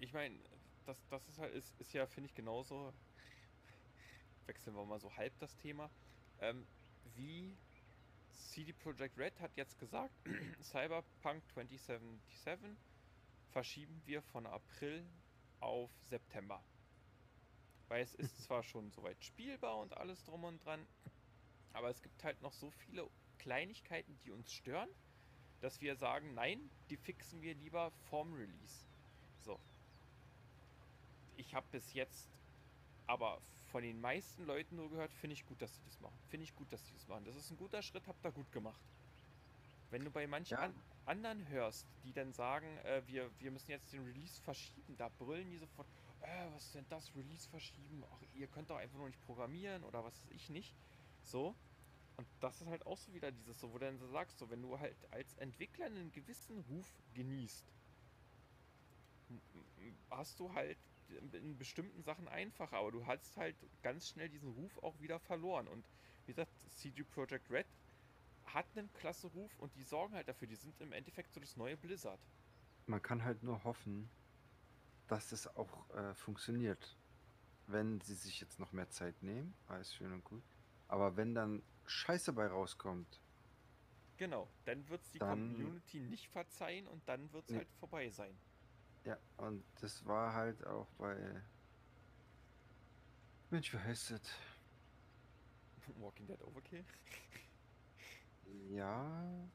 ich 0.00 0.12
meine, 0.12 0.38
das, 0.86 0.96
das 1.08 1.28
ist 1.28 1.38
halt, 1.38 1.52
ist, 1.54 1.74
ist 1.80 1.92
ja, 1.92 2.06
finde 2.06 2.28
ich, 2.28 2.34
genauso. 2.34 2.92
Wechseln 4.46 4.76
wir 4.76 4.84
mal 4.84 5.00
so 5.00 5.14
halb 5.16 5.36
das 5.40 5.56
Thema. 5.56 5.90
Ähm, 6.40 6.66
wie 7.16 7.56
CD 8.30 8.72
Projekt 8.72 9.18
Red 9.18 9.40
hat 9.40 9.56
jetzt 9.56 9.78
gesagt, 9.78 10.14
Cyberpunk 10.62 11.42
2077 11.52 12.76
verschieben 13.50 14.00
wir 14.06 14.22
von 14.22 14.46
April 14.46 15.04
auf 15.64 15.90
September. 16.08 16.62
Weil 17.88 18.02
es 18.02 18.14
ist 18.14 18.42
zwar 18.44 18.62
schon 18.62 18.90
soweit 18.90 19.22
spielbar 19.24 19.78
und 19.78 19.96
alles 19.96 20.22
drum 20.24 20.44
und 20.44 20.64
dran, 20.64 20.86
aber 21.72 21.90
es 21.90 22.02
gibt 22.02 22.22
halt 22.24 22.40
noch 22.42 22.52
so 22.52 22.70
viele 22.70 23.08
Kleinigkeiten, 23.38 24.16
die 24.24 24.30
uns 24.30 24.52
stören, 24.52 24.88
dass 25.60 25.80
wir 25.80 25.96
sagen, 25.96 26.34
nein, 26.34 26.70
die 26.90 26.96
fixen 26.96 27.42
wir 27.42 27.54
lieber 27.54 27.90
vorm 28.10 28.32
Release. 28.34 28.86
So. 29.40 29.58
Ich 31.36 31.54
habe 31.54 31.66
bis 31.72 31.92
jetzt 31.94 32.28
aber 33.06 33.40
von 33.70 33.82
den 33.82 34.00
meisten 34.00 34.44
Leuten 34.46 34.76
nur 34.76 34.88
gehört, 34.88 35.12
finde 35.12 35.34
ich 35.34 35.44
gut, 35.46 35.60
dass 35.60 35.74
sie 35.74 35.82
das 35.84 36.00
machen. 36.00 36.16
Finde 36.28 36.44
ich 36.44 36.54
gut, 36.54 36.72
dass 36.72 36.86
sie 36.86 36.92
das 36.92 37.08
machen. 37.08 37.24
Das 37.24 37.36
ist 37.36 37.50
ein 37.50 37.56
guter 37.56 37.82
Schritt, 37.82 38.06
habt 38.06 38.24
ihr 38.24 38.32
gut 38.32 38.50
gemacht. 38.52 38.80
Wenn 39.90 40.04
du 40.04 40.10
bei 40.10 40.26
manchen 40.26 40.54
Ja. 40.54 40.60
an 40.60 40.74
anderen 41.06 41.48
hörst, 41.48 41.86
die 42.04 42.12
dann 42.12 42.32
sagen, 42.32 42.66
äh, 42.78 43.02
wir, 43.06 43.30
wir 43.38 43.50
müssen 43.50 43.70
jetzt 43.70 43.92
den 43.92 44.04
Release 44.04 44.40
verschieben, 44.42 44.96
da 44.96 45.08
brüllen 45.08 45.50
die 45.50 45.58
sofort, 45.58 45.88
äh, 46.20 46.46
was 46.52 46.66
ist 46.66 46.74
denn 46.74 46.86
das, 46.88 47.14
Release 47.14 47.48
verschieben? 47.48 48.04
Ach, 48.10 48.22
ihr 48.34 48.46
könnt 48.46 48.70
doch 48.70 48.76
einfach 48.76 48.98
nur 48.98 49.08
nicht 49.08 49.20
programmieren 49.22 49.84
oder 49.84 50.04
was 50.04 50.20
weiß 50.22 50.30
ich 50.30 50.50
nicht. 50.50 50.74
So. 51.22 51.54
Und 52.16 52.28
das 52.40 52.60
ist 52.60 52.68
halt 52.68 52.86
auch 52.86 52.96
so 52.96 53.12
wieder 53.12 53.32
dieses, 53.32 53.58
so, 53.58 53.72
wo 53.72 53.78
du 53.78 53.86
dann 53.86 53.98
sagst, 54.10 54.38
so, 54.38 54.48
wenn 54.48 54.62
du 54.62 54.78
halt 54.78 54.96
als 55.10 55.34
Entwickler 55.34 55.86
einen 55.86 56.12
gewissen 56.12 56.60
Ruf 56.60 56.86
genießt, 57.14 57.72
hast 60.10 60.38
du 60.38 60.52
halt 60.54 60.78
in 61.32 61.58
bestimmten 61.58 62.02
Sachen 62.02 62.28
einfacher, 62.28 62.76
aber 62.76 62.92
du 62.92 63.06
hast 63.06 63.36
halt 63.36 63.56
ganz 63.82 64.08
schnell 64.08 64.28
diesen 64.28 64.52
Ruf 64.52 64.78
auch 64.78 64.98
wieder 65.00 65.18
verloren. 65.18 65.68
Und 65.68 65.84
wie 66.26 66.32
gesagt, 66.32 66.52
CD 66.70 67.02
Projekt 67.02 67.50
Red 67.50 67.66
hat 68.54 68.66
einen 68.76 68.92
klasse 68.94 69.26
Ruf 69.26 69.58
und 69.58 69.74
die 69.76 69.82
sorgen 69.82 70.14
halt 70.14 70.28
dafür, 70.28 70.46
die 70.48 70.54
sind 70.56 70.80
im 70.80 70.92
Endeffekt 70.92 71.34
so 71.34 71.40
das 71.40 71.56
neue 71.56 71.76
Blizzard. 71.76 72.20
man 72.86 73.02
kann 73.02 73.24
halt 73.24 73.42
nur 73.42 73.64
hoffen, 73.64 74.08
dass 75.08 75.32
es 75.32 75.46
auch 75.56 75.90
äh, 75.94 76.14
funktioniert. 76.14 76.96
Wenn 77.66 78.00
sie 78.02 78.14
sich 78.14 78.40
jetzt 78.40 78.58
noch 78.60 78.72
mehr 78.72 78.88
Zeit 78.90 79.22
nehmen, 79.22 79.54
alles 79.68 79.94
schön 79.94 80.12
und 80.12 80.22
gut. 80.24 80.42
Aber 80.88 81.16
wenn 81.16 81.34
dann 81.34 81.62
Scheiße 81.86 82.32
bei 82.32 82.46
rauskommt, 82.46 83.20
Genau, 84.16 84.48
dann 84.64 84.88
wird 84.88 85.02
es 85.02 85.10
die 85.10 85.18
Dann- 85.18 85.30
Community 85.54 85.98
nicht 85.98 86.28
verzeihen 86.28 86.86
und 86.86 87.06
dann 87.08 87.32
wird 87.32 87.44
es 87.46 87.50
Nee. 87.50 87.56
halt 87.58 87.68
vorbei 87.80 88.10
sein. 88.10 88.38
ja, 89.04 89.18
und 89.38 89.64
das 89.80 90.04
war 90.06 90.32
halt 90.34 90.64
auch 90.66 90.86
bei. 90.98 91.42
Mensch, 93.50 93.72
wie 93.72 93.78
heißt 93.78 94.12
das? 94.12 94.20
Walking 95.96 96.26
Dead 96.26 96.40
Overkill? 96.42 96.84
Ja. 98.70 99.48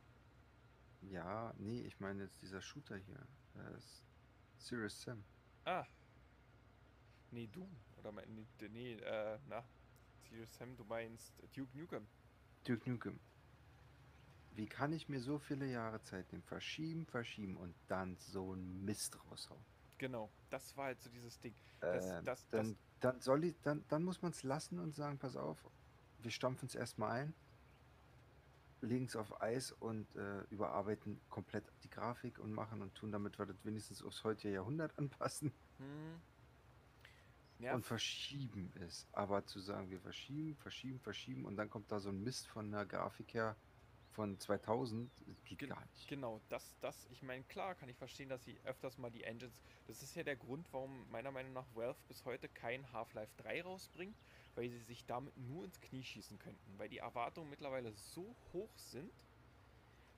Ja, 1.02 1.54
nee, 1.58 1.82
ich 1.82 2.00
meine 2.00 2.24
jetzt 2.24 2.42
dieser 2.42 2.62
Shooter 2.62 2.98
hier. 2.98 3.28
Das 3.54 4.06
Serious 4.58 5.02
Sam. 5.02 5.24
Ah. 5.66 5.86
Nee, 7.32 7.48
du. 7.48 7.68
Oder 7.98 8.12
mein, 8.12 8.48
nee, 8.72 8.94
äh, 8.96 9.40
na. 9.48 9.64
Serious 10.30 10.54
Sam, 10.56 10.76
du 10.76 10.84
meinst 10.84 11.34
Duke 11.56 11.78
Nukem. 11.78 12.08
Duke 12.66 12.90
Nukem. 12.90 13.20
Wie 14.52 14.68
kann 14.68 14.92
ich 14.92 15.08
mir 15.08 15.22
so 15.22 15.40
viele 15.40 15.66
Jahre 15.68 16.02
Zeit 16.02 16.32
nehmen? 16.32 16.44
Verschieben, 16.44 17.06
verschieben 17.06 17.56
und 17.56 17.74
dann 17.88 18.18
so 18.18 18.54
ein 18.54 18.84
Mist 18.84 19.18
raushauen. 19.26 19.64
Genau, 19.98 20.30
das 20.50 20.76
war 20.76 20.86
halt 20.86 21.02
so 21.02 21.10
dieses 21.10 21.40
Ding. 21.40 21.56
Das, 21.80 22.06
Ähm, 22.06 22.26
das, 22.26 22.48
das, 22.50 22.50
dann, 22.50 22.78
dann 23.00 23.22
soll 23.22 23.44
ich, 23.46 23.56
dann, 23.62 23.86
dann 23.88 24.04
muss 24.04 24.22
man 24.22 24.32
es 24.32 24.44
lassen 24.44 24.80
und 24.80 24.96
sagen, 24.96 25.18
pass 25.18 25.36
auf, 25.36 25.70
wir 26.20 26.32
stampfen 26.32 26.68
es 26.68 26.76
erstmal 26.76 27.12
ein, 27.12 27.34
legen 28.82 29.06
es 29.06 29.16
auf 29.16 29.42
Eis 29.42 29.72
und 29.72 30.16
äh, 30.16 30.42
überarbeiten 30.50 31.24
komplett 31.30 31.74
die 31.84 31.90
Grafik 31.90 32.40
und 32.40 32.54
machen 32.54 32.82
und 32.82 32.96
tun, 32.96 33.12
damit 33.12 33.40
wir 33.40 33.46
das 33.46 33.64
wenigstens 33.66 34.04
aufs 34.04 34.24
heutige 34.24 34.54
Jahrhundert 34.54 34.98
anpassen 35.00 35.60
hm, 35.80 36.22
ja, 37.60 37.76
und 37.76 37.86
verschieben 37.86 38.72
es. 38.76 39.08
Aber 39.12 39.46
zu 39.46 39.60
sagen, 39.60 39.90
wir 39.92 40.02
verschieben, 40.02 40.58
verschieben, 40.58 41.00
verschieben 41.00 41.46
und 41.46 41.56
dann 41.58 41.70
kommt 41.70 41.92
da 41.92 42.00
so 42.00 42.10
ein 42.10 42.22
Mist 42.22 42.48
von 42.48 42.72
der 42.72 42.86
Grafik 42.86 43.34
her 43.34 43.60
von 44.08 44.40
2000, 44.40 45.24
das 45.28 45.44
geht 45.44 45.62
Gen- 45.62 45.66
gar 45.66 45.86
nicht. 45.88 46.08
Genau, 46.08 46.40
das, 46.50 46.80
das, 46.80 47.06
ich 47.06 47.22
meine, 47.22 47.44
klar 47.46 47.76
kann 47.76 47.88
ich 47.88 47.98
verstehen, 47.98 48.30
dass 48.30 48.44
sie 48.44 48.62
öfters 48.64 48.98
mal 48.98 49.12
die 49.12 49.24
Engines, 49.24 49.62
das 49.86 50.02
ist 50.02 50.16
ja 50.16 50.24
der 50.24 50.38
Grund, 50.38 50.74
warum 50.74 51.08
meiner 51.10 51.32
Meinung 51.32 51.54
nach 51.54 51.76
Valve 51.76 52.02
bis 52.08 52.26
heute 52.26 52.50
kein 52.50 52.92
Half-Life 52.92 53.36
3 53.38 53.62
rausbringt, 53.62 54.20
weil 54.60 54.70
sie 54.70 54.80
sich 54.80 55.06
damit 55.06 55.38
nur 55.38 55.64
ins 55.64 55.80
Knie 55.80 56.04
schießen 56.04 56.38
könnten, 56.38 56.78
weil 56.80 56.90
die 56.90 56.98
Erwartungen 56.98 57.50
mittlerweile 57.50 57.94
so 57.94 58.36
hoch 58.52 58.78
sind, 58.78 59.26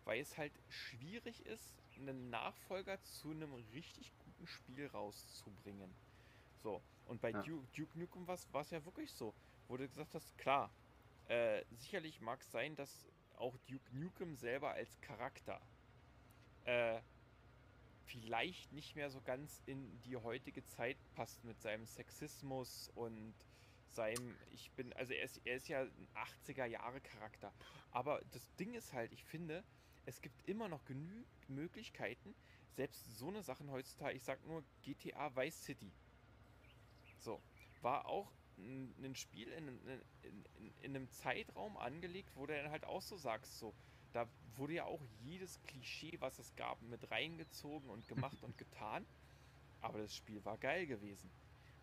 weil 0.04 0.20
es 0.20 0.38
halt 0.38 0.64
schwierig 0.68 1.46
ist, 1.46 1.84
einen 1.96 2.32
Nachfolger 2.32 3.04
zu 3.04 3.30
einem 3.32 3.54
richtig 3.54 4.18
guten 4.18 4.48
Spiel 4.48 4.88
rauszubringen. 4.88 6.00
So, 6.56 6.84
und 7.06 7.22
bei 7.22 7.34
Ja. 7.34 7.46
Duke, 7.46 7.70
Duke 7.70 8.00
Nukem 8.00 8.28
war 8.28 8.36
es 8.62 8.72
ja 8.72 8.86
wirklich 8.86 9.14
so, 9.14 9.36
wo 9.68 9.78
du 9.78 9.88
gesagt 9.88 10.16
hast, 10.16 10.38
klar, 10.40 10.76
äh, 11.26 11.66
sicherlich 11.70 12.22
mag 12.22 12.42
es 12.42 12.52
sein, 12.52 12.76
dass 12.76 13.08
auch 13.30 13.58
Duke 13.60 13.96
Nukem 13.96 14.36
selber 14.36 14.72
als 14.74 15.02
Charakter 15.02 15.70
äh, 16.62 17.04
vielleicht 18.04 18.72
nicht 18.72 18.96
mehr 18.96 19.10
so 19.10 19.22
ganz 19.22 19.60
in 19.66 20.02
die 20.02 20.18
heutige 20.18 20.64
Zeit 20.64 21.14
passt 21.14 21.44
mit 21.44 21.62
seinem 21.62 21.86
Sexismus 21.86 22.90
und 22.90 23.51
seinem, 23.94 24.38
ich 24.52 24.72
bin, 24.72 24.94
also 24.94 25.14
er 25.14 25.24
ist, 25.24 25.42
er 25.46 25.56
ist 25.56 25.68
ja 25.68 25.82
ein 25.82 26.08
80er 26.16 26.66
Jahre 26.66 27.02
Charakter. 27.02 27.54
Aber 27.92 28.22
das 28.32 28.54
Ding 28.56 28.74
ist 28.74 28.94
halt, 28.94 29.12
ich 29.12 29.24
finde, 29.24 29.64
es 30.06 30.22
gibt 30.22 30.48
immer 30.48 30.68
noch 30.68 30.84
genügend 30.86 31.28
Möglichkeiten, 31.50 32.36
selbst 32.76 33.18
so 33.18 33.28
eine 33.28 33.44
Sachen 33.44 33.70
heutzutage, 33.72 34.16
ich 34.16 34.24
sag 34.24 34.44
nur 34.46 34.64
GTA 34.82 35.36
Vice 35.36 35.64
City. 35.64 35.92
So, 37.20 37.42
war 37.82 38.08
auch 38.08 38.32
ein, 38.58 38.94
ein 39.04 39.16
Spiel 39.16 39.50
in, 39.50 39.68
in, 39.68 40.02
in, 40.24 40.74
in 40.82 40.96
einem 40.96 41.10
Zeitraum 41.10 41.78
angelegt, 41.78 42.36
wo 42.36 42.46
du 42.46 42.56
dann 42.56 42.72
halt 42.72 42.86
auch 42.86 43.02
so 43.02 43.18
sagst, 43.18 43.60
so, 43.60 43.74
da 44.12 44.28
wurde 44.56 44.74
ja 44.74 44.86
auch 44.86 45.02
jedes 45.20 45.62
Klischee, 45.64 46.18
was 46.20 46.40
es 46.40 46.56
gab, 46.56 46.82
mit 46.82 47.12
reingezogen 47.12 47.90
und 47.90 48.08
gemacht 48.08 48.44
und 48.44 48.58
getan. 48.58 49.06
Aber 49.80 50.00
das 50.00 50.16
Spiel 50.16 50.44
war 50.46 50.58
geil 50.58 50.86
gewesen, 50.86 51.32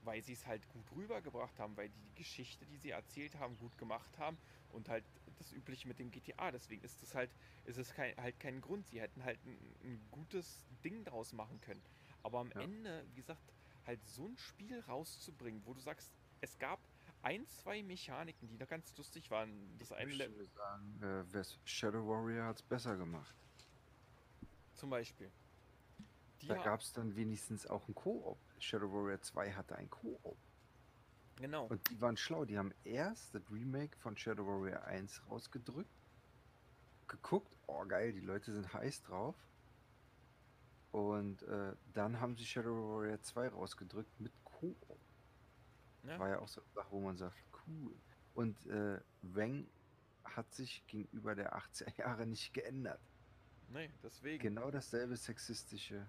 weil 0.02 0.22
sie 0.22 0.32
es 0.32 0.46
halt 0.46 0.66
gut 0.68 0.84
rübergebracht 0.94 1.58
haben, 1.58 1.76
weil 1.76 1.88
die, 1.88 2.00
die 2.10 2.14
Geschichte, 2.14 2.66
die 2.66 2.76
sie 2.76 2.90
erzählt 2.90 3.34
haben, 3.36 3.56
gut 3.58 3.76
gemacht 3.78 4.18
haben 4.18 4.38
und 4.72 4.88
halt 4.88 5.04
das 5.38 5.52
Übliche 5.52 5.88
mit 5.88 5.98
dem 5.98 6.10
GTA. 6.10 6.50
Deswegen 6.50 6.82
ist 6.84 7.02
es 7.02 7.14
halt, 7.14 7.30
ist 7.64 7.78
es 7.78 7.92
kein, 7.94 8.16
halt 8.16 8.38
kein 8.40 8.60
Grund. 8.60 8.86
Sie 8.86 9.00
hätten 9.00 9.24
halt 9.24 9.38
ein, 9.44 9.58
ein 9.84 10.08
gutes 10.10 10.66
Ding 10.84 11.04
draus 11.04 11.32
machen 11.32 11.60
können. 11.60 11.82
Aber 12.22 12.40
am 12.40 12.50
Ja. 12.52 12.60
Ende, 12.60 13.04
wie 13.10 13.16
gesagt, 13.16 13.52
halt 13.86 14.04
so 14.06 14.26
ein 14.26 14.36
Spiel 14.36 14.80
rauszubringen, 14.80 15.62
wo 15.64 15.74
du 15.74 15.80
sagst, 15.80 16.12
es 16.40 16.58
gab 16.58 16.80
ein, 17.22 17.46
zwei 17.48 17.82
Mechaniken, 17.82 18.48
die 18.48 18.58
da 18.58 18.66
ganz 18.66 18.96
lustig 18.96 19.30
waren. 19.30 19.76
Das 19.78 19.92
eine 19.92 20.12
Ich 20.12 20.18
würde 20.18 20.46
sagen, 20.46 21.02
äh, 21.02 21.44
Shadow 21.64 22.06
Warrior 22.06 22.46
hat 22.46 22.56
es 22.56 22.62
besser 22.62 22.96
gemacht. 22.96 23.34
zum 24.74 24.90
Beispiel. 24.90 25.30
Die 26.42 26.46
Da 26.48 26.54
gab 26.62 26.80
es 26.80 26.92
dann 26.92 27.16
wenigstens 27.16 27.66
auch 27.66 27.86
einen 27.86 27.94
Koop. 27.94 28.38
Shadow 28.60 28.92
Warrior 28.92 29.20
2 29.20 29.52
hatte 29.52 29.76
ein 29.76 29.90
Koop. 29.90 30.36
genau. 31.36 31.66
Und 31.66 31.88
die 31.90 32.00
waren 32.00 32.16
schlau. 32.16 32.44
Die 32.44 32.58
haben 32.58 32.72
erst 32.84 33.34
das 33.34 33.42
Remake 33.50 33.96
von 33.98 34.16
Shadow 34.16 34.46
Warrior 34.46 34.84
1 34.84 35.22
rausgedrückt, 35.30 35.90
geguckt, 37.06 37.54
oh 37.66 37.84
geil, 37.86 38.12
die 38.12 38.20
Leute 38.20 38.52
sind 38.52 38.72
heiß 38.72 39.02
drauf. 39.02 39.36
Und 40.90 41.42
äh, 41.42 41.74
dann 41.92 42.20
haben 42.20 42.36
sie 42.36 42.44
Shadow 42.44 42.96
Warrior 42.96 43.20
2 43.20 43.48
rausgedrückt 43.48 44.20
mit 44.20 44.32
Koop. 44.44 44.76
Ja. 46.04 46.18
War 46.18 46.28
ja 46.28 46.38
auch 46.38 46.48
so 46.48 46.60
eine 46.62 46.70
Sache, 46.72 46.90
wo 46.90 47.00
man 47.00 47.16
sagt, 47.16 47.36
cool. 47.66 47.94
Und 48.34 48.66
äh, 48.66 49.00
Wang 49.22 49.66
hat 50.24 50.52
sich 50.54 50.86
gegenüber 50.86 51.34
der 51.34 51.56
80er 51.56 51.98
Jahre 51.98 52.26
nicht 52.26 52.54
geändert. 52.54 53.00
Nee, 53.68 53.90
deswegen. 54.02 54.42
Genau 54.42 54.70
dasselbe 54.70 55.16
sexistische. 55.16 56.06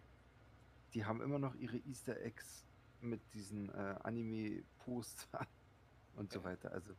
Die 0.93 1.05
haben 1.05 1.21
immer 1.21 1.39
noch 1.39 1.55
ihre 1.55 1.77
Easter 1.77 2.19
Eggs 2.21 2.67
mit 2.99 3.33
diesen 3.33 3.69
äh, 3.69 3.73
Anime-Postern 4.03 5.47
und 6.13 6.31
so 6.31 6.43
weiter. 6.43 6.71
Also 6.71 6.93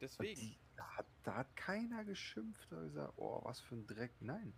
Deswegen. 0.00 0.40
die, 0.40 0.58
da, 0.76 0.96
hat, 0.96 1.06
da 1.22 1.34
hat 1.36 1.56
keiner 1.56 2.04
geschimpft 2.04 2.72
oder 2.72 2.82
gesagt, 2.84 3.14
oh, 3.16 3.44
was 3.44 3.60
für 3.60 3.76
ein 3.76 3.86
Dreck. 3.86 4.20
Nein. 4.20 4.54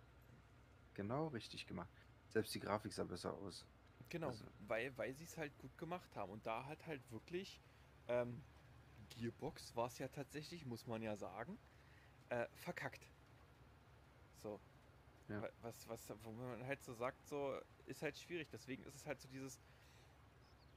Genau 0.93 1.27
richtig 1.27 1.67
gemacht. 1.67 1.91
Selbst 2.29 2.53
die 2.55 2.59
Grafik 2.59 2.93
sah 2.93 3.03
besser 3.03 3.33
aus. 3.33 3.67
Genau, 4.09 4.29
Also, 4.29 4.45
weil, 4.59 4.97
weil 4.97 5.13
sie 5.13 5.23
es 5.25 5.37
halt 5.37 5.57
gut 5.57 5.77
gemacht 5.77 6.15
haben. 6.15 6.31
Und 6.31 6.45
da 6.45 6.65
hat 6.65 6.85
halt 6.85 7.11
wirklich 7.11 7.61
ähm, 8.07 8.45
Gearbox 9.09 9.75
war 9.75 9.87
es 9.87 9.97
ja 9.99 10.07
tatsächlich, 10.09 10.65
muss 10.65 10.87
man 10.87 11.01
ja 11.01 11.15
sagen, 11.15 11.59
äh, 12.29 12.47
verkackt. 12.55 13.13
So. 14.37 14.61
Ja. 15.27 15.41
Wa- 15.41 15.51
Was, 15.61 15.87
was, 15.87 16.09
wo 16.23 16.31
man 16.33 16.65
halt 16.65 16.83
so 16.83 16.93
sagt, 16.93 17.27
so 17.27 17.59
ist 17.87 18.01
halt 18.01 18.17
schwierig. 18.17 18.49
Deswegen 18.49 18.83
ist 18.83 18.95
es 18.95 19.05
halt 19.05 19.19
so 19.21 19.27
dieses, 19.27 19.61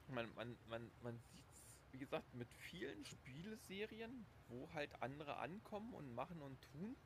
man, 0.06 0.34
man, 0.34 0.58
man, 0.64 0.92
man 0.98 1.18
sieht 1.18 1.46
wie 1.90 1.98
gesagt, 1.98 2.34
mit 2.34 2.54
vielen 2.54 3.04
Spieleserien, 3.04 4.28
wo 4.46 4.72
halt 4.74 5.00
andere 5.02 5.38
ankommen 5.38 5.94
und 5.94 6.12
machen 6.12 6.42
und 6.42 6.60
tun, 6.62 6.98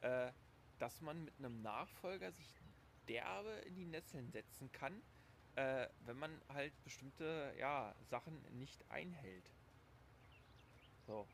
äh, 0.00 0.34
dass 0.78 1.00
man 1.00 1.24
mit 1.24 1.38
einem 1.38 1.62
Nachfolger 1.62 2.32
sich 2.32 2.60
derbe 3.08 3.50
in 3.60 3.74
die 3.76 3.86
Nesseln 3.86 4.30
setzen 4.30 4.72
kann, 4.72 5.04
äh, 5.56 5.88
wenn 5.98 6.18
man 6.18 6.44
halt 6.48 6.82
bestimmte 6.84 7.54
ja, 7.58 7.96
Sachen 8.00 8.42
nicht 8.58 8.90
einhält. 8.90 9.56
So, 11.06 11.28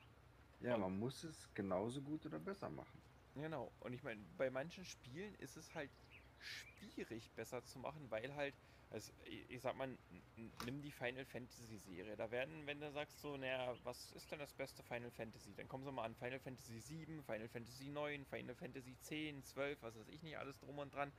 ja, 0.61 0.77
Und- 0.77 0.79
man 0.79 0.99
muss 0.99 1.25
es 1.25 1.55
genauso 1.55 2.03
gut 2.03 2.27
oder 2.27 2.39
besser 2.41 2.69
machen. 2.71 3.03
genau. 3.35 3.77
Und 3.81 3.93
ich 3.93 4.03
meine, 4.03 4.25
bei 4.27 4.51
manchen 4.51 4.85
Spielen 4.85 5.35
ist 5.35 5.57
es 5.57 5.75
halt 5.75 6.06
schwierig 6.39 7.33
besser 7.35 7.65
zu 7.65 7.79
machen, 7.79 8.11
weil 8.11 8.35
halt, 8.35 8.55
also 8.91 9.13
ich, 9.25 9.61
sag 9.61 9.77
mal, 9.77 9.99
nimm 10.37 10.83
die 10.83 10.93
Final 10.93 11.25
Fantasy 11.25 11.79
Serie. 11.79 12.17
Da 12.17 12.31
werden, 12.31 12.67
wenn 12.67 12.81
du 12.81 12.91
sagst 12.93 13.21
so, 13.21 13.37
naja, 13.37 13.75
was 13.85 14.13
ist 14.13 14.31
denn 14.31 14.39
das 14.39 14.53
beste 14.55 14.83
Final 14.83 15.11
Fantasy? 15.11 15.55
Dann 15.55 15.69
kommen 15.69 15.85
sie 15.85 15.93
mal 15.93 16.05
an 16.05 16.15
Final 16.15 16.41
Fantasy 16.41 16.81
7, 16.81 17.23
Final 17.25 17.49
Fantasy 17.49 17.89
9, 17.89 18.25
Final 18.27 18.55
Fantasy 18.55 18.97
10, 19.01 19.43
12, 19.43 19.83
was 19.83 19.97
weiß 19.97 20.09
ich 20.09 20.23
nicht, 20.23 20.39
alles 20.39 20.59
drum 20.61 20.79
und 20.79 20.95
dran. 20.95 21.13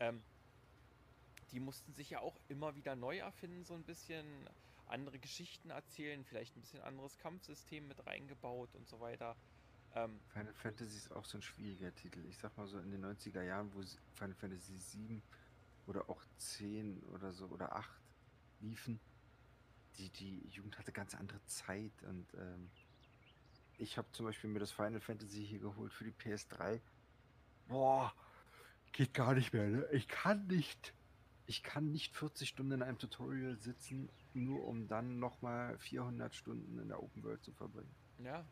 Ähm, 0.00 0.22
die 1.50 1.60
mussten 1.60 1.92
sich 1.92 2.10
ja 2.10 2.20
auch 2.20 2.40
immer 2.48 2.74
wieder 2.74 2.96
neu 2.96 3.18
erfinden, 3.18 3.64
so 3.64 3.74
ein 3.74 3.84
bisschen 3.84 4.48
andere 4.86 5.18
Geschichten 5.18 5.70
erzählen, 5.70 6.24
vielleicht 6.24 6.56
ein 6.56 6.60
bisschen 6.60 6.82
anderes 6.82 7.18
Kampfsystem 7.18 7.86
mit 7.88 8.06
reingebaut 8.06 8.74
und 8.74 8.88
so 8.88 9.00
weiter. 9.00 9.36
Ähm, 9.94 10.20
Final 10.32 10.54
Fantasy 10.54 10.96
ist 10.96 11.12
auch 11.12 11.24
so 11.24 11.38
ein 11.38 11.42
schwieriger 11.42 11.94
Titel. 11.94 12.24
Ich 12.28 12.38
sag 12.38 12.56
mal 12.56 12.66
so 12.66 12.78
in 12.78 12.90
den 12.90 13.04
90er 13.04 13.42
Jahren, 13.42 13.70
wo 13.74 13.82
Final 14.14 14.34
Fantasy 14.34 14.78
7 14.78 15.22
oder 15.86 16.08
auch 16.08 16.22
10 16.38 17.02
oder 17.14 17.32
so 17.32 17.46
oder 17.46 17.74
8 17.76 17.90
liefen, 18.60 19.00
die, 19.98 20.08
die 20.10 20.48
Jugend 20.48 20.78
hatte 20.78 20.92
ganz 20.92 21.14
andere 21.14 21.44
Zeit 21.46 21.92
und 22.04 22.26
ähm, 22.34 22.70
ich 23.78 23.98
habe 23.98 24.08
zum 24.12 24.26
Beispiel 24.26 24.48
mir 24.48 24.60
das 24.60 24.70
Final 24.70 25.00
Fantasy 25.00 25.44
hier 25.44 25.58
geholt 25.58 25.92
für 25.92 26.04
die 26.04 26.12
PS3. 26.12 26.80
Boah, 27.68 28.14
geht 28.92 29.12
gar 29.12 29.34
nicht 29.34 29.52
mehr, 29.52 29.68
ne? 29.68 29.86
Ich 29.92 30.08
kann 30.08 30.46
nicht. 30.46 30.94
Ich 31.46 31.62
kann 31.62 31.90
nicht 31.90 32.16
40 32.16 32.48
Stunden 32.48 32.72
in 32.72 32.82
einem 32.82 32.98
Tutorial 32.98 33.56
sitzen, 33.56 34.08
nur 34.32 34.64
um 34.64 34.86
dann 34.86 35.18
nochmal 35.18 35.76
400 35.78 36.34
Stunden 36.34 36.78
in 36.78 36.88
der 36.88 37.02
Open 37.02 37.24
World 37.24 37.42
zu 37.42 37.52
verbringen. 37.52 37.92
ja, 38.18 38.44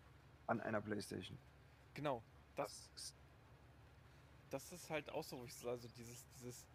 An 0.50 0.60
einer 0.60 0.80
Playstation. 0.80 1.38
genau. 1.94 2.22
Das, 2.56 2.90
ist 2.96 3.14
das 4.50 4.72
ist 4.72 4.90
halt 4.90 5.08
auch 5.10 5.22
so, 5.22 5.38
wo 5.38 5.44
ich 5.44 5.54
so, 5.54 5.70
also 5.70 5.88
dieses, 5.96 6.26
dieses 6.34 6.66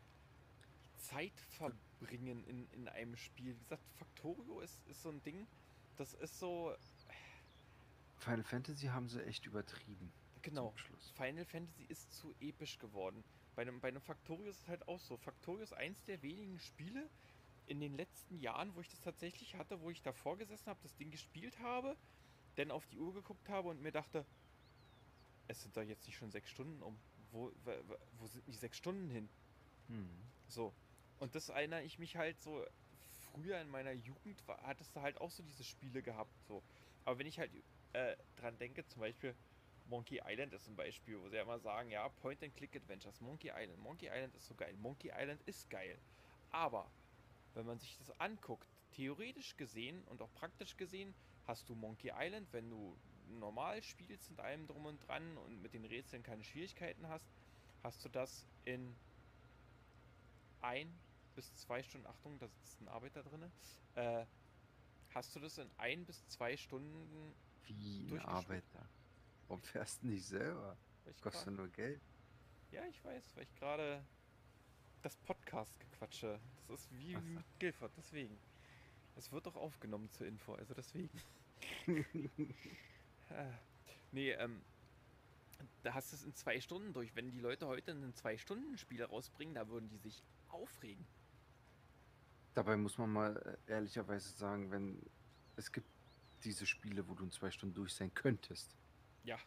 Zeitverbringen 0.98 2.44
in, 2.46 2.68
in 2.72 2.88
einem 2.88 3.18
Spiel. 3.18 3.54
Wie 3.54 3.60
gesagt, 3.60 3.84
Factorio 4.00 4.62
ist, 4.62 4.88
ist 4.88 5.04
so 5.04 5.10
ein 5.10 5.22
Ding, 5.24 5.46
das 5.98 6.14
ist 6.14 6.40
so, 6.40 6.74
Final 8.20 8.44
Fantasy 8.44 8.88
haben 8.88 9.10
sie 9.10 9.24
echt 9.26 9.46
übertrieben. 9.46 10.12
genau. 10.42 10.74
Final 11.16 11.46
Fantasy 11.46 11.84
ist 11.90 12.14
zu 12.14 12.34
episch 12.40 12.80
geworden. 12.80 13.24
Bei 13.56 13.62
einem, 13.64 13.80
bei 13.82 13.90
einem 13.90 14.02
Factorio 14.02 14.50
ist 14.50 14.62
es 14.62 14.68
halt 14.68 14.88
auch 14.88 15.00
so. 15.00 15.18
Factorio 15.18 15.64
ist 15.64 15.74
eins 15.74 16.04
der 16.06 16.22
wenigen 16.22 16.60
Spiele 16.60 17.10
in 17.68 17.80
den 17.80 17.94
letzten 17.94 18.40
Jahren, 18.40 18.74
wo 18.76 18.82
ich 18.82 18.90
das 18.90 19.02
tatsächlich 19.02 19.56
hatte, 19.56 19.82
wo 19.82 19.90
ich 19.90 20.02
davor 20.02 20.38
gesessen 20.38 20.68
habe, 20.68 20.80
das 20.82 20.96
Ding 20.96 21.12
gespielt 21.12 21.60
habe, 21.60 21.96
dann 22.56 22.72
auf 22.72 22.86
die 22.88 23.00
Uhr 23.00 23.14
geguckt 23.14 23.50
habe 23.50 23.70
und 23.70 23.82
mir 23.82 23.92
dachte, 23.92 24.26
es 25.48 25.62
sind 25.62 25.76
doch 25.78 25.84
jetzt 25.84 26.06
nicht 26.08 26.18
schon 26.18 26.32
sechs 26.32 26.50
Stunden 26.50 26.82
um. 26.82 26.98
Wo, 27.32 27.52
wo, 27.64 27.98
wo 28.20 28.28
sind 28.28 28.48
die 28.48 28.54
sechs 28.54 28.78
Stunden 28.78 29.10
hin? 29.10 29.30
Hm. 29.88 30.10
So. 30.48 30.74
Und 31.20 31.36
das 31.36 31.50
erinnere 31.50 31.84
ich 31.84 32.00
mich 32.00 32.18
halt 32.18 32.40
so, 32.40 32.66
früher 33.32 33.60
in 33.60 33.70
meiner 33.70 33.92
Jugend 33.92 34.48
war, 34.48 34.62
hattest 34.64 34.96
du 34.96 35.02
halt 35.02 35.20
auch 35.20 35.32
so 35.32 35.44
diese 35.44 35.64
Spiele 35.64 36.02
gehabt. 36.02 36.34
So. 36.48 36.64
Aber 37.04 37.20
wenn 37.20 37.28
ich 37.28 37.40
halt 37.40 37.52
äh, 37.94 38.16
dran 38.38 38.58
denke, 38.58 38.86
zum 38.86 39.02
Beispiel 39.02 39.36
Monkey 39.88 40.22
Island 40.26 40.54
ist 40.54 40.68
ein 40.68 40.76
Beispiel, 40.76 41.20
wo 41.20 41.30
sie 41.30 41.36
ja 41.36 41.44
immer 41.44 41.60
sagen, 41.60 41.92
ja, 41.92 42.08
Point-and-Click-Adventures, 42.10 43.22
Monkey 43.22 43.52
Island. 43.56 43.80
Monkey 43.80 44.08
Island 44.08 44.36
ist 44.36 44.48
so 44.48 44.56
geil. 44.56 44.76
Monkey 44.78 45.12
Island 45.16 45.42
ist 45.44 45.70
geil. 45.70 45.98
Aber 46.52 46.90
wenn 47.54 47.66
man 47.66 47.80
sich 47.80 47.98
das 47.98 48.20
anguckt, 48.20 48.68
theoretisch 48.92 49.56
gesehen 49.58 50.04
und 50.06 50.22
auch 50.22 50.34
praktisch 50.34 50.76
gesehen, 50.78 51.14
hast 51.48 51.68
du 51.70 51.76
Monkey 51.76 52.12
Island, 52.16 52.48
wenn 52.54 52.70
du 52.70 52.98
normal 53.40 53.82
spielst 53.84 54.30
mit 54.32 54.40
allem 54.40 54.68
drum 54.68 54.86
und 54.86 55.00
dran 55.08 55.38
und 55.38 55.62
mit 55.62 55.74
den 55.74 55.86
Rätseln 55.86 56.24
keine 56.24 56.44
Schwierigkeiten 56.44 57.08
hast, 57.08 57.26
hast 57.84 58.04
du 58.06 58.10
das 58.10 58.46
in 58.66 58.96
ein 60.62 60.92
bis 61.36 61.54
zwei 61.56 61.84
Stunden, 61.84 62.08
Achtung, 62.08 62.40
da 62.40 62.48
sitzt 62.48 62.82
ein 62.82 62.88
Arbeiter 62.88 63.24
drin, 63.24 63.52
äh, 63.96 64.26
hast 65.14 65.36
du 65.36 65.40
das 65.40 65.58
in 65.58 65.70
ein 65.78 66.06
bis 66.06 66.26
zwei 66.28 66.56
Stunden 66.58 67.36
Wie 67.68 68.12
ein. 68.14 68.20
Arbeiter. 68.26 68.90
Warum 69.48 69.62
fährst 69.62 70.02
du 70.04 70.08
nicht 70.08 70.26
selber? 70.26 70.78
ich 71.06 71.22
Kostet 71.22 71.46
grad- 71.48 71.56
nur 71.58 71.68
Geld. 71.70 72.02
Ja, 72.72 72.84
ich 72.86 73.04
weiß, 73.04 73.36
weil 73.36 73.44
ich 73.44 73.56
gerade 73.56 74.04
das 75.04 75.16
Podcast 75.18 75.80
gequatsche. 75.80 76.40
Das 76.68 76.82
ist 76.82 76.92
wie 76.98 77.16
mit 77.16 77.44
Guilford, 77.60 77.92
deswegen. 77.96 78.38
Es 79.16 79.32
wird 79.32 79.46
doch 79.46 79.56
aufgenommen 79.56 80.12
zur 80.12 80.28
Info, 80.28 80.54
also 80.54 80.74
deswegen. 80.74 81.10
Ah. 83.28 83.50
nee, 84.12 84.32
ähm, 84.34 84.62
da 85.82 85.96
hast 85.96 86.12
du 86.12 86.16
es 86.16 86.24
in 86.24 86.36
zwei 86.36 86.60
Stunden 86.60 86.94
durch. 86.94 87.16
Wenn 87.16 87.32
die 87.32 87.40
Leute 87.40 87.66
heute 87.66 87.92
ein 87.92 88.14
Zwei-Stunden-Spiel 88.14 89.04
rausbringen, 89.04 89.56
da 89.56 89.68
würden 89.68 89.90
die 89.90 89.98
sich 89.98 90.24
aufregen. 90.50 91.06
Dabei 92.54 92.78
muss 92.78 93.00
man 93.00 93.12
mal 93.12 93.58
äh, 93.68 93.72
ehrlicherweise 93.72 94.30
sagen, 94.38 94.70
wenn 94.70 95.02
es 95.56 95.72
gibt 95.72 95.88
diese 96.44 96.66
Spiele, 96.66 97.08
wo 97.08 97.16
du 97.16 97.24
in 97.24 97.32
zwei 97.32 97.50
Stunden 97.50 97.74
durch 97.74 97.94
sein 97.94 98.14
könntest. 98.14 98.76
Ja. 99.24 99.38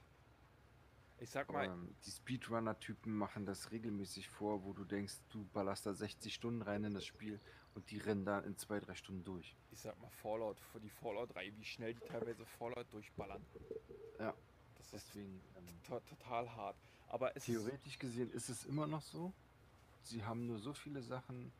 Ich 1.20 1.30
sag 1.30 1.50
mal, 1.50 1.66
Ähm, 1.66 1.94
die 2.04 2.10
Speedrunner-Typen 2.10 3.12
machen 3.16 3.46
das 3.46 3.70
regelmäßig 3.70 4.28
vor, 4.28 4.64
wo 4.64 4.72
du 4.72 4.84
denkst, 4.84 5.14
du 5.30 5.44
ballerst 5.52 5.86
da 5.86 5.94
60 5.94 6.32
Stunden 6.34 6.62
rein 6.62 6.84
in 6.84 6.94
das 6.94 7.04
Spiel 7.04 7.40
und 7.78 7.88
die 7.92 7.98
rennen 7.98 8.24
da 8.24 8.40
in 8.40 8.56
zwei, 8.56 8.80
drei 8.80 8.96
Stunden 8.96 9.22
durch. 9.22 9.54
ich 9.70 9.78
sag 9.78 9.96
mal 10.00 10.10
Fallout, 10.10 10.58
für 10.72 10.80
die 10.80 10.90
Fallout 10.90 11.32
3, 11.32 11.52
wie 11.56 11.64
schnell 11.64 11.94
die 11.94 12.00
teilweise 12.00 12.44
Fallout 12.44 12.92
durchballern. 12.92 13.40
Ja, 14.18 14.34
Das 14.78 14.86
ist 14.92 15.06
deswegen. 15.14 15.40
Ähm, 15.56 15.68
to 15.86 16.00
total 16.00 16.50
hart. 16.56 16.76
Aber 17.06 17.30
es 17.36 17.48
ist, 17.48 17.54
Theoretisch 17.54 17.96
gesehen 18.00 18.32
ist 18.32 18.48
es 18.48 18.64
immer 18.64 18.88
noch 18.88 19.02
so. 19.02 19.32
Sie 20.02 20.24
haben 20.24 20.46
nur 20.48 20.58
so 20.58 20.72
viele 20.72 21.02
Sachen 21.02 21.52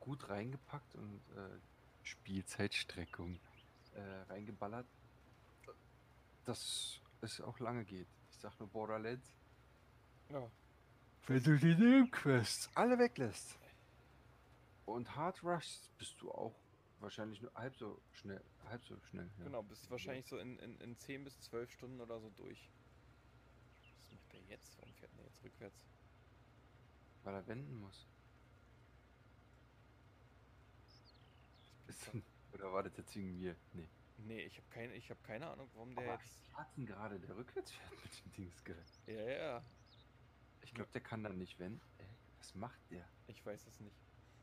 gut 0.00 0.28
reingepackt 0.28 0.96
und 0.96 1.20
äh, 1.36 1.58
Spielzeitstreckung 2.02 3.38
äh, 3.94 4.00
reingeballert, 4.28 4.86
dass 6.46 7.00
es 7.20 7.40
auch 7.40 7.60
lange 7.60 7.84
geht. 7.84 8.08
Ich 8.32 8.38
sag 8.38 8.58
nur 8.58 8.68
Borderlands. 8.68 9.28
ja, 10.30 10.50
Wenn 11.28 11.42
du 11.44 11.56
die 11.58 11.76
Nebenquests 11.76 12.68
alle 12.74 12.98
weglässt 12.98 13.56
und 14.86 15.14
Hard 15.16 15.42
Rush 15.42 15.78
bist 15.98 16.20
du 16.20 16.30
auch 16.32 16.54
wahrscheinlich 17.00 17.40
nur 17.40 17.52
halb 17.54 17.76
so 17.76 18.00
schnell. 18.12 18.42
Halb 18.64 18.84
so 18.84 18.98
schnell. 19.00 19.30
Ja. 19.38 19.44
Genau, 19.44 19.62
bist 19.62 19.90
wahrscheinlich 19.90 20.26
so 20.26 20.38
in, 20.38 20.58
in, 20.58 20.78
in 20.80 20.96
10 20.98 21.24
bis 21.24 21.40
12 21.40 21.70
Stunden 21.72 22.00
oder 22.00 22.20
so 22.20 22.30
durch. 22.30 22.70
Was 24.02 24.12
macht 24.12 24.32
der 24.32 24.40
jetzt? 24.42 24.76
Warum 24.78 24.94
fährt 24.94 25.16
der 25.16 25.24
jetzt 25.24 25.42
rückwärts? 25.42 25.86
Weil 27.22 27.34
er 27.34 27.46
wenden 27.46 27.80
muss. 27.80 28.06
Ist, 31.86 32.10
oder 32.52 32.72
war 32.72 32.82
das 32.82 32.96
jetzt 32.96 33.14
wegen 33.16 33.38
mir? 33.38 33.56
Nee. 33.72 33.88
nee, 34.18 34.42
ich 34.42 34.56
habe 34.56 34.66
keine, 34.70 34.94
ich 34.94 35.10
hab 35.10 35.22
keine 35.24 35.48
Ahnung, 35.48 35.68
warum 35.74 35.94
der 35.94 36.04
Aber 36.12 36.22
jetzt. 36.22 36.38
wie 36.48 36.54
hat 36.54 36.76
denn 36.76 36.86
gerade 36.86 37.18
der 37.20 37.36
rückwärts 37.36 37.72
fährt 37.72 37.92
mit 38.02 38.24
dem 38.24 38.32
Dingsgerät? 38.32 39.00
Ja, 39.06 39.22
ja, 39.22 39.64
Ich 40.62 40.74
glaube, 40.74 40.90
der 40.92 41.00
kann 41.00 41.22
dann 41.22 41.38
nicht 41.38 41.58
wenden. 41.58 41.80
Ey, 41.98 42.06
was 42.38 42.54
macht 42.54 42.80
der? 42.90 43.08
ich 43.26 43.44
weiß 43.44 43.66
es 43.66 43.80
nicht. 43.80 43.96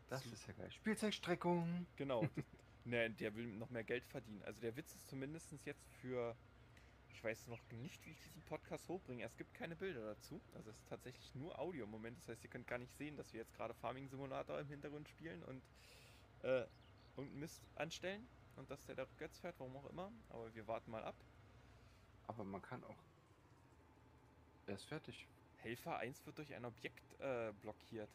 Das 0.09 0.25
ist 0.25 0.47
ja 0.47 0.53
geil. 0.53 0.71
Spielzeugstreckung. 0.71 1.85
Genau. 1.97 2.27
ne, 2.85 3.09
der 3.09 3.35
will 3.35 3.47
noch 3.47 3.69
mehr 3.69 3.83
Geld 3.83 4.05
verdienen. 4.05 4.41
Also 4.43 4.59
der 4.61 4.75
Witz 4.75 4.95
ist 4.95 5.07
zumindest 5.09 5.53
jetzt 5.65 5.93
für. 6.01 6.35
Ich 7.13 7.23
weiß 7.23 7.47
noch 7.47 7.59
nicht, 7.71 8.05
wie 8.05 8.11
ich 8.11 8.19
diesen 8.21 8.43
Podcast 8.43 8.87
hochbringe. 8.87 9.23
Es 9.23 9.35
gibt 9.37 9.53
keine 9.55 9.75
Bilder 9.75 10.05
dazu. 10.05 10.39
Also 10.53 10.69
es 10.69 10.77
ist 10.77 10.87
tatsächlich 10.87 11.33
nur 11.33 11.57
Audio 11.59 11.85
im 11.85 11.91
Moment. 11.91 12.17
Das 12.19 12.27
heißt, 12.27 12.43
ihr 12.43 12.49
könnt 12.49 12.67
gar 12.67 12.77
nicht 12.77 12.95
sehen, 12.95 13.17
dass 13.17 13.33
wir 13.33 13.39
jetzt 13.39 13.55
gerade 13.55 13.73
Farming 13.73 14.07
Simulator 14.07 14.59
im 14.59 14.67
Hintergrund 14.67 15.09
spielen 15.09 15.43
und 15.43 15.63
äh, 16.43 16.65
irgendeinen 17.17 17.39
Mist 17.39 17.63
anstellen. 17.75 18.27
Und 18.55 18.69
dass 18.69 18.83
der 18.85 18.95
da 18.95 19.03
rückwärts 19.03 19.39
fährt, 19.39 19.55
warum 19.57 19.75
auch 19.77 19.89
immer. 19.89 20.11
Aber 20.29 20.53
wir 20.53 20.67
warten 20.67 20.91
mal 20.91 21.03
ab. 21.03 21.15
Aber 22.27 22.43
man 22.43 22.61
kann 22.61 22.83
auch. 22.83 23.03
Er 24.67 24.75
ist 24.75 24.85
fertig. 24.85 25.27
Helfer 25.57 25.97
1 25.97 26.25
wird 26.25 26.37
durch 26.37 26.53
ein 26.53 26.65
Objekt 26.65 27.19
äh, 27.19 27.51
blockiert. 27.61 28.09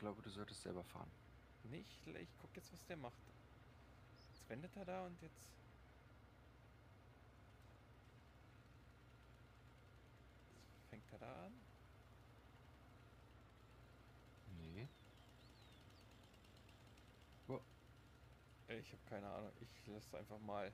Glaube, 0.00 0.22
du 0.22 0.30
solltest 0.30 0.62
selber 0.62 0.82
fahren. 0.82 1.10
Nicht, 1.64 2.06
ich 2.06 2.28
guck 2.40 2.56
jetzt, 2.56 2.72
was 2.72 2.84
der 2.86 2.96
macht. 2.96 3.22
Jetzt 4.32 4.48
wendet 4.48 4.74
er 4.76 4.84
da 4.86 5.04
und 5.06 5.20
jetzt. 5.20 5.46
Jetzt 10.72 10.88
fängt 10.88 11.12
er 11.12 11.18
da 11.18 11.44
an. 11.44 11.52
Nee. 14.62 14.88
Ich 18.68 18.92
habe 18.92 19.02
keine 19.08 19.28
Ahnung. 19.28 19.52
Ich 19.60 19.86
lasse 19.86 20.16
einfach 20.18 20.38
mal. 20.38 20.72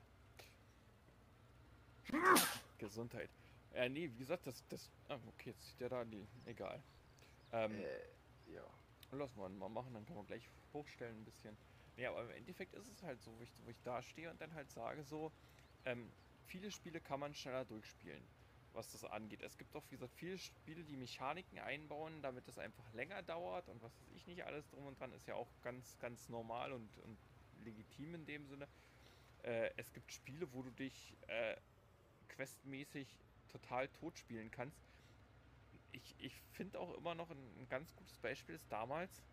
Gesundheit. 2.77 3.29
Äh, 3.73 3.89
nee, 3.89 4.09
wie 4.13 4.19
gesagt, 4.19 4.47
das. 4.47 4.63
das 4.69 4.89
ah, 5.09 5.19
okay, 5.27 5.49
jetzt 5.49 5.67
sieht 5.67 5.79
der 5.81 5.89
da 5.89 6.05
die. 6.05 6.25
Egal. 6.45 6.81
Ähm, 7.51 7.73
Äh, 7.73 8.53
ja. 8.53 8.63
Lass 9.11 9.35
mal 9.35 9.49
mal 9.49 9.69
machen, 9.69 9.93
dann 9.93 10.05
kann 10.05 10.17
man 10.17 10.25
gleich 10.25 10.51
hochstellen 10.73 11.21
ein 11.21 11.23
bisschen. 11.23 11.59
Ja, 11.95 12.09
aber 12.11 12.23
im 12.25 12.29
Endeffekt 12.31 12.73
ist 12.73 12.87
es 12.87 13.03
halt 13.03 13.21
so, 13.21 13.37
wo 13.37 13.41
ich, 13.41 13.57
wo 13.57 13.69
ich 13.69 13.81
da 13.81 14.01
stehe 14.01 14.29
und 14.29 14.41
dann 14.41 14.53
halt 14.53 14.69
sage 14.69 15.03
so, 15.05 15.33
ähm, 15.85 16.17
viele 16.43 16.71
Spiele 16.71 16.99
kann 17.01 17.19
man 17.21 17.33
schneller 17.33 17.63
durchspielen, 17.65 18.29
was 18.73 18.91
das 18.91 19.05
angeht. 19.05 19.41
Es 19.41 19.57
gibt 19.57 19.75
auch, 19.77 19.85
wie 19.89 19.95
gesagt, 19.95 20.13
viele 20.13 20.37
Spiele, 20.37 20.83
die 20.83 20.97
Mechaniken 20.97 21.57
einbauen, 21.59 22.21
damit 22.21 22.47
es 22.49 22.57
einfach 22.57 22.91
länger 22.91 23.23
dauert 23.23 23.69
und 23.69 23.81
was 23.81 24.01
weiß 24.01 24.09
ich 24.09 24.27
nicht 24.27 24.43
alles 24.45 24.67
drum 24.69 24.85
und 24.85 24.99
dran, 24.99 25.13
ist 25.13 25.25
ja 25.27 25.35
auch 25.35 25.61
ganz, 25.61 25.97
ganz 25.99 26.27
normal 26.27 26.73
und, 26.73 26.97
und 26.97 27.21
legitim 27.53 28.13
in 28.13 28.25
dem 28.25 28.45
Sinne. 28.45 28.69
Äh, 29.39 29.71
es 29.77 29.93
gibt 29.93 30.11
Spiele, 30.13 30.53
wo 30.53 30.63
du 30.63 30.71
dich 30.71 31.17
äh, 31.27 31.57
questmäßig 32.27 33.21
total 33.47 33.89
tot 33.89 34.17
spielen 34.19 34.51
kannst. 34.51 34.96
Ich, 35.97 36.15
ich 36.19 36.41
finde 36.51 36.79
auch 36.79 36.93
immer 36.95 37.15
noch 37.15 37.29
ein, 37.31 37.59
ein 37.59 37.67
ganz 37.69 37.95
gutes 37.95 38.17
Beispiel 38.19 38.53
ist 38.55 38.71
damals 38.71 39.23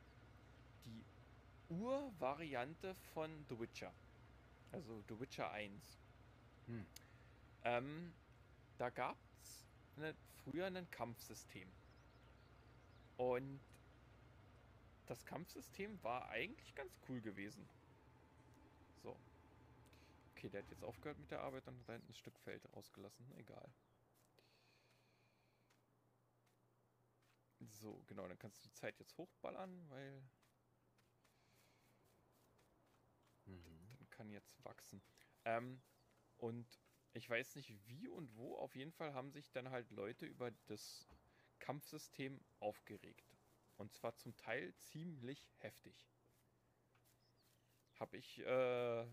die 0.87 1.05
Ur-Variante 1.69 2.95
von 3.13 3.45
The 3.49 3.61
Witcher. 3.61 3.93
Also 4.73 5.03
The 5.09 5.21
Witcher 5.21 5.51
1. 5.51 5.99
Hm. 6.67 6.87
Ähm, 7.65 8.15
da 8.79 8.89
gab 8.91 9.19
es 9.43 9.67
ne, 9.97 10.15
früher 10.43 10.67
ein 10.67 10.91
Kampfsystem. 10.91 11.71
Und 13.17 13.61
das 15.07 15.25
Kampfsystem 15.27 16.03
war 16.03 16.29
eigentlich 16.31 16.75
ganz 16.75 16.99
cool 17.09 17.21
gewesen. 17.21 17.69
So. 19.03 19.17
Okay, 20.33 20.49
der 20.49 20.63
hat 20.63 20.71
jetzt 20.71 20.83
aufgehört 20.83 21.19
mit 21.19 21.31
der 21.31 21.41
Arbeit 21.41 21.67
und 21.69 21.79
hat 21.79 21.89
da 21.89 21.93
hinten 21.93 22.11
ein 22.11 22.15
Stück 22.15 22.39
Feld 22.39 22.67
ausgelassen. 22.73 23.31
Egal. 23.37 23.71
So, 27.67 28.03
genau, 28.07 28.27
dann 28.29 28.39
kannst 28.39 28.59
du 28.65 28.69
die 28.69 28.73
Zeit 28.75 28.99
jetzt 29.01 29.17
hochballern, 29.17 29.89
weil 29.91 30.23
Mhm. 33.47 33.99
dann 33.99 34.11
kann 34.11 34.31
jetzt 34.31 34.63
wachsen. 34.65 35.03
Ähm, 35.45 35.83
und 36.37 36.81
ich 37.13 37.29
weiß 37.29 37.55
nicht 37.57 37.87
wie 37.87 38.09
und 38.09 38.35
wo, 38.37 38.57
auf 38.57 38.75
jeden 38.75 38.93
Fall 38.93 39.15
haben 39.15 39.31
sich 39.31 39.51
dann 39.53 39.71
halt 39.71 39.91
Leute 39.91 40.27
über 40.27 40.51
das 40.67 41.07
Kampfsystem 41.59 42.45
aufgeregt. 42.61 43.39
Und 43.77 43.93
zwar 43.93 44.17
zum 44.17 44.37
Teil 44.37 44.75
ziemlich 44.77 45.53
heftig. 45.59 46.09
Hab 47.99 48.15
ich, 48.15 48.39
äh, 48.41 48.45
warte 48.47 49.13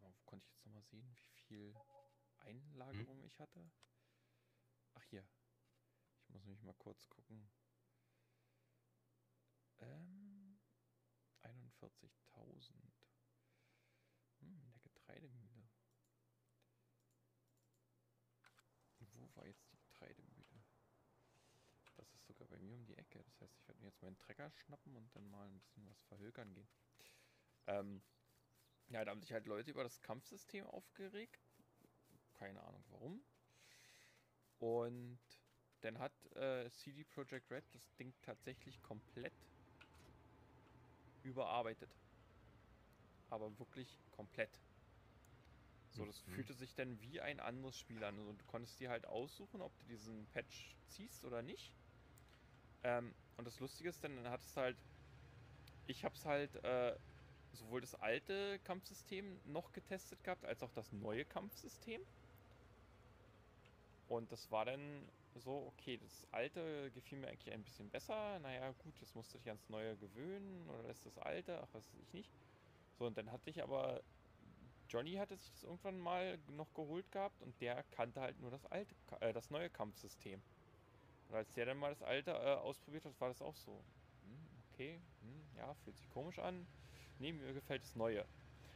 mal, 0.00 0.12
wo 0.14 0.22
konnte 0.24 0.44
ich 0.46 0.52
jetzt 0.52 0.66
nochmal 0.66 0.82
sehen, 0.82 1.16
wie 1.16 1.40
viel 1.46 1.74
Einlagerung 2.38 3.22
ich 3.24 3.40
hatte? 3.40 3.70
Muss 6.34 6.44
nämlich 6.44 6.64
mal 6.64 6.74
kurz 6.74 7.08
gucken. 7.08 7.48
Ähm, 9.78 10.58
41.000. 11.44 12.72
Hm, 14.40 14.70
der 14.72 14.80
Getreidemühle. 14.80 15.68
Wo 19.12 19.30
war 19.36 19.46
jetzt 19.46 19.70
die 19.70 19.78
Getreidemühle? 19.78 20.64
Das 21.94 22.12
ist 22.12 22.26
sogar 22.26 22.48
bei 22.48 22.58
mir 22.58 22.74
um 22.74 22.84
die 22.84 22.96
Ecke. 22.96 23.22
Das 23.22 23.40
heißt, 23.40 23.56
ich 23.56 23.68
werde 23.68 23.80
mir 23.80 23.86
jetzt 23.86 24.02
meinen 24.02 24.18
Trecker 24.18 24.50
schnappen 24.50 24.96
und 24.96 25.14
dann 25.14 25.30
mal 25.30 25.46
ein 25.46 25.60
bisschen 25.60 25.86
was 25.88 26.02
verhökern 26.02 26.52
gehen. 26.52 26.68
Ähm, 27.68 28.02
ja, 28.88 29.04
da 29.04 29.12
haben 29.12 29.20
sich 29.20 29.32
halt 29.32 29.46
Leute 29.46 29.70
über 29.70 29.84
das 29.84 30.02
Kampfsystem 30.02 30.66
aufgeregt. 30.66 31.48
Keine 32.32 32.60
Ahnung 32.64 32.84
warum. 32.88 33.24
Und 34.58 35.20
dann 35.84 35.98
hat 35.98 36.12
äh, 36.36 36.70
CD 36.70 37.04
Projekt 37.04 37.50
Red 37.50 37.74
das 37.74 37.94
Ding 37.94 38.14
tatsächlich 38.22 38.82
komplett 38.82 39.34
überarbeitet. 41.22 42.00
Aber 43.28 43.58
wirklich 43.58 44.00
komplett. 44.10 44.64
So, 45.88 46.04
das 46.06 46.20
Mhm. 46.26 46.34
fühlte 46.34 46.54
sich 46.54 46.74
dann 46.74 47.00
wie 47.00 47.20
ein 47.20 47.40
anderes 47.40 47.78
Spiel 47.78 48.02
an. 48.04 48.18
Also, 48.18 48.32
du 48.32 48.44
konntest 48.44 48.80
dir 48.80 48.90
halt 48.90 49.06
aussuchen, 49.06 49.60
ob 49.62 49.76
du 49.78 49.84
diesen 49.84 50.28
Patch 50.28 50.78
ziehst 50.86 51.24
oder 51.24 51.42
nicht. 51.42 51.74
Ähm, 52.82 53.14
und 53.36 53.46
das 53.46 53.60
Lustige 53.60 53.88
ist, 53.88 54.04
dann 54.04 54.28
hattest 54.28 54.56
du 54.56 54.60
halt. 54.60 54.78
Ich 55.86 56.04
hab's 56.04 56.24
halt 56.24 56.56
äh, 56.64 56.98
sowohl 57.52 57.80
das 57.80 57.94
alte 57.94 58.58
Kampfsystem 58.60 59.40
noch 59.44 59.72
getestet 59.72 60.22
gehabt, 60.24 60.44
als 60.44 60.62
auch 60.62 60.72
das 60.72 60.92
neue 60.92 61.24
Kampfsystem. 61.24 62.00
Und 64.06 64.32
das 64.32 64.50
war 64.50 64.64
dann 64.64 65.10
so, 65.40 65.66
okay, 65.66 65.96
das 65.98 66.26
alte 66.32 66.90
gefiel 66.92 67.18
mir 67.18 67.28
eigentlich 67.28 67.52
ein 67.52 67.64
bisschen 67.64 67.90
besser. 67.90 68.38
Naja, 68.40 68.72
gut, 68.72 69.00
jetzt 69.00 69.14
musst 69.14 69.32
du 69.34 69.38
dich 69.38 69.48
ans 69.48 69.68
neue 69.68 69.96
gewöhnen 69.98 70.68
oder 70.68 70.84
lässt 70.84 71.06
das 71.06 71.18
alte, 71.18 71.60
ach, 71.62 71.68
was 71.72 71.92
weiß 71.92 72.00
ich 72.00 72.12
nicht. 72.12 72.32
So, 72.92 73.06
und 73.06 73.18
dann 73.18 73.30
hatte 73.32 73.50
ich 73.50 73.62
aber. 73.62 74.04
Johnny 74.88 75.14
hatte 75.14 75.36
sich 75.36 75.50
das 75.50 75.62
irgendwann 75.64 75.98
mal 75.98 76.38
noch 76.48 76.74
geholt 76.74 77.10
gehabt 77.12 77.42
und 77.42 77.60
der 77.60 77.84
kannte 77.84 78.20
halt 78.20 78.38
nur 78.38 78.50
das 78.50 78.66
alte, 78.66 78.94
äh, 79.20 79.32
das 79.32 79.50
neue 79.50 79.70
Kampfsystem. 79.70 80.44
Und 81.28 81.34
als 81.36 81.52
der 81.52 81.66
dann 81.66 81.78
mal 81.78 81.90
das 81.90 82.02
alte 82.02 82.32
äh, 82.32 82.34
ausprobiert 82.34 83.04
hat, 83.04 83.20
war 83.20 83.28
das 83.28 83.42
auch 83.42 83.56
so. 83.56 83.86
Hm, 84.22 84.48
okay, 84.68 85.02
hm, 85.20 85.50
ja, 85.56 85.74
fühlt 85.74 85.96
sich 85.96 86.08
komisch 86.08 86.38
an. 86.38 86.68
Nee, 87.18 87.32
mir 87.32 87.52
gefällt 87.54 87.82
das 87.84 87.94
Neue. 87.94 88.28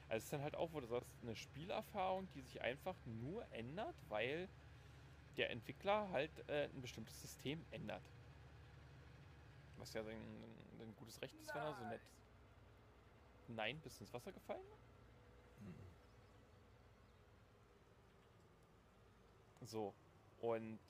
Also 0.08 0.18
es 0.18 0.24
ist 0.24 0.32
dann 0.32 0.42
halt 0.42 0.56
auch, 0.56 0.72
wo 0.72 0.80
du 0.80 0.86
sagst, 0.86 1.22
eine 1.22 1.36
Spielerfahrung, 1.36 2.30
die 2.30 2.42
sich 2.42 2.62
einfach 2.62 3.04
nur 3.06 3.50
ändert, 3.52 3.96
weil 4.08 4.50
der 5.38 5.50
Entwickler 5.50 6.10
halt 6.10 6.30
äh, 6.48 6.64
ein 6.64 6.82
bestimmtes 6.82 7.20
System 7.22 7.64
ändert. 7.70 8.02
Was 9.76 9.94
ja 9.94 10.02
sein, 10.02 10.18
ein 10.80 10.94
gutes 10.96 11.22
Recht 11.22 11.34
ist, 11.40 11.54
wenn 11.54 11.62
er 11.62 11.74
so 11.74 11.84
nett 11.84 12.02
ist. 12.02 12.18
Nein, 13.48 13.80
bist 13.80 13.98
du 13.98 14.04
ins 14.04 14.12
Wasser 14.12 14.32
gefallen? 14.32 14.60
Mhm. 15.60 15.74
So, 19.66 19.94
und. 20.40 20.80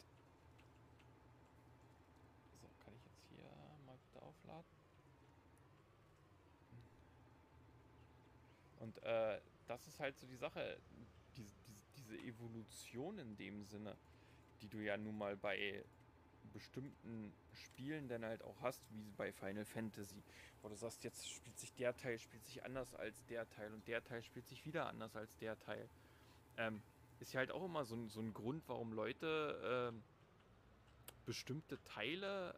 So, 2.61 2.69
kann 2.85 2.95
ich 2.97 3.05
jetzt 3.05 3.23
hier 3.29 3.45
mal 3.85 3.97
bitte 3.99 4.25
aufladen? 4.25 4.65
Und 8.81 9.03
äh, 9.03 9.41
das 9.67 9.87
ist 9.87 10.01
halt 10.01 10.19
so 10.19 10.27
die 10.27 10.37
Sache, 10.37 10.81
diese, 10.91 11.13
diese, 11.37 11.55
diese 11.97 12.17
Evolution 12.19 13.19
in 13.19 13.37
dem 13.37 13.65
Sinne, 13.67 13.97
die 14.61 14.69
du 14.69 14.79
ja 14.79 14.97
nun 14.97 15.17
mal 15.19 15.37
bei 15.37 15.85
bestimmten 16.53 17.33
Spielen 17.53 18.09
dann 18.09 18.25
halt 18.25 18.43
auch 18.43 18.61
hast, 18.63 18.81
wie 18.91 19.11
bei 19.17 19.33
Final 19.33 19.65
Fantasy, 19.65 20.23
wo 20.63 20.69
du 20.69 20.75
sagst, 20.77 21.05
jetzt 21.05 21.29
spielt 21.29 21.59
sich 21.59 21.73
der 21.75 21.97
Teil 21.97 22.19
spielt 22.19 22.45
sich 22.45 22.65
anders 22.65 22.95
als 22.95 23.25
der 23.27 23.49
Teil 23.51 23.73
und 23.73 23.87
der 23.87 24.03
Teil 24.03 24.23
spielt 24.23 24.49
sich 24.49 24.65
wieder 24.65 24.87
anders 24.87 25.15
als 25.17 25.37
der 25.39 25.59
Teil. 25.59 25.89
Ähm, 26.57 26.81
ist 27.21 27.33
ja 27.33 27.39
halt 27.41 27.51
auch 27.51 27.65
immer 27.65 27.85
so, 27.85 27.97
ein- 27.97 28.09
so 28.09 28.21
ein 28.21 28.33
Grund, 28.33 28.63
warum 28.69 28.93
Leute 28.93 29.91
ähm, 29.93 30.03
bestimmte 31.27 31.83
Teile 31.85 32.55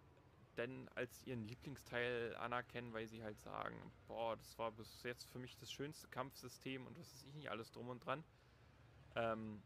denn 0.57 0.89
als 0.95 1.27
ihren 1.27 1.47
Lieblingsteil 1.47 2.37
anerkennen, 2.37 2.93
weil 2.93 3.07
sie 3.07 3.23
halt 3.23 3.41
sagen, 3.41 3.77
boah, 4.09 4.37
das 4.37 4.59
war 4.59 4.71
bis 4.73 5.03
jetzt 5.03 5.25
für 5.25 5.39
mich 5.39 5.57
das 5.57 5.73
schönste 5.73 6.09
Kampfsystem 6.09 6.87
und 6.87 6.99
was 6.99 7.13
ist 7.15 7.27
ich 7.27 7.35
nicht 7.35 7.51
alles 7.51 7.71
drum 7.73 7.89
und 7.89 8.05
dran. 8.05 8.23
Ähm, 9.17 9.63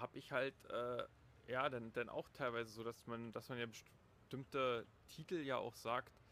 habe 0.00 0.18
ich 0.18 0.32
halt 0.32 0.64
äh, 0.66 1.04
ja 1.46 1.68
dann, 1.68 1.92
dann 1.92 2.08
auch 2.08 2.28
teilweise 2.30 2.70
so, 2.70 2.84
dass 2.84 3.06
man, 3.06 3.32
dass 3.32 3.48
man 3.48 3.58
ja 3.58 3.66
bestimmte 3.66 4.86
Titel 5.08 5.36
ja 5.36 5.56
auch 5.56 5.76
sagt, 5.76 6.22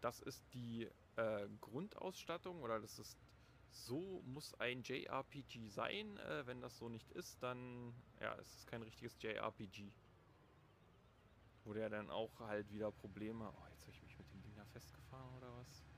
das 0.00 0.20
ist 0.20 0.52
die 0.52 0.90
äh, 1.16 1.48
Grundausstattung 1.60 2.62
oder 2.62 2.80
das 2.80 2.98
ist 2.98 3.18
so 3.70 4.22
muss 4.22 4.54
ein 4.54 4.82
JRPG 4.82 5.68
sein. 5.68 6.16
Äh, 6.18 6.46
wenn 6.46 6.60
das 6.60 6.78
so 6.78 6.88
nicht 6.88 7.10
ist, 7.12 7.42
dann 7.42 7.94
ja, 8.20 8.34
es 8.36 8.56
ist 8.56 8.66
kein 8.66 8.82
richtiges 8.82 9.16
JRPG. 9.20 9.92
Wo 11.64 11.72
der 11.72 11.88
dann 11.90 12.10
auch 12.10 12.40
halt 12.40 12.70
wieder 12.70 12.92
Probleme. 12.92 13.50
Oh, 13.52 13.66
jetzt 13.70 13.82
habe 13.82 13.92
ich 13.92 14.02
mich 14.02 14.18
mit 14.18 14.32
dem 14.32 14.42
Ding 14.42 14.54
da 14.56 14.64
festgefahren 14.66 15.34
oder 15.34 15.56
was? 15.56 15.93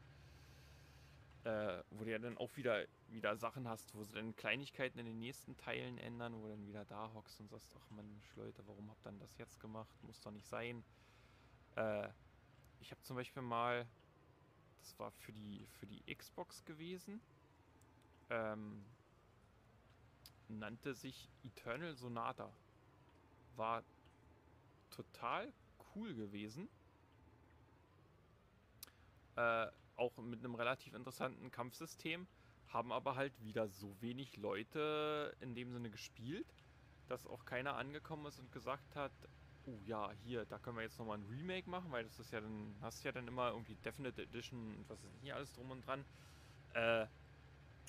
Äh, 1.46 1.84
wo 1.90 2.02
du 2.02 2.10
ja 2.10 2.18
dann 2.18 2.36
auch 2.38 2.56
wieder, 2.56 2.86
wieder 3.06 3.36
Sachen 3.36 3.68
hast, 3.68 3.94
wo 3.94 4.02
sie 4.02 4.14
dann 4.14 4.34
Kleinigkeiten 4.34 4.98
in 4.98 5.06
den 5.06 5.20
nächsten 5.20 5.56
Teilen 5.56 5.96
ändern, 5.96 6.34
wo 6.34 6.42
du 6.42 6.48
dann 6.48 6.66
wieder 6.66 6.84
da 6.84 7.12
hockst 7.14 7.38
und 7.38 7.48
sagst, 7.48 7.72
ach 7.78 7.90
Mensch, 7.90 8.34
Leute, 8.34 8.66
warum 8.66 8.90
habt 8.90 9.06
ihr 9.06 9.12
das 9.12 9.38
jetzt 9.38 9.60
gemacht? 9.60 9.94
Muss 10.02 10.20
doch 10.20 10.32
nicht 10.32 10.48
sein. 10.48 10.82
Äh, 11.76 12.08
ich 12.80 12.90
habe 12.90 13.00
zum 13.02 13.14
Beispiel 13.14 13.42
mal, 13.42 13.86
das 14.80 14.98
war 14.98 15.12
für 15.12 15.30
die, 15.30 15.64
für 15.78 15.86
die 15.86 16.02
Xbox 16.12 16.64
gewesen, 16.64 17.20
ähm, 18.28 18.84
nannte 20.48 20.94
sich 20.94 21.28
Eternal 21.44 21.94
Sonata. 21.94 22.52
War 23.54 23.84
total 24.90 25.52
cool 25.94 26.12
gewesen. 26.12 26.68
Äh, 29.36 29.68
auch 29.96 30.16
mit 30.18 30.40
einem 30.40 30.54
relativ 30.54 30.94
interessanten 30.94 31.50
Kampfsystem. 31.50 32.26
Haben 32.68 32.92
aber 32.92 33.14
halt 33.16 33.32
wieder 33.42 33.68
so 33.68 33.94
wenig 34.00 34.36
Leute 34.36 35.36
in 35.40 35.54
dem 35.54 35.72
Sinne 35.72 35.90
gespielt, 35.90 36.46
dass 37.08 37.26
auch 37.26 37.44
keiner 37.44 37.76
angekommen 37.76 38.26
ist 38.26 38.38
und 38.38 38.52
gesagt 38.52 38.96
hat, 38.96 39.12
oh 39.66 39.78
ja, 39.84 40.10
hier, 40.24 40.44
da 40.46 40.58
können 40.58 40.76
wir 40.76 40.82
jetzt 40.82 40.98
nochmal 40.98 41.18
ein 41.18 41.24
Remake 41.24 41.68
machen, 41.68 41.90
weil 41.90 42.04
das 42.04 42.18
ist 42.18 42.32
ja 42.32 42.40
dann, 42.40 42.76
hast 42.80 43.04
ja 43.04 43.12
dann 43.12 43.28
immer 43.28 43.50
irgendwie 43.50 43.76
Definite 43.76 44.22
Edition 44.22 44.76
und 44.76 44.88
was 44.88 45.02
ist 45.02 45.22
nicht 45.22 45.32
alles 45.32 45.52
drum 45.52 45.70
und 45.70 45.86
dran. 45.86 46.04
Äh, 46.74 47.06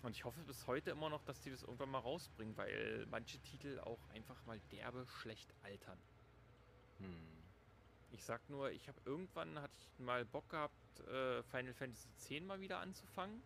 und 0.03 0.15
ich 0.15 0.25
hoffe 0.25 0.41
bis 0.43 0.67
heute 0.67 0.91
immer 0.91 1.09
noch, 1.09 1.23
dass 1.23 1.41
die 1.41 1.49
das 1.49 1.63
irgendwann 1.63 1.89
mal 1.89 1.99
rausbringen, 1.99 2.55
weil 2.55 3.05
manche 3.09 3.39
Titel 3.39 3.79
auch 3.79 3.99
einfach 4.09 4.45
mal 4.45 4.59
derbe 4.71 5.07
schlecht 5.07 5.53
altern. 5.63 5.97
Hm. 6.99 7.36
Ich 8.11 8.23
sag 8.23 8.49
nur, 8.49 8.71
ich 8.71 8.87
habe 8.87 8.99
irgendwann 9.05 9.59
hatte 9.59 9.73
ich 9.79 9.99
mal 9.99 10.25
Bock 10.25 10.49
gehabt, 10.49 10.99
äh, 11.01 11.43
Final 11.43 11.73
Fantasy 11.73 12.07
X 12.29 12.45
mal 12.45 12.59
wieder 12.59 12.79
anzufangen. 12.79 13.41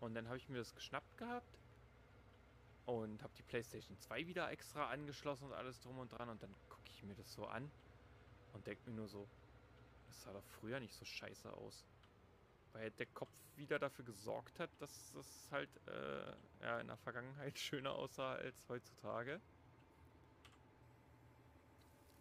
Und 0.00 0.14
dann 0.14 0.26
habe 0.28 0.38
ich 0.38 0.48
mir 0.48 0.58
das 0.58 0.74
geschnappt 0.74 1.16
gehabt 1.18 1.58
und 2.86 3.22
habe 3.22 3.32
die 3.36 3.42
PlayStation 3.42 3.98
2 3.98 4.26
wieder 4.26 4.50
extra 4.50 4.88
angeschlossen 4.90 5.44
und 5.44 5.52
alles 5.52 5.80
drum 5.80 5.98
und 5.98 6.10
dran. 6.10 6.28
Und 6.28 6.42
dann 6.42 6.54
gucke 6.68 6.88
ich 6.90 7.02
mir 7.02 7.14
das 7.14 7.32
so 7.32 7.46
an 7.46 7.70
und 8.52 8.66
denke 8.66 8.88
mir 8.88 8.96
nur 8.96 9.08
so, 9.08 9.28
das 10.06 10.22
sah 10.22 10.32
doch 10.32 10.44
früher 10.60 10.80
nicht 10.80 10.94
so 10.94 11.04
scheiße 11.04 11.52
aus. 11.52 11.84
Weil 12.72 12.90
der 12.92 13.06
Kopf 13.06 13.30
wieder 13.56 13.78
dafür 13.78 14.04
gesorgt 14.04 14.58
hat, 14.58 14.70
dass 14.80 15.14
es 15.14 15.48
halt 15.50 15.70
äh, 15.86 16.64
ja, 16.64 16.80
in 16.80 16.86
der 16.86 16.96
Vergangenheit 16.96 17.58
schöner 17.58 17.92
aussah 17.92 18.34
als 18.34 18.64
heutzutage. 18.68 19.40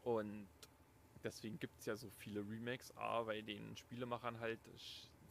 Und 0.04 0.48
deswegen 1.24 1.60
gibt 1.60 1.80
es 1.80 1.86
ja 1.86 1.96
so 1.96 2.10
viele 2.10 2.42
Remakes. 2.42 2.96
A, 2.98 3.26
weil 3.26 3.44
den 3.44 3.76
Spielemachern 3.78 4.40
halt 4.40 4.60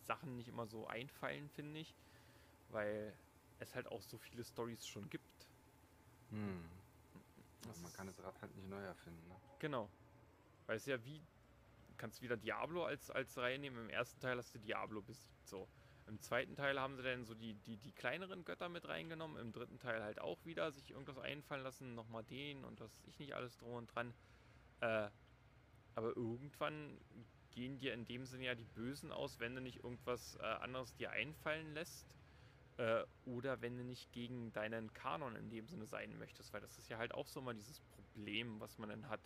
Sachen 0.05 0.36
nicht 0.36 0.49
immer 0.49 0.66
so 0.66 0.86
einfallen, 0.86 1.49
finde 1.51 1.80
ich. 1.80 1.95
Weil 2.70 3.14
es 3.61 3.74
halt 3.74 3.86
auch 3.89 4.03
so 4.03 4.18
viele 4.18 4.45
Stories 4.45 4.86
schon 4.86 5.09
gibt. 5.11 5.49
Hm. 6.30 6.68
Also 7.66 7.82
man 7.82 7.93
kann 7.93 8.07
das 8.07 8.22
Rad 8.22 8.41
halt 8.41 8.55
nicht 8.57 8.68
neu 8.68 8.82
erfinden, 8.82 9.26
ne? 9.28 9.36
Genau. 9.59 9.91
Weil 10.66 10.76
es 10.76 10.86
ja 10.86 11.03
wie, 11.05 11.20
kannst 11.97 12.22
wieder 12.22 12.36
Diablo 12.36 12.84
als, 12.84 13.11
als 13.11 13.36
Reihe 13.36 13.59
nehmen. 13.59 13.78
Im 13.84 13.91
ersten 13.91 14.20
Teil 14.20 14.39
hast 14.39 14.55
du 14.55 14.59
Diablo 14.59 15.03
besiegt. 15.03 15.47
So. 15.47 15.68
Im 16.07 16.20
zweiten 16.20 16.57
Teil 16.57 16.80
haben 16.80 16.97
sie 16.97 17.03
dann 17.03 17.24
so 17.26 17.34
die, 17.34 17.55
die, 17.55 17.76
die 17.76 17.93
kleineren 17.93 18.45
Götter 18.45 18.68
mit 18.68 18.89
reingenommen. 18.89 19.36
Im 19.39 19.53
dritten 19.53 19.78
Teil 19.78 20.03
halt 20.03 20.20
auch 20.20 20.43
wieder 20.45 20.72
sich 20.72 20.91
irgendwas 20.91 21.18
einfallen 21.18 21.62
lassen. 21.62 21.95
Nochmal 21.95 22.24
den 22.24 22.64
und 22.64 22.80
was 22.80 23.03
ich 23.05 23.18
nicht 23.18 23.34
alles 23.34 23.57
drum 23.59 23.74
und 23.74 23.95
dran. 23.95 24.14
Äh, 24.80 25.11
aber 25.99 26.16
irgendwann 26.16 26.96
gehen 27.51 27.76
dir 27.76 27.92
in 27.92 28.05
dem 28.05 28.24
Sinne 28.24 28.44
ja 28.44 28.55
die 28.55 28.64
Bösen 28.64 29.11
aus, 29.11 29.40
wenn 29.40 29.57
du 29.57 29.61
nicht 29.61 29.82
irgendwas 29.82 30.36
äh, 30.36 30.44
anderes 30.44 30.94
dir 30.94 31.11
einfallen 31.11 31.74
lässt. 31.74 32.16
Äh, 32.76 33.03
oder 33.24 33.61
wenn 33.62 33.76
du 33.76 33.82
nicht 33.82 34.12
gegen 34.12 34.53
deinen 34.53 34.92
Kanon 34.92 35.34
in 35.34 35.51
dem 35.51 35.66
Sinne 35.66 35.86
sein 35.86 36.16
möchtest, 36.16 36.53
weil 36.53 36.61
das 36.61 36.78
ist 36.78 36.88
ja 36.88 36.99
halt 36.99 37.12
auch 37.14 37.26
so 37.26 37.40
mal 37.40 37.55
dieses 37.55 37.80
Problem, 37.80 38.61
was 38.61 38.78
man 38.78 38.90
dann 38.90 39.09
hat. 39.09 39.20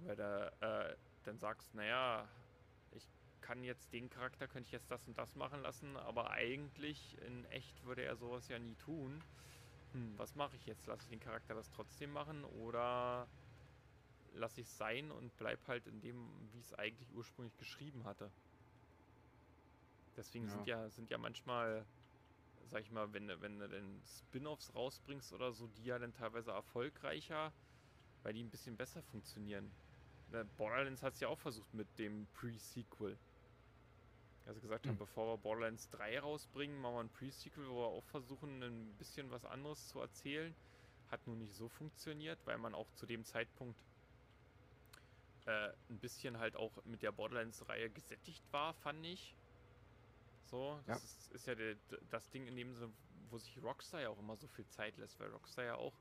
Weil 0.00 0.16
du 0.16 0.52
äh, 0.60 0.96
dann 1.22 1.38
sagst, 1.38 1.74
naja, 1.74 2.28
ich 2.90 3.08
kann 3.40 3.64
jetzt 3.64 3.94
den 3.94 4.10
Charakter, 4.10 4.48
könnte 4.48 4.66
ich 4.66 4.72
jetzt 4.72 4.90
das 4.90 5.08
und 5.08 5.16
das 5.16 5.34
machen 5.34 5.62
lassen, 5.62 5.96
aber 5.96 6.30
eigentlich 6.30 7.16
in 7.22 7.46
echt 7.46 7.84
würde 7.84 8.02
er 8.04 8.16
sowas 8.16 8.48
ja 8.48 8.58
nie 8.58 8.74
tun. 8.76 9.24
Hm, 9.92 10.18
was 10.18 10.34
mache 10.34 10.56
ich 10.56 10.66
jetzt? 10.66 10.86
Lasse 10.86 11.04
ich 11.04 11.08
den 11.08 11.20
Charakter 11.20 11.54
das 11.54 11.70
trotzdem 11.70 12.12
machen 12.12 12.44
oder 12.44 13.26
lasse 14.34 14.60
ich 14.60 14.66
es 14.66 14.76
sein 14.76 15.10
und 15.10 15.36
bleib 15.36 15.66
halt 15.68 15.86
in 15.86 16.00
dem, 16.00 16.30
wie 16.52 16.60
es 16.60 16.72
eigentlich 16.74 17.12
ursprünglich 17.12 17.56
geschrieben 17.56 18.04
hatte? 18.04 18.30
Deswegen 20.16 20.46
ja. 20.46 20.50
sind 20.50 20.66
ja 20.66 20.90
sind 20.90 21.10
ja 21.10 21.18
manchmal, 21.18 21.84
sag 22.66 22.82
ich 22.82 22.90
mal, 22.90 23.12
wenn, 23.12 23.28
wenn 23.40 23.58
du 23.58 23.68
denn 23.68 24.02
Spin-offs 24.04 24.74
rausbringst 24.74 25.32
oder 25.32 25.52
so, 25.52 25.66
die 25.68 25.84
ja 25.84 25.98
dann 25.98 26.12
teilweise 26.12 26.50
erfolgreicher, 26.50 27.52
weil 28.22 28.34
die 28.34 28.42
ein 28.42 28.50
bisschen 28.50 28.76
besser 28.76 29.02
funktionieren. 29.02 29.70
Ne, 30.30 30.44
Borderlands 30.56 31.02
hat 31.02 31.14
es 31.14 31.20
ja 31.20 31.28
auch 31.28 31.38
versucht 31.38 31.72
mit 31.74 31.88
dem 31.98 32.26
Pre-Sequel. 32.34 33.18
Also 34.46 34.60
gesagt 34.60 34.86
haben, 34.86 34.94
mhm. 34.94 34.98
bevor 34.98 35.34
wir 35.34 35.38
Borderlands 35.38 35.88
3 35.90 36.20
rausbringen, 36.20 36.80
machen 36.80 36.94
wir 36.94 37.00
ein 37.00 37.08
Pre-Sequel, 37.08 37.68
wo 37.68 37.82
wir 37.82 37.86
auch 37.86 38.04
versuchen, 38.04 38.62
ein 38.62 38.94
bisschen 38.96 39.30
was 39.30 39.44
anderes 39.44 39.88
zu 39.88 40.00
erzählen. 40.00 40.54
Hat 41.08 41.26
nun 41.26 41.38
nicht 41.38 41.54
so 41.54 41.68
funktioniert, 41.68 42.38
weil 42.46 42.58
man 42.58 42.74
auch 42.74 42.90
zu 42.92 43.06
dem 43.06 43.24
Zeitpunkt 43.24 43.78
äh, 45.50 45.72
ein 45.88 45.98
bisschen 45.98 46.38
halt 46.38 46.54
auch 46.54 46.84
mit 46.84 47.02
der 47.02 47.12
Borderlands-Reihe 47.12 47.90
gesättigt 47.90 48.44
war, 48.52 48.72
fand 48.74 49.04
ich. 49.04 49.34
So, 50.44 50.80
das 50.86 51.02
ja. 51.02 51.08
Ist, 51.08 51.32
ist, 51.32 51.46
ja 51.46 51.54
der, 51.54 51.76
das 52.08 52.28
Ding 52.30 52.46
in 52.46 52.56
dem 52.56 52.74
Sinne, 52.74 52.92
wo 53.30 53.38
sich 53.38 53.60
Rockstar 53.62 54.00
ja 54.00 54.08
auch 54.10 54.18
immer 54.18 54.36
so 54.36 54.46
viel 54.46 54.66
Zeit 54.68 54.96
lässt, 54.96 55.18
weil 55.18 55.30
Rockstar 55.30 55.64
ja 55.64 55.74
auch 55.74 55.94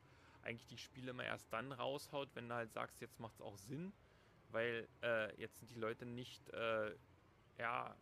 eigentlich 0.43 0.67
die 0.67 0.77
Spiele 0.77 1.11
immer 1.11 1.23
erst 1.23 1.51
dann 1.51 1.71
raushaut, 1.71 2.29
wenn 2.35 2.47
du 2.47 2.55
halt 2.55 2.71
sagst, 2.71 3.01
jetzt 3.01 3.19
macht 3.19 3.35
es 3.35 3.41
auch 3.41 3.57
Sinn, 3.57 3.91
weil 4.49 4.87
äh, 5.01 5.35
jetzt 5.39 5.59
sind 5.59 5.69
die 5.71 5.79
Leute 5.79 6.05
nicht, 6.05 6.47
äh, 6.49 6.95
ja, 7.57 7.95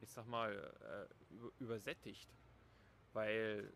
ich 0.00 0.10
sag 0.10 0.26
mal, 0.26 0.52
äh, 0.52 1.34
über, 1.34 1.50
übersättigt. 1.58 2.28
Weil 3.12 3.72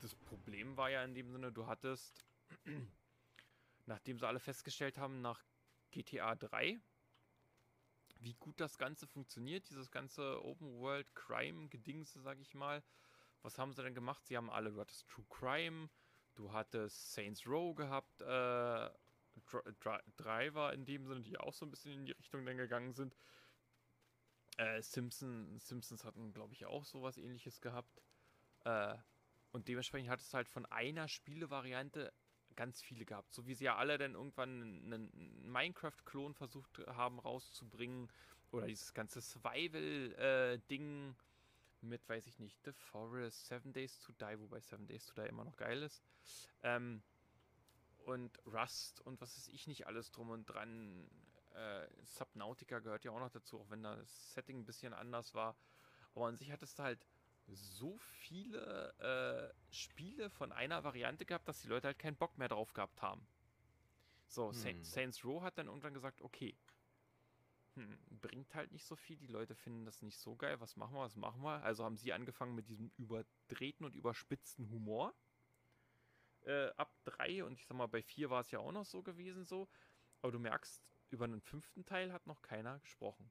das 0.00 0.14
Problem 0.14 0.76
war 0.76 0.88
ja 0.88 1.04
in 1.04 1.14
dem 1.14 1.30
Sinne, 1.30 1.52
du 1.52 1.66
hattest, 1.66 2.24
nachdem 3.86 4.18
sie 4.18 4.26
alle 4.26 4.40
festgestellt 4.40 4.98
haben, 4.98 5.20
nach 5.20 5.44
GTA 5.90 6.34
3, 6.34 6.80
wie 8.20 8.34
gut 8.34 8.60
das 8.60 8.78
Ganze 8.78 9.06
funktioniert, 9.06 9.68
dieses 9.70 9.90
ganze 9.90 10.44
Open 10.44 10.78
World 10.78 11.14
Crime 11.14 11.68
Gedingse, 11.68 12.20
sag 12.20 12.40
ich 12.40 12.54
mal. 12.54 12.82
Was 13.42 13.58
haben 13.58 13.72
sie 13.72 13.82
denn 13.82 13.94
gemacht? 13.94 14.26
Sie 14.26 14.36
haben 14.36 14.50
alle, 14.50 14.72
du 14.72 14.80
hattest 14.80 15.06
True 15.08 15.26
Crime, 15.28 15.88
du 16.34 16.52
hattest 16.52 17.12
Saints 17.12 17.46
Row 17.46 17.74
gehabt, 17.74 18.20
äh, 18.20 18.90
Dri 19.46 20.00
Driver 20.16 20.72
in 20.72 20.84
dem 20.84 21.06
Sinne, 21.06 21.22
die 21.22 21.38
auch 21.38 21.52
so 21.52 21.64
ein 21.64 21.70
bisschen 21.70 21.92
in 21.92 22.06
die 22.06 22.12
Richtung 22.12 22.44
dann 22.44 22.56
gegangen 22.56 22.92
sind. 22.92 23.16
Äh, 24.56 24.82
Simpson, 24.82 25.58
Simpsons 25.60 26.04
hatten, 26.04 26.32
glaube 26.32 26.54
ich, 26.54 26.66
auch 26.66 26.84
sowas 26.84 27.16
ähnliches 27.16 27.60
gehabt. 27.60 28.02
Äh, 28.64 28.96
und 29.52 29.68
dementsprechend 29.68 30.10
hat 30.10 30.20
es 30.20 30.34
halt 30.34 30.48
von 30.48 30.66
einer 30.66 31.06
Spielevariante 31.06 32.12
ganz 32.58 32.82
viele 32.82 33.04
gehabt. 33.04 33.32
So 33.32 33.46
wie 33.46 33.54
sie 33.54 33.66
ja 33.66 33.76
alle 33.76 33.98
dann 33.98 34.14
irgendwann 34.14 34.82
einen 34.92 35.52
Minecraft-Klon 35.52 36.34
versucht 36.34 36.80
haben 36.88 37.20
rauszubringen. 37.20 38.10
Oder 38.50 38.66
dieses 38.66 38.92
ganze 38.94 39.20
Survival-Ding 39.20 41.10
äh, 41.10 41.14
mit, 41.86 42.08
weiß 42.08 42.26
ich 42.26 42.40
nicht, 42.40 42.58
The 42.64 42.72
Forest, 42.72 43.46
Seven 43.46 43.72
Days 43.72 44.00
to 44.00 44.12
Die, 44.12 44.40
wobei 44.40 44.58
Seven 44.58 44.88
Days 44.88 45.06
to 45.06 45.14
Die 45.14 45.28
immer 45.28 45.44
noch 45.44 45.56
geil 45.56 45.82
ist. 45.82 46.02
Ähm, 46.64 47.00
und 48.06 48.40
Rust 48.46 49.00
und 49.02 49.20
was 49.20 49.36
weiß 49.36 49.48
ich 49.48 49.68
nicht 49.68 49.86
alles 49.86 50.10
drum 50.10 50.30
und 50.30 50.46
dran. 50.46 51.08
Äh, 51.54 51.86
Subnautica 52.04 52.80
gehört 52.80 53.04
ja 53.04 53.12
auch 53.12 53.20
noch 53.20 53.30
dazu, 53.30 53.60
auch 53.60 53.70
wenn 53.70 53.84
das 53.84 54.32
Setting 54.32 54.58
ein 54.60 54.64
bisschen 54.64 54.94
anders 54.94 55.34
war. 55.34 55.56
Aber 56.14 56.26
an 56.26 56.36
sich 56.36 56.50
hat 56.50 56.62
es 56.62 56.76
halt 56.80 57.06
so 57.54 57.96
viele 57.98 58.94
äh, 58.98 59.74
Spiele 59.74 60.30
von 60.30 60.52
einer 60.52 60.84
Variante 60.84 61.24
gehabt, 61.24 61.48
dass 61.48 61.62
die 61.62 61.68
Leute 61.68 61.88
halt 61.88 61.98
keinen 61.98 62.16
Bock 62.16 62.36
mehr 62.38 62.48
drauf 62.48 62.72
gehabt 62.72 63.00
haben. 63.02 63.26
So, 64.26 64.52
hm. 64.52 64.84
Saints 64.84 65.24
Row 65.24 65.42
hat 65.42 65.56
dann 65.56 65.68
irgendwann 65.68 65.94
gesagt, 65.94 66.20
okay, 66.20 66.54
hm, 67.74 67.98
bringt 68.20 68.54
halt 68.54 68.72
nicht 68.72 68.84
so 68.84 68.96
viel, 68.96 69.16
die 69.16 69.26
Leute 69.26 69.54
finden 69.54 69.86
das 69.86 70.02
nicht 70.02 70.18
so 70.18 70.36
geil, 70.36 70.60
was 70.60 70.76
machen 70.76 70.94
wir, 70.94 71.00
was 71.00 71.16
machen 71.16 71.42
wir? 71.42 71.62
Also 71.62 71.84
haben 71.84 71.96
sie 71.96 72.12
angefangen 72.12 72.54
mit 72.54 72.68
diesem 72.68 72.90
überdrehten 72.98 73.86
und 73.86 73.94
überspitzten 73.94 74.68
Humor. 74.70 75.14
Äh, 76.42 76.68
ab 76.76 76.92
drei 77.04 77.44
und 77.44 77.58
ich 77.58 77.66
sag 77.66 77.76
mal, 77.76 77.86
bei 77.86 78.02
vier 78.02 78.30
war 78.30 78.40
es 78.40 78.50
ja 78.50 78.58
auch 78.58 78.72
noch 78.72 78.84
so 78.84 79.02
gewesen 79.02 79.44
so. 79.44 79.68
Aber 80.20 80.32
du 80.32 80.38
merkst, 80.38 80.82
über 81.10 81.24
einen 81.24 81.40
fünften 81.40 81.86
Teil 81.86 82.12
hat 82.12 82.26
noch 82.26 82.42
keiner 82.42 82.78
gesprochen. 82.80 83.30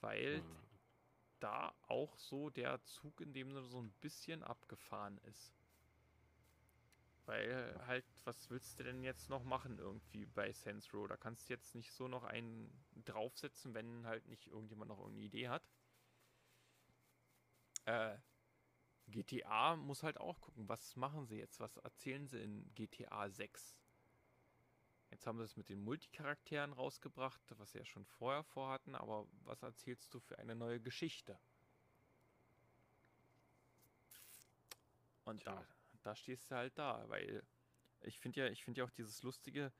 Weil 0.00 0.38
hm 0.38 0.69
da 1.40 1.74
auch 1.88 2.16
so 2.18 2.50
der 2.50 2.82
Zug 2.84 3.20
in 3.20 3.32
dem 3.32 3.52
so 3.64 3.80
ein 3.80 3.92
bisschen 4.00 4.42
abgefahren 4.42 5.18
ist. 5.24 5.54
Weil 7.26 7.80
halt, 7.86 8.04
was 8.24 8.50
willst 8.50 8.78
du 8.78 8.84
denn 8.84 9.02
jetzt 9.04 9.30
noch 9.30 9.44
machen 9.44 9.78
irgendwie 9.78 10.26
bei 10.26 10.52
Saints 10.52 10.92
Row? 10.92 11.06
Da 11.06 11.16
kannst 11.16 11.48
du 11.48 11.52
jetzt 11.54 11.74
nicht 11.74 11.92
so 11.92 12.08
noch 12.08 12.24
einen 12.24 12.70
draufsetzen, 13.04 13.72
wenn 13.74 14.06
halt 14.06 14.26
nicht 14.28 14.48
irgendjemand 14.48 14.88
noch 14.88 14.98
irgendeine 14.98 15.26
Idee 15.26 15.48
hat. 15.48 15.62
Äh, 17.84 18.16
GTA 19.08 19.76
muss 19.76 20.02
halt 20.02 20.18
auch 20.20 20.40
gucken, 20.40 20.68
was 20.68 20.96
machen 20.96 21.26
sie 21.26 21.38
jetzt? 21.38 21.60
Was 21.60 21.76
erzählen 21.78 22.26
sie 22.26 22.42
in 22.42 22.74
GTA 22.74 23.28
6? 23.30 23.79
Jetzt 25.10 25.26
haben 25.26 25.38
sie 25.38 25.44
es 25.44 25.56
mit 25.56 25.68
den 25.68 25.82
Multicharakteren 25.82 26.72
rausgebracht, 26.72 27.40
was 27.58 27.72
sie 27.72 27.78
ja 27.78 27.84
schon 27.84 28.04
vorher 28.04 28.44
vorhatten, 28.44 28.94
aber 28.94 29.26
was 29.44 29.62
erzählst 29.62 30.14
du 30.14 30.20
für 30.20 30.38
eine 30.38 30.54
neue 30.54 30.80
Geschichte? 30.80 31.38
Und 35.24 35.46
da, 35.46 35.66
da 36.02 36.14
stehst 36.14 36.50
du 36.50 36.54
halt 36.54 36.78
da, 36.78 37.08
weil 37.08 37.42
ich 38.02 38.18
finde 38.18 38.40
ja, 38.40 38.46
ich 38.50 38.64
finde 38.64 38.80
ja 38.80 38.84
auch 38.84 38.90
dieses 38.90 39.22
lustige, 39.22 39.72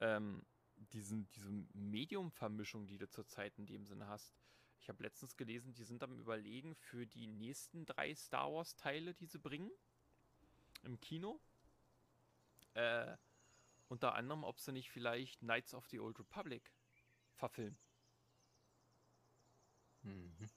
ähm, 0.00 0.44
diesen, 0.76 1.28
diese 1.30 1.50
Medium-Vermischung, 1.72 2.86
die 2.86 2.98
du 2.98 3.08
zurzeit 3.08 3.58
in 3.58 3.66
dem 3.66 3.86
Sinne 3.86 4.06
hast. 4.06 4.34
Ich 4.80 4.88
habe 4.88 5.02
letztens 5.02 5.36
gelesen, 5.36 5.72
die 5.72 5.84
sind 5.84 6.02
am 6.02 6.18
Überlegen 6.18 6.74
für 6.74 7.06
die 7.06 7.26
nächsten 7.26 7.86
drei 7.86 8.14
Star 8.14 8.52
Wars-Teile, 8.52 9.14
die 9.14 9.26
sie 9.26 9.38
bringen 9.38 9.70
im 10.82 11.00
Kino. 11.00 11.40
Äh, 12.74 13.16
unter 13.88 14.14
anderem, 14.14 14.44
ob 14.44 14.60
sie 14.60 14.72
nicht 14.72 14.90
vielleicht 14.90 15.40
Knights 15.40 15.74
of 15.74 15.86
the 15.88 16.00
Old 16.00 16.18
Republic 16.18 16.72
verfilmen. 17.34 17.78
Mhm. 20.02 20.50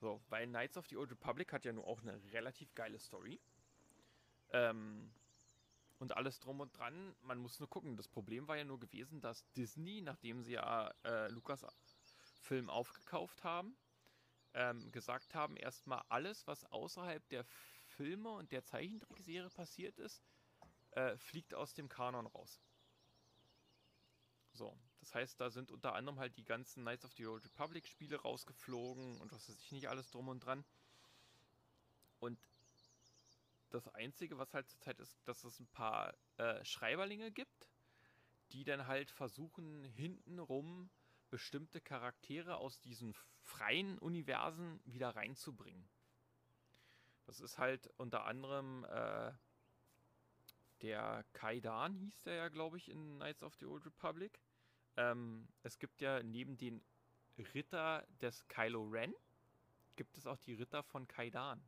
So, 0.00 0.22
weil 0.28 0.46
Knights 0.46 0.76
of 0.76 0.86
the 0.88 0.96
Old 0.96 1.10
Republic 1.10 1.52
hat 1.52 1.64
ja 1.64 1.72
nur 1.72 1.86
auch 1.86 2.02
eine 2.02 2.22
relativ 2.32 2.74
geile 2.74 2.98
Story. 2.98 3.40
Ähm, 4.50 5.12
und 5.98 6.16
alles 6.16 6.40
drum 6.40 6.60
und 6.60 6.76
dran. 6.76 7.14
Man 7.22 7.38
muss 7.38 7.60
nur 7.60 7.68
gucken. 7.70 7.96
Das 7.96 8.08
Problem 8.08 8.48
war 8.48 8.56
ja 8.56 8.64
nur 8.64 8.78
gewesen, 8.78 9.20
dass 9.20 9.50
Disney, 9.52 10.00
nachdem 10.02 10.42
sie 10.42 10.52
ja 10.52 10.92
äh, 11.04 11.28
Lukas 11.28 11.64
Film 12.40 12.68
aufgekauft 12.68 13.42
haben, 13.44 13.76
ähm, 14.52 14.90
gesagt 14.92 15.34
haben, 15.34 15.56
erstmal 15.56 16.02
alles, 16.08 16.46
was 16.46 16.64
außerhalb 16.66 17.26
der 17.28 17.44
Filme 17.86 18.30
und 18.30 18.52
der 18.52 18.64
Zeichentrickserie 18.64 19.48
passiert 19.50 19.98
ist, 19.98 20.22
äh, 20.94 21.16
fliegt 21.16 21.54
aus 21.54 21.74
dem 21.74 21.88
Kanon 21.88 22.26
raus. 22.26 22.60
So, 24.52 24.76
das 25.00 25.14
heißt, 25.14 25.40
da 25.40 25.50
sind 25.50 25.70
unter 25.70 25.94
anderem 25.94 26.18
halt 26.18 26.36
die 26.36 26.44
ganzen 26.44 26.82
Knights 26.82 27.04
of 27.04 27.12
the 27.14 27.26
Old 27.26 27.44
Republic 27.44 27.86
Spiele 27.86 28.16
rausgeflogen 28.16 29.20
und 29.20 29.32
was 29.32 29.48
weiß 29.48 29.60
ich 29.60 29.72
nicht 29.72 29.88
alles 29.88 30.10
drum 30.10 30.28
und 30.28 30.40
dran. 30.40 30.64
Und 32.20 32.38
das 33.70 33.88
Einzige, 33.88 34.38
was 34.38 34.54
halt 34.54 34.68
zurzeit 34.68 35.00
ist, 35.00 35.18
dass 35.24 35.42
es 35.42 35.58
ein 35.58 35.66
paar 35.66 36.14
äh, 36.36 36.64
Schreiberlinge 36.64 37.32
gibt, 37.32 37.68
die 38.52 38.62
dann 38.62 38.86
halt 38.86 39.10
versuchen, 39.10 39.84
hintenrum 39.84 40.90
bestimmte 41.28 41.80
Charaktere 41.80 42.58
aus 42.58 42.80
diesen 42.80 43.14
freien 43.40 43.98
Universen 43.98 44.80
wieder 44.84 45.16
reinzubringen. 45.16 45.88
Das 47.26 47.40
ist 47.40 47.58
halt 47.58 47.88
unter 47.96 48.24
anderem 48.26 48.84
äh, 48.84 49.32
der 50.84 51.24
Kaidan, 51.32 51.94
hieß 51.96 52.22
der 52.22 52.34
ja, 52.34 52.48
glaube 52.48 52.76
ich, 52.76 52.90
in 52.90 53.16
Knights 53.16 53.42
of 53.42 53.54
the 53.56 53.66
Old 53.66 53.84
Republic. 53.86 54.38
Ähm, 54.96 55.48
es 55.62 55.78
gibt 55.78 56.00
ja 56.00 56.22
neben 56.22 56.56
den 56.56 56.84
Ritter 57.54 58.06
des 58.20 58.46
Kylo 58.48 58.84
Ren, 58.84 59.14
gibt 59.96 60.16
es 60.18 60.26
auch 60.26 60.38
die 60.38 60.54
Ritter 60.54 60.82
von 60.82 61.08
Kaidan. 61.08 61.66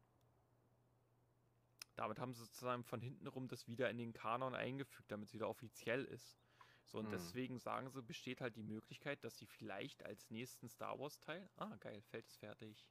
Damit 1.94 2.18
haben 2.18 2.34
sie 2.34 2.44
sozusagen 2.44 2.84
von 2.84 3.00
hinten 3.00 3.26
rum 3.26 3.48
das 3.48 3.66
wieder 3.66 3.88
in 3.88 3.96
den 3.96 4.12
Kanon 4.12 4.54
eingefügt, 4.54 5.10
damit 5.10 5.28
es 5.28 5.34
wieder 5.34 5.48
offiziell 5.48 6.04
ist. 6.04 6.38
So, 6.84 6.98
und 6.98 7.06
hm. 7.06 7.12
deswegen 7.12 7.58
sagen 7.58 7.88
sie, 7.90 8.02
besteht 8.02 8.42
halt 8.42 8.54
die 8.54 8.62
Möglichkeit, 8.62 9.24
dass 9.24 9.38
sie 9.38 9.46
vielleicht 9.46 10.04
als 10.04 10.30
nächsten 10.30 10.68
Star 10.68 10.98
Wars-Teil, 10.98 11.48
ah, 11.56 11.74
geil, 11.80 12.02
Feld 12.02 12.26
ist 12.26 12.36
fertig, 12.36 12.86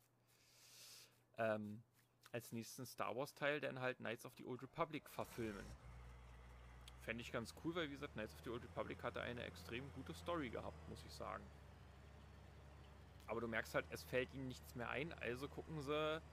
ähm, 1.38 1.84
als 2.32 2.51
nächsten 2.51 2.86
Star 2.86 3.15
Wars-Teil 3.15 3.61
dann 3.61 3.80
halt 3.80 3.97
Knights 3.97 4.26
of 4.26 4.34
the 4.34 4.45
Old 4.45 4.61
Republic 4.63 5.09
verfilmen. 5.09 5.65
Fände 7.06 7.22
ich 7.22 7.32
ganz 7.32 7.53
cool, 7.64 7.74
weil 7.76 7.88
wie 7.88 7.93
gesagt, 7.93 8.14
Knights 8.16 8.34
of 8.36 8.41
the 8.43 8.49
Old 8.49 8.66
Republic 8.66 9.01
hatte 9.03 9.22
eine 9.22 9.43
extrem 9.45 9.91
gute 9.91 10.14
Story 10.14 10.49
gehabt, 10.49 10.88
muss 10.88 11.06
ich 11.06 11.14
sagen. 11.14 11.51
Aber 13.26 13.41
du 13.41 13.47
merkst 13.47 13.74
halt, 13.74 13.88
es 13.89 14.03
fällt 14.03 14.34
ihnen 14.34 14.47
nichts 14.47 14.76
mehr 14.76 14.89
ein, 14.89 15.12
also 15.14 15.49
gucken 15.49 15.82
sie, 15.82 16.24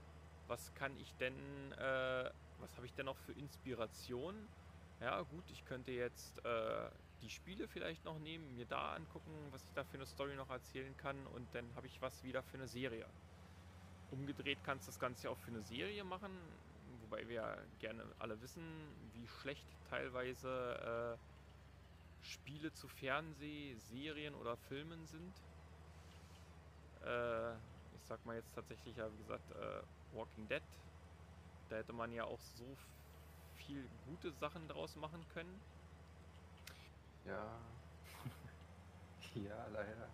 was 0.47 0.75
kann 0.75 0.97
ich 0.97 1.17
denn 1.17 1.73
äh, 1.73 2.31
was 2.57 2.77
habe 2.77 2.87
ich 2.87 2.95
denn 2.95 3.07
noch 3.07 3.17
für 3.19 3.33
Inspiration? 3.33 4.51
Ja, 5.01 5.23
gut, 5.23 5.51
ich 5.51 5.65
könnte 5.65 5.93
jetzt 5.93 6.45
äh, 6.45 6.91
die 7.23 7.31
Spiele 7.31 7.69
vielleicht 7.69 8.05
noch 8.05 8.19
nehmen, 8.19 8.55
mir 8.55 8.67
da 8.67 8.95
angucken, 8.95 9.53
was 9.53 9.65
ich 9.67 9.73
da 9.73 9.85
für 9.85 9.97
eine 9.97 10.07
Story 10.07 10.37
noch 10.37 10.51
erzählen 10.51 10.97
kann 10.97 11.27
und 11.27 11.55
dann 11.55 11.75
habe 11.77 11.87
ich 11.87 12.01
was 12.03 12.23
wieder 12.23 12.43
für 12.43 12.57
eine 12.59 12.69
Serie. 12.69 13.15
Umgedreht 14.09 14.63
kannst 14.65 14.87
du 14.87 14.91
das 14.91 14.99
Ganze 14.99 15.31
auch 15.31 15.39
für 15.39 15.51
eine 15.51 15.63
Serie 15.63 16.05
machen, 16.05 16.59
wobei 17.13 17.29
wir 17.29 17.35
ja 17.35 17.57
gerne 17.79 18.03
alle 18.19 18.41
wissen, 18.41 18.63
wie 19.13 19.29
schlecht 19.29 19.67
teilweise 19.91 21.19
äh, 21.21 22.25
Spiele 22.25 22.73
zu 22.73 22.89
Fernseh, 22.89 23.75
Serien 23.91 24.35
oder 24.35 24.57
Filmen 24.57 25.07
sind. 25.07 25.33
Äh, 27.05 27.53
ich 27.53 28.03
sag 28.09 28.25
mal 28.25 28.37
jetzt 28.37 28.55
tatsächlich 28.55 28.97
ja, 28.97 29.13
wie 29.13 29.19
gesagt, 29.19 29.51
äh, 29.51 29.83
Walking 30.17 30.49
Dead 30.49 30.63
da 31.69 31.77
hätte 31.77 31.93
man 31.93 32.13
ja 32.13 32.25
auch 32.25 32.41
so 32.41 32.65
viel 33.57 33.89
gute 34.07 34.31
Sachen 34.33 34.69
draus 34.69 34.97
machen 34.97 35.25
können. 35.33 35.61
Ja. 37.27 37.61
ja, 39.35 39.67
leider. 39.69 40.09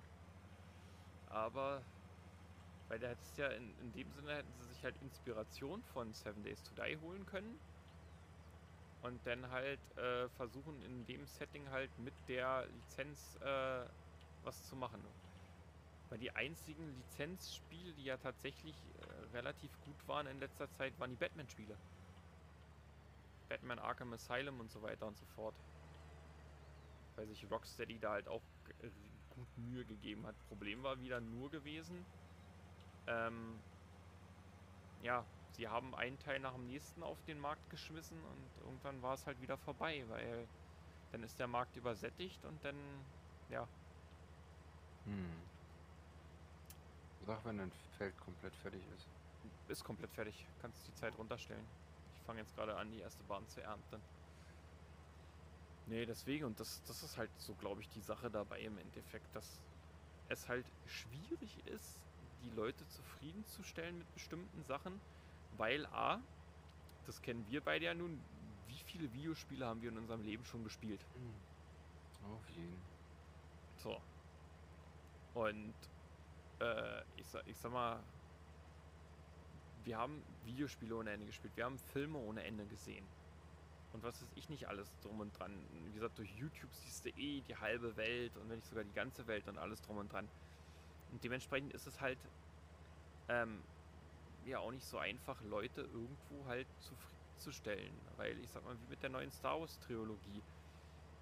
Aber 1.30 1.80
weil 2.89 2.99
da 2.99 3.09
hättest 3.09 3.36
ja 3.36 3.49
in, 3.49 3.78
in 3.78 3.93
dem 3.93 4.11
Sinne 4.12 4.36
hätten 4.36 4.53
sie 4.53 4.66
sich 4.66 4.82
halt 4.84 4.97
Inspiration 5.03 5.82
von 5.82 6.12
Seven 6.12 6.43
Days 6.43 6.62
to 6.62 6.74
Die 6.74 6.97
holen 6.97 7.26
können. 7.26 7.61
Und 9.03 9.24
dann 9.26 9.49
halt 9.51 9.78
äh, 9.97 10.28
versuchen 10.30 10.82
in 10.82 11.07
dem 11.07 11.24
Setting 11.26 11.68
halt 11.70 11.97
mit 11.99 12.14
der 12.28 12.66
Lizenz 12.66 13.36
äh, 13.43 13.86
was 14.43 14.66
zu 14.66 14.74
machen. 14.74 15.01
Weil 16.09 16.18
die 16.18 16.34
einzigen 16.34 16.97
Lizenzspiele, 16.97 17.93
die 17.95 18.05
ja 18.05 18.16
tatsächlich 18.16 18.74
äh, 18.74 19.36
relativ 19.36 19.70
gut 19.80 20.09
waren 20.09 20.26
in 20.26 20.39
letzter 20.41 20.70
Zeit, 20.70 20.99
waren 20.99 21.11
die 21.11 21.16
Batman-Spiele. 21.16 21.76
Batman 23.49 23.78
Arkham 23.78 24.12
Asylum 24.12 24.61
und 24.61 24.70
so 24.70 24.82
weiter 24.82 25.07
und 25.07 25.16
so 25.16 25.26
fort. 25.26 25.55
Weil 27.16 27.26
sich 27.26 27.51
Rocksteady 27.51 27.99
da 27.99 28.12
halt 28.12 28.28
auch 28.28 28.43
gut 29.28 29.49
Mühe 29.57 29.84
gegeben 29.84 30.26
hat. 30.26 30.34
Problem 30.49 30.82
war 30.82 30.99
wieder 31.01 31.20
nur 31.20 31.51
gewesen, 31.51 32.07
ähm, 33.09 33.59
ja, 35.03 35.25
sie 35.53 35.69
haben 35.69 35.95
einen 35.95 36.19
Teil 36.19 36.41
nach 36.41 36.55
dem 36.55 36.67
nächsten 36.67 37.03
auf 37.03 37.19
den 37.27 37.41
Markt 37.41 37.69
geschmissen 37.71 38.19
und 38.25 38.65
irgendwann 38.65 39.03
war 39.03 39.15
es 39.15 39.27
halt 39.27 39.41
wieder 39.41 39.57
vorbei, 39.57 40.05
weil 40.09 40.47
dann 41.13 41.23
ist 41.23 41.39
der 41.39 41.47
Markt 41.47 41.77
übersättigt 41.77 42.45
und 42.45 42.63
dann, 42.65 42.77
ja. 43.49 43.67
Hm. 45.05 45.49
Sag, 47.27 47.45
wenn 47.45 47.61
ein 47.61 47.73
Feld 47.97 48.17
komplett 48.19 48.55
fertig 48.57 48.83
ist. 48.97 49.07
Ist 49.69 49.85
komplett 49.85 50.11
fertig. 50.13 50.47
Kannst 50.61 50.87
die 50.87 50.95
Zeit 50.95 51.17
runterstellen. 51.19 51.67
Ich 52.15 52.23
fange 52.23 52.41
jetzt 52.41 52.55
gerade 52.55 52.77
an, 52.77 52.91
die 52.91 53.01
erste 53.01 53.23
Bahn 53.25 53.47
zu 53.49 53.63
ernten. 53.63 54.03
Nee, 55.87 56.05
deswegen, 56.05 56.45
und 56.45 56.61
das, 56.61 56.83
das 56.85 57.03
ist 57.03 57.17
halt 57.17 57.31
so, 57.39 57.55
glaube 57.55 57.81
ich, 57.81 57.89
die 57.91 58.01
Sache 58.01 58.31
dabei 58.31 58.61
im 58.61 58.77
Endeffekt, 58.79 59.35
dass 59.35 59.63
es 60.29 60.49
halt 60.49 60.67
schwierig 60.87 61.67
ist, 61.67 62.08
die 62.43 62.51
Leute 62.51 62.86
zufriedenzustellen 62.89 63.99
mit 63.99 64.14
bestimmten 64.14 64.62
Sachen, 64.64 65.01
weil 65.57 65.86
A, 65.86 66.20
das 67.07 67.20
kennen 67.22 67.45
wir 67.49 67.61
beide 67.61 67.86
ja 67.86 67.95
nun, 67.95 68.20
wie 68.66 68.78
viele 68.84 69.12
Videospiele 69.12 69.66
haben 69.66 69.82
wir 69.82 69.91
in 69.91 69.99
unserem 69.99 70.22
Leben 70.22 70.45
schon 70.45 70.64
gespielt? 70.64 71.01
Auf 72.24 72.49
jeden. 72.51 72.76
So. 73.76 74.01
Und 75.34 75.74
äh, 76.61 77.03
ich, 77.16 77.26
sag, 77.26 77.47
ich 77.47 77.57
sag 77.57 77.72
mal, 77.72 78.01
wir 79.84 79.97
haben 79.97 80.22
Videospiele 80.45 80.97
ohne 80.97 81.11
Ende 81.11 81.26
gespielt, 81.26 81.57
wir 81.57 81.64
haben 81.64 81.78
Filme 81.78 82.18
ohne 82.18 82.45
Ende 82.45 82.66
gesehen. 82.66 83.05
Und 83.93 84.03
was 84.03 84.20
ist 84.20 84.30
ich 84.36 84.49
nicht 84.51 84.68
alles 84.68 84.93
drum 85.01 85.20
und 85.20 85.39
dran. 85.39 85.53
Wie 85.86 85.93
gesagt, 85.93 86.18
durch 86.18 86.30
YouTube 86.36 86.72
siehst 86.74 87.07
du 87.07 87.09
eh 87.11 87.41
die 87.41 87.57
halbe 87.57 87.97
Welt 87.97 88.36
und 88.36 88.49
wenn 88.51 88.57
nicht 88.57 88.68
sogar 88.68 88.84
die 88.84 88.93
ganze 88.93 89.26
Welt 89.26 89.49
und 89.49 89.57
alles 89.57 89.80
drum 89.80 89.97
und 89.97 90.12
dran. 90.12 90.28
Und 91.11 91.23
dementsprechend 91.25 91.73
ist 91.73 91.87
es 91.87 92.01
halt 92.01 92.19
ähm, 93.29 93.63
ja 94.45 94.59
auch 94.59 94.71
nicht 94.71 94.87
so 94.87 94.99
einfach, 94.99 95.41
Leute 95.43 95.83
irgendwo 95.83 96.47
halt 96.47 96.67
zufriedenzustellen. 96.81 97.95
Weil 98.17 98.39
ich 98.39 98.51
sag 98.51 98.65
mal, 98.65 98.77
wie 98.81 98.91
mit 98.91 99.03
der 99.03 99.11
neuen 99.11 99.31
Star 99.31 99.61
Wars 99.61 99.79
Trilogie. 99.81 100.43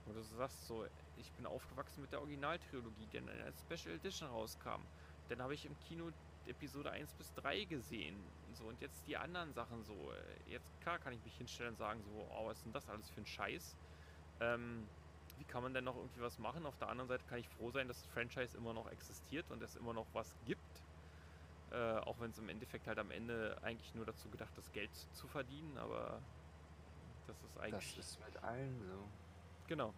Wo 0.05 0.12
du 0.12 0.22
sagst 0.22 0.66
so, 0.66 0.87
ich 1.16 1.32
bin 1.32 1.47
aufgewachsen 1.47 2.03
mit 2.03 2.12
der 2.12 2.20
Originaltrilogie, 2.20 3.07
die 3.07 3.16
in 3.16 3.28
einer 3.28 3.53
Special 3.53 3.95
Edition 3.97 4.28
rauskam. 4.28 4.82
Dann 5.28 5.43
habe 5.43 5.55
ich 5.55 5.66
im 5.66 5.76
Kino 5.80 6.11
Episode 6.47 6.91
1 6.93 7.14
bis 7.14 7.32
3 7.34 7.64
gesehen. 7.64 8.16
So, 8.53 8.64
und 8.66 8.80
jetzt 8.80 9.07
die 9.07 9.16
anderen 9.16 9.53
Sachen 9.53 9.82
so. 9.82 10.12
Jetzt, 10.47 10.80
klar, 10.80 10.99
kann 10.99 11.12
ich 11.12 11.24
mich 11.24 11.37
hinstellen 11.37 11.70
und 11.70 11.76
sagen, 11.76 12.03
so, 12.05 12.28
oh, 12.30 12.47
was 12.47 12.59
ist 12.59 12.64
denn 12.66 12.72
das 12.72 12.89
alles 12.89 13.11
für 13.11 13.20
ein 13.20 13.26
Scheiß? 13.26 13.76
Ähm, 14.41 14.89
wie 15.39 15.45
kann 15.45 15.62
man 15.62 15.74
denn 15.74 15.84
noch 15.84 15.97
irgendwie 15.97 16.20
was 16.20 16.39
machen? 16.39 16.66
Auf 16.66 16.76
der 16.78 16.89
anderen 16.89 17.09
Seite 17.09 17.24
kann 17.26 17.39
ich 17.39 17.49
froh 17.49 17.70
sein, 17.70 17.89
dass 17.89 17.99
das 18.01 18.09
Franchise 18.09 18.57
immer 18.57 18.72
noch 18.72 18.89
existiert 18.91 19.51
und 19.51 19.62
es 19.62 19.76
immer 19.76 19.93
noch 19.93 20.07
was 20.12 20.37
gibt. 20.45 20.84
Äh, 21.70 21.99
auch 21.99 22.18
wenn 22.20 22.30
es 22.30 22.39
im 22.39 22.49
Endeffekt 22.49 22.87
halt 22.87 22.99
am 22.99 23.11
Ende 23.11 23.59
eigentlich 23.62 23.95
nur 23.95 24.07
dazu 24.07 24.30
gedacht 24.30 24.57
ist, 24.57 24.72
Geld 24.72 24.95
zu 24.95 25.26
verdienen, 25.28 25.76
aber 25.78 26.22
das 27.26 27.43
ist 27.43 27.59
eigentlich. 27.59 27.97
Das 27.97 28.07
ist 28.07 28.20
mit 28.24 28.43
allen 28.43 28.80
so. 28.87 29.12
Genau. 29.66 29.93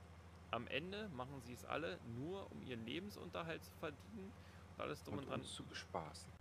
am 0.50 0.66
Ende 0.68 1.08
machen 1.10 1.42
sie 1.42 1.52
es 1.52 1.64
alle 1.64 2.00
nur, 2.04 2.50
um 2.50 2.62
ihren 2.62 2.84
Lebensunterhalt 2.86 3.62
zu 3.64 3.74
verdienen 3.74 4.32
und 4.76 4.80
alles 4.80 5.02
drum 5.04 5.18
und, 5.18 5.24
Und 5.24 5.30
dran, 5.30 5.40
uns 5.40 5.52
zu 5.52 5.66
bespaßen. 5.66 6.32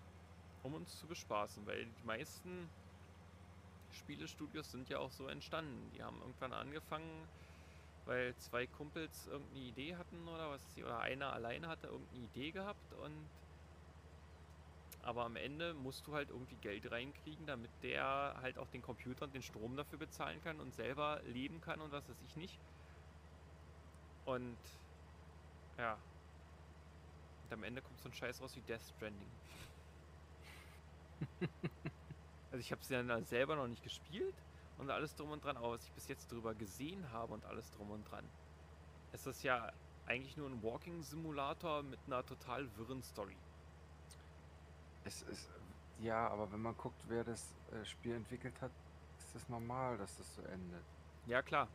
um 0.63 0.73
uns 0.75 0.97
zu 0.97 1.07
bespaßen, 1.07 1.65
weil 1.65 1.85
die 1.91 2.03
meisten 2.03 2.69
Spielestudios 3.89 4.71
sind 4.71 4.89
ja 4.89 4.99
auch 4.99 5.11
so 5.11 5.27
entstanden. 5.27 5.89
Die 5.91 6.03
haben 6.03 6.21
irgendwann 6.21 6.53
angefangen, 6.53 7.29
weil 8.07 8.33
zwei 8.37 8.65
Kumpels 8.65 9.27
irgendeine 9.27 9.65
Idee 9.65 9.95
hatten 9.95 10.27
oder 10.27 10.49
was 10.49 10.61
ich, 10.75 10.83
oder 10.83 10.99
einer 10.99 11.33
alleine 11.33 11.67
hatte 11.67 11.87
irgendeine 11.87 12.23
Idee 12.23 12.51
gehabt 12.51 12.93
und 12.93 13.29
aber 15.03 15.23
am 15.23 15.35
Ende 15.35 15.73
musst 15.73 16.05
du 16.07 16.13
halt 16.13 16.29
irgendwie 16.29 16.55
Geld 16.57 16.91
reinkriegen, 16.91 17.45
damit 17.45 17.71
der 17.81 18.35
halt 18.41 18.57
auch 18.57 18.67
den 18.67 18.81
Computer 18.81 19.23
und 19.23 19.33
den 19.33 19.41
Strom 19.41 19.77
dafür 19.77 19.99
bezahlen 19.99 20.41
kann 20.43 20.59
und 20.59 20.73
selber 20.73 21.21
leben 21.27 21.61
kann 21.61 21.79
und 21.79 21.91
was 21.93 22.09
weiß 22.09 22.17
ich 22.27 22.35
nicht. 22.35 22.59
Und 24.25 24.57
ja. 25.77 25.97
Und 27.43 27.53
am 27.53 27.63
Ende 27.63 27.81
kommt 27.81 28.01
so 28.01 28.09
ein 28.09 28.13
Scheiß 28.13 28.41
raus 28.41 28.53
wie 28.57 28.61
Death 28.61 28.81
Stranding. 28.81 29.31
also 32.51 32.59
ich 32.59 32.71
habe 32.71 32.81
es 32.81 32.89
ja 32.89 33.21
selber 33.21 33.55
noch 33.55 33.67
nicht 33.67 33.83
gespielt 33.83 34.35
und 34.77 34.89
alles 34.91 35.15
drum 35.15 35.31
und 35.31 35.43
dran, 35.43 35.57
aber 35.57 35.71
was 35.71 35.83
ich 35.83 35.91
bis 35.91 36.07
jetzt 36.07 36.31
drüber 36.31 36.53
gesehen 36.53 37.11
habe 37.11 37.33
und 37.33 37.45
alles 37.45 37.69
drum 37.71 37.91
und 37.91 38.09
dran, 38.09 38.23
ist 39.13 39.25
das 39.25 39.43
ja 39.43 39.71
eigentlich 40.05 40.37
nur 40.37 40.49
ein 40.49 40.61
Walking 40.63 41.01
Simulator 41.01 41.83
mit 41.83 41.99
einer 42.07 42.25
total 42.25 42.67
wirren 42.77 43.03
Story. 43.03 43.35
Es 45.03 45.21
ist, 45.23 45.49
ja, 45.99 46.27
aber 46.27 46.51
wenn 46.51 46.61
man 46.61 46.75
guckt, 46.77 47.01
wer 47.07 47.23
das 47.23 47.53
äh, 47.71 47.85
Spiel 47.85 48.15
entwickelt 48.15 48.61
hat, 48.61 48.71
ist 49.19 49.33
das 49.35 49.49
normal, 49.49 49.97
dass 49.97 50.17
das 50.17 50.35
so 50.35 50.41
endet. 50.43 50.83
Ja, 51.25 51.41
klar. 51.41 51.67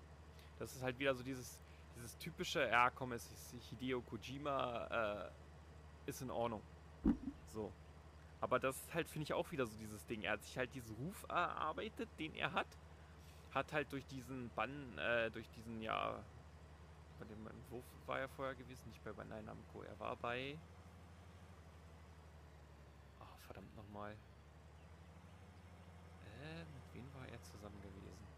Das 0.59 0.75
ist 0.75 0.83
halt 0.83 0.99
wieder 0.99 1.15
so 1.15 1.23
dieses, 1.23 1.59
dieses 1.97 2.17
typische, 2.19 2.61
ja 2.61 2.91
komm, 2.91 3.13
es 3.13 3.25
ist 3.25 3.55
Hideo 3.71 4.01
Kojima, 4.03 4.87
äh, 5.27 5.31
ist 6.09 6.23
in 6.23 6.31
Ordnung. 6.31 6.63
So. 7.53 7.73
Aber 8.41 8.59
das 8.59 8.77
ist 8.77 8.95
halt, 8.95 9.09
finde 9.09 9.25
ich, 9.25 9.33
auch 9.33 9.51
wieder 9.53 9.67
so 9.67 9.77
dieses 9.79 10.05
Ding. 10.07 10.23
Er 10.23 10.33
hat 10.33 10.43
sich 10.43 10.59
halt 10.59 10.75
diesen 10.75 10.95
Ruf 10.97 11.25
erarbeitet, 11.29 12.09
den 12.19 12.35
er 12.35 12.53
hat. 12.53 12.67
Hat 13.53 13.73
halt 13.73 13.93
durch 13.93 14.07
diesen 14.07 14.51
Bann, 14.51 14.99
äh, 14.99 15.31
durch 15.31 15.49
diesen, 15.51 15.81
ja, 15.83 16.27
bei 17.19 17.25
dem 17.27 17.47
Entwurf 17.47 17.87
war 18.07 18.21
er 18.21 18.29
vorher 18.29 18.57
gewesen, 18.57 18.89
nicht 18.89 19.03
bei 19.03 19.13
Bandai 19.13 19.43
Namco. 19.43 19.83
Er 19.83 19.99
war 19.99 20.17
bei. 20.17 20.63
Ach, 23.19 23.39
verdammt 23.39 23.75
nochmal. 23.75 24.21
Äh, 26.21 26.65
mit 26.67 26.95
wem 26.95 27.13
war 27.13 27.29
er 27.29 27.43
zusammen 27.43 27.81
gewesen? 27.83 28.31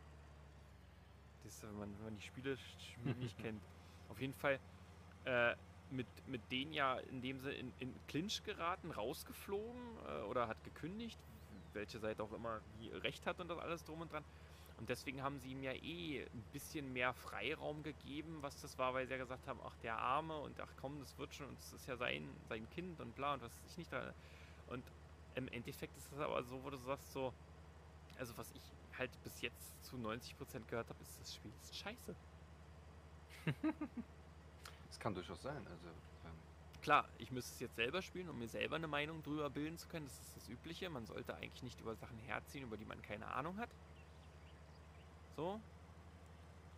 Das 1.42 1.62
wenn 1.62 1.74
man, 1.74 1.96
wenn 1.98 2.04
man 2.04 2.16
die 2.16 2.22
Spiele 2.22 2.56
nicht 3.04 3.38
kennt. 3.38 3.62
Auf 4.08 4.20
jeden 4.20 4.34
Fall 4.34 4.60
äh, 5.24 5.54
mit, 5.88 6.08
mit 6.26 6.50
denen 6.52 6.72
ja, 6.72 6.98
indem 6.98 7.40
sie 7.40 7.52
in, 7.52 7.72
in 7.78 8.06
Clinch 8.06 8.42
geraten, 8.44 8.90
rausgeflogen 8.90 9.98
äh, 10.06 10.22
oder 10.22 10.48
hat 10.48 10.64
gekündigt, 10.64 11.20
welche 11.72 11.98
Seite 11.98 12.22
auch 12.22 12.32
immer 12.32 12.62
die 12.62 12.90
Recht 12.90 13.26
hat 13.26 13.40
und 13.40 13.48
das 13.48 13.58
alles 13.58 13.84
drum 13.84 14.00
und 14.02 14.12
dran. 14.12 14.24
Und 14.76 14.88
deswegen 14.88 15.22
haben 15.22 15.38
sie 15.38 15.52
ihm 15.52 15.62
ja 15.62 15.72
eh 15.72 16.24
ein 16.24 16.44
bisschen 16.52 16.92
mehr 16.92 17.12
Freiraum 17.14 17.82
gegeben, 17.82 18.38
was 18.40 18.60
das 18.60 18.76
war, 18.76 18.92
weil 18.92 19.06
sie 19.06 19.12
ja 19.12 19.18
gesagt 19.18 19.46
haben, 19.46 19.60
ach 19.64 19.76
der 19.82 19.98
Arme 19.98 20.36
und 20.38 20.58
ach 20.60 20.72
komm, 20.80 20.98
das 20.98 21.16
wird 21.16 21.34
schon 21.34 21.46
und 21.46 21.58
es 21.58 21.72
ist 21.72 21.86
ja 21.86 21.96
sein, 21.96 22.28
sein 22.48 22.68
Kind 22.70 23.00
und 23.00 23.14
bla 23.14 23.34
und 23.34 23.42
was 23.42 23.52
weiß 23.52 23.70
ich 23.70 23.78
nicht 23.78 23.92
da. 23.92 24.12
Und 24.66 24.84
im 25.36 25.48
Endeffekt 25.48 25.96
ist 25.96 26.10
es 26.12 26.18
aber 26.18 26.42
so, 26.42 26.62
wo 26.64 26.70
du 26.70 26.76
sagst, 26.76 27.12
so, 27.12 27.32
also 28.18 28.36
was 28.36 28.50
ich 28.52 28.62
halt 28.98 29.10
bis 29.22 29.40
jetzt 29.40 29.84
zu 29.84 29.96
90% 29.96 30.34
gehört 30.68 30.88
habe, 30.88 31.02
ist 31.02 31.20
das 31.20 31.34
Spiel 31.34 31.52
ist 31.62 31.76
scheiße. 31.76 32.14
Das 34.88 35.00
kann 35.00 35.12
durchaus 35.12 35.42
sein. 35.42 35.56
Also, 35.56 35.88
ähm, 35.88 36.30
Klar, 36.80 37.08
ich 37.18 37.32
müsste 37.32 37.52
es 37.52 37.58
jetzt 37.58 37.74
selber 37.74 38.00
spielen, 38.00 38.28
um 38.28 38.38
mir 38.38 38.46
selber 38.46 38.76
eine 38.76 38.86
Meinung 38.86 39.24
drüber 39.24 39.50
bilden 39.50 39.76
zu 39.76 39.88
können. 39.88 40.06
Das 40.06 40.20
ist 40.20 40.36
das 40.36 40.48
Übliche. 40.48 40.88
Man 40.88 41.04
sollte 41.04 41.34
eigentlich 41.34 41.64
nicht 41.64 41.80
über 41.80 41.96
Sachen 41.96 42.16
herziehen, 42.20 42.62
über 42.62 42.76
die 42.76 42.84
man 42.84 43.02
keine 43.02 43.26
Ahnung 43.34 43.58
hat. 43.58 43.70
So. 45.37 45.61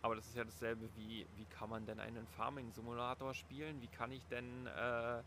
Aber 0.01 0.15
das 0.15 0.27
ist 0.27 0.35
ja 0.35 0.43
dasselbe 0.43 0.87
wie, 0.95 1.25
wie 1.35 1.45
kann 1.45 1.69
man 1.69 1.85
denn 1.85 1.99
einen 1.99 2.25
Farming-Simulator 2.37 3.33
spielen? 3.33 3.81
Wie 3.81 3.87
kann 3.87 4.11
ich 4.11 4.25
denn 4.27 4.67
äh, 4.67 5.21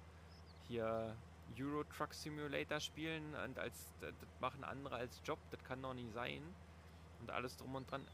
hier 0.69 1.15
Euro 1.59 1.85
Truck 1.85 2.15
Simulator 2.15 2.81
spielen 2.81 3.35
und 3.45 3.59
als 3.59 3.75
das 4.01 4.15
machen 4.41 4.65
andere 4.65 4.97
als 4.97 5.21
Job? 5.25 5.39
Das 5.51 5.63
kann 5.65 5.83
doch 5.83 5.95
nicht 5.95 6.13
sein. 6.13 6.43
Und 7.21 7.31
alles 7.31 7.57
drum 7.57 7.75
und 7.75 7.91
dran. 7.91 8.07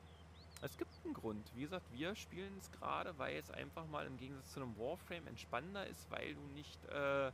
Es 0.63 0.77
gibt 0.77 0.91
einen 1.05 1.15
Grund. 1.15 1.47
Wie 1.55 1.63
gesagt, 1.63 1.85
wir 1.93 2.17
spielen 2.17 2.57
es 2.59 2.73
gerade, 2.73 3.17
weil 3.19 3.37
es 3.37 3.51
einfach 3.51 3.87
mal 3.87 4.07
im 4.07 4.17
Gegensatz 4.17 4.53
zu 4.53 4.61
einem 4.61 4.77
Warframe 4.79 5.27
entspannender 5.29 5.87
ist, 5.87 6.11
weil 6.11 6.35
du 6.35 6.41
nicht 6.55 6.85
äh, 6.87 7.31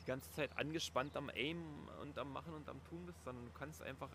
die 0.00 0.04
ganze 0.04 0.30
Zeit 0.32 0.50
angespannt 0.58 1.16
am 1.16 1.30
Aim 1.30 1.88
und 2.02 2.18
am 2.18 2.32
Machen 2.32 2.52
und 2.52 2.68
am 2.68 2.82
Tun 2.84 3.06
bist, 3.06 3.22
sondern 3.24 3.44
du 3.46 3.52
kannst 3.52 3.80
einfach 3.82 4.10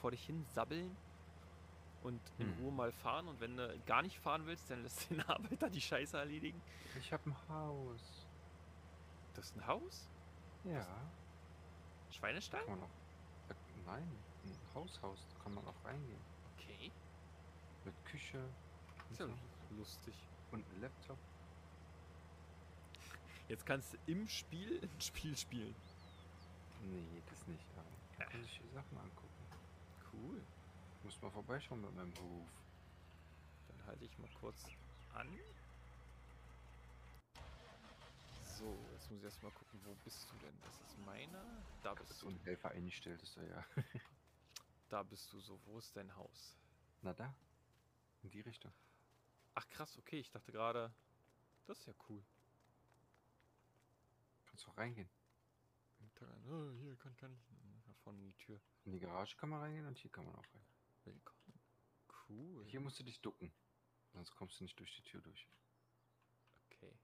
vor 0.00 0.10
dich 0.10 0.24
hin 0.24 0.44
sabbeln 0.54 0.96
und 2.02 2.20
in 2.38 2.46
Hm. 2.56 2.62
Ruhe 2.64 2.72
mal 2.72 2.92
fahren. 2.92 3.28
Und 3.28 3.40
wenn 3.40 3.56
du 3.56 3.78
gar 3.86 4.02
nicht 4.02 4.18
fahren 4.18 4.46
willst, 4.46 4.70
dann 4.70 4.82
lässt 4.82 5.08
den 5.10 5.20
Arbeiter 5.22 5.68
die 5.70 5.80
Scheiße 5.80 6.16
erledigen. 6.16 6.60
ich 6.98 7.12
habe 7.12 7.30
ein 7.30 7.36
Haus. 7.48 8.26
Das 9.34 9.46
ist 9.46 9.56
ein 9.56 9.66
Haus? 9.66 10.08
Ja. 10.64 10.86
Schweinestall? 12.10 12.64
Kann 12.64 12.78
man 12.78 12.84
auch. 12.84 13.50
Äh, 13.50 13.54
nein, 13.86 14.08
ein 14.44 14.56
Haushaus. 14.74 15.26
Da 15.34 15.42
kann 15.44 15.54
man 15.54 15.66
auch 15.66 15.84
reingehen. 15.84 16.20
Okay. 16.56 16.90
Mit 17.84 17.94
Küche 18.04 18.38
Ist 19.10 19.20
ja 19.20 19.26
so. 19.26 19.32
lustig. 19.78 20.14
und 20.52 20.64
einem 20.70 20.82
Laptop. 20.82 21.18
Jetzt 23.48 23.64
kannst 23.66 23.92
du 23.94 23.98
im 24.06 24.28
Spiel 24.28 24.80
ein 24.82 25.00
Spiel 25.00 25.36
spielen. 25.36 25.74
Nee, 26.82 27.22
das 27.28 27.46
nicht. 27.46 27.64
Aber 27.76 28.24
kann 28.30 28.42
sich 28.42 28.60
die 28.62 28.74
Sachen 28.74 28.96
angucken. 28.98 29.28
Cool. 30.12 30.42
Muss 31.02 31.20
mal 31.22 31.30
vorbeischauen 31.30 31.80
mit 31.80 31.94
meinem 31.94 32.14
Hof. 32.16 32.48
Dann 33.68 33.86
halte 33.86 34.04
ich 34.04 34.18
mal 34.18 34.30
kurz 34.40 34.64
an. 35.14 35.28
So, 38.44 38.78
jetzt 38.92 39.10
muss 39.10 39.18
ich 39.18 39.24
erstmal 39.24 39.52
gucken, 39.52 39.80
wo 39.84 39.94
bist 40.04 40.30
du 40.30 40.36
denn? 40.38 40.54
Das 40.62 40.74
ist 40.80 40.98
meiner. 41.06 41.42
Da 41.82 41.94
bist 41.94 42.12
So 42.18 42.26
du. 42.26 42.34
ein 42.34 42.38
Helfer 42.40 42.70
eingestellt 42.70 43.22
ist 43.22 43.36
er 43.38 43.48
ja. 43.48 43.64
Da 44.90 45.02
bist 45.02 45.32
du 45.32 45.40
so. 45.40 45.58
Wo 45.66 45.78
ist 45.78 45.96
dein 45.96 46.14
Haus? 46.16 46.56
Na 47.02 47.14
da. 47.14 47.34
In 48.22 48.30
die 48.30 48.40
Richtung. 48.42 48.72
Ach 49.54 49.66
krass, 49.68 49.96
okay. 49.98 50.18
Ich 50.20 50.30
dachte 50.30 50.52
gerade, 50.52 50.92
das 51.66 51.78
ist 51.78 51.86
ja 51.86 51.94
cool. 52.08 52.22
Kannst 54.46 54.68
auch 54.68 54.76
reingehen. 54.76 55.08
Und 56.00 56.10
oh, 56.50 56.72
hier 56.80 56.96
kann, 56.96 57.16
kann 57.16 57.32
ich. 57.32 57.40
Da 57.86 57.94
vorne 58.04 58.18
in 58.20 58.26
die 58.26 58.36
Tür. 58.36 58.60
In 58.84 58.92
die 58.92 59.00
Garage 59.00 59.36
kann 59.36 59.48
man 59.48 59.60
reingehen 59.60 59.86
und 59.86 59.96
hier 59.98 60.10
kann 60.10 60.24
man 60.26 60.34
auch 60.34 60.44
rein. 60.54 60.64
Willkommen. 61.14 61.60
Cool. 62.28 62.64
Hier 62.66 62.80
musst 62.80 63.00
du 63.00 63.02
dich 63.02 63.20
ducken. 63.20 63.52
Sonst 64.12 64.30
kommst 64.32 64.60
du 64.60 64.64
nicht 64.64 64.78
durch 64.78 64.94
die 64.94 65.02
Tür 65.02 65.20
durch. 65.20 65.48
Okay. 66.66 66.96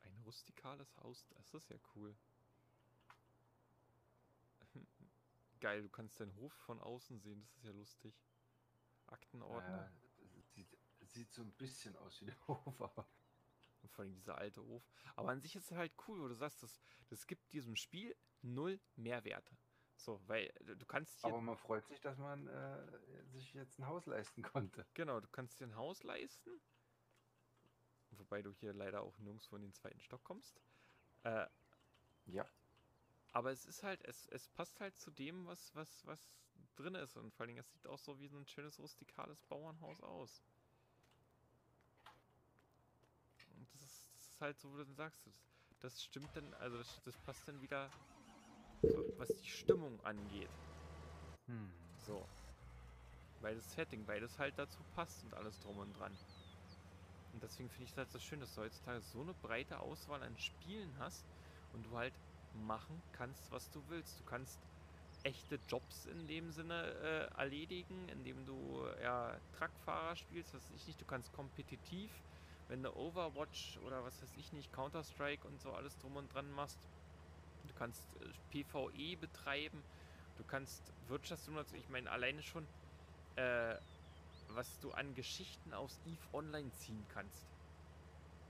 Ein 0.00 0.18
rustikales 0.24 0.96
Haus, 0.98 1.26
das 1.30 1.54
ist 1.54 1.70
ja 1.70 1.76
cool. 1.94 2.16
Geil, 5.60 5.82
du 5.82 5.88
kannst 5.88 6.18
deinen 6.18 6.34
Hof 6.36 6.52
von 6.52 6.80
außen 6.80 7.20
sehen, 7.20 7.40
das 7.42 7.56
ist 7.56 7.64
ja 7.64 7.72
lustig. 7.72 8.14
Aktenordner. 9.06 9.90
Äh, 10.18 10.42
sieht, 10.54 10.76
sieht 11.02 11.32
so 11.32 11.42
ein 11.42 11.52
bisschen 11.52 11.96
aus 11.96 12.20
wie 12.20 12.26
der 12.26 12.38
Hof, 12.48 12.80
aber. 12.80 13.08
Und 13.82 13.92
vor 13.92 14.02
allem 14.04 14.14
dieser 14.14 14.38
alte 14.38 14.60
Hof. 14.60 14.82
Aber 15.14 15.30
an 15.30 15.40
sich 15.40 15.54
ist 15.54 15.70
es 15.70 15.76
halt 15.76 15.92
cool, 16.08 16.20
wo 16.20 16.26
du 16.26 16.34
sagst, 16.34 16.64
das, 16.64 16.80
das 17.10 17.28
gibt 17.28 17.52
diesem 17.52 17.76
Spiel 17.76 18.16
null 18.42 18.80
Mehrwerte. 18.96 19.56
So, 19.98 20.20
weil 20.28 20.46
äh, 20.46 20.76
du 20.76 20.86
kannst 20.86 21.20
hier, 21.20 21.28
Aber 21.28 21.40
man 21.40 21.56
freut 21.56 21.86
sich, 21.86 22.00
dass 22.00 22.16
man 22.18 22.46
äh, 22.46 23.24
sich 23.32 23.52
jetzt 23.54 23.78
ein 23.78 23.86
Haus 23.86 24.06
leisten 24.06 24.42
konnte. 24.42 24.86
genau, 24.94 25.20
du 25.20 25.28
kannst 25.28 25.60
dir 25.60 25.64
ein 25.66 25.76
Haus 25.76 26.02
leisten. 26.02 26.50
Wobei 28.12 28.40
du 28.42 28.52
hier 28.54 28.72
leider 28.72 29.02
auch 29.02 29.18
nirgendwo 29.18 29.56
in 29.56 29.62
den 29.62 29.74
zweiten 29.74 30.00
Stock 30.00 30.22
kommst. 30.24 30.60
Äh, 31.24 31.46
Ja. 32.26 32.46
Aber 33.32 33.50
es 33.50 33.66
ist 33.66 33.82
halt, 33.82 34.02
es, 34.04 34.26
es 34.28 34.48
passt 34.48 34.80
halt 34.80 34.98
zu 34.98 35.10
dem, 35.10 35.46
was, 35.46 35.74
was, 35.74 36.06
was 36.06 36.20
drin 36.76 36.94
ist. 36.94 37.16
Und 37.16 37.32
vor 37.34 37.40
allen 37.42 37.48
Dingen, 37.48 37.60
es 37.60 37.70
sieht 37.72 37.86
auch 37.86 37.98
so 37.98 38.18
wie 38.20 38.28
so 38.28 38.38
ein 38.38 38.46
schönes 38.46 38.78
rustikales 38.78 39.42
Bauernhaus 39.42 40.00
aus. 40.00 40.42
Und 43.56 43.68
das 43.74 43.82
ist, 43.82 44.08
das 44.14 44.28
ist 44.28 44.40
halt 44.40 44.58
so, 44.60 44.72
wie 44.72 44.78
du 44.78 44.84
dann 44.84 44.94
sagst, 44.94 45.26
das, 45.26 45.34
das 45.80 46.02
stimmt 46.04 46.34
dann, 46.34 46.54
also 46.54 46.78
das, 46.78 47.02
das 47.04 47.16
passt 47.18 47.46
dann 47.48 47.60
wieder, 47.60 47.90
was 49.16 49.28
die 49.36 49.48
Stimmung 49.48 50.00
angeht. 50.02 50.52
Hm. 51.46 51.72
So. 51.96 52.28
Weil 53.40 53.56
das 53.56 53.72
Setting, 53.72 54.06
weil 54.06 54.20
das 54.20 54.38
halt 54.38 54.58
dazu 54.58 54.84
passt 54.84 55.22
und 55.24 55.34
alles 55.34 55.60
drum 55.60 55.78
und 55.78 55.92
dran. 55.94 56.18
Und 57.32 57.42
deswegen 57.42 57.68
finde 57.68 57.84
ich 57.84 57.90
es 57.90 57.96
halt 57.96 58.10
so 58.10 58.18
schön, 58.18 58.40
dass 58.40 58.54
du 58.54 58.62
heutzutage 58.62 59.00
so 59.02 59.20
eine 59.20 59.34
breite 59.34 59.80
Auswahl 59.80 60.22
an 60.22 60.36
Spielen 60.38 60.98
hast 60.98 61.26
und 61.72 61.84
du 61.84 61.96
halt 61.96 62.14
machen 62.52 63.02
kannst, 63.12 63.50
was 63.50 63.70
du 63.70 63.86
willst. 63.88 64.18
Du 64.18 64.24
kannst 64.24 64.60
echte 65.22 65.60
Jobs 65.68 66.06
in 66.06 66.26
dem 66.26 66.50
Sinne 66.50 67.30
äh, 67.34 67.38
erledigen, 67.38 68.08
indem 68.08 68.46
du 68.46 68.86
ja 69.02 69.40
Truckfahrer 69.52 70.16
spielst, 70.16 70.54
was 70.54 70.68
weiß 70.70 70.76
ich 70.76 70.86
nicht, 70.86 71.00
du 71.00 71.04
kannst 71.04 71.32
kompetitiv, 71.32 72.24
wenn 72.66 72.82
du 72.82 72.94
Overwatch 72.96 73.78
oder 73.78 74.04
was 74.04 74.22
weiß 74.22 74.34
ich 74.34 74.52
nicht, 74.52 74.72
Counter-Strike 74.72 75.46
und 75.46 75.60
so 75.60 75.72
alles 75.72 75.98
drum 75.98 76.16
und 76.16 76.32
dran 76.32 76.50
machst. 76.50 76.88
Du 77.78 77.84
kannst 77.84 78.02
äh, 78.20 78.32
PvE 78.50 79.16
betreiben, 79.16 79.84
du 80.34 80.44
kannst 80.44 80.92
Wirtschaftssimulation, 81.06 81.78
ich 81.78 81.88
meine 81.88 82.10
alleine 82.10 82.42
schon, 82.42 82.68
äh, 83.36 83.76
was 84.48 84.80
du 84.80 84.90
an 84.92 85.14
Geschichten 85.14 85.72
aus 85.72 86.00
EVE 86.04 86.34
Online 86.34 86.72
ziehen 86.72 87.06
kannst. 87.08 87.56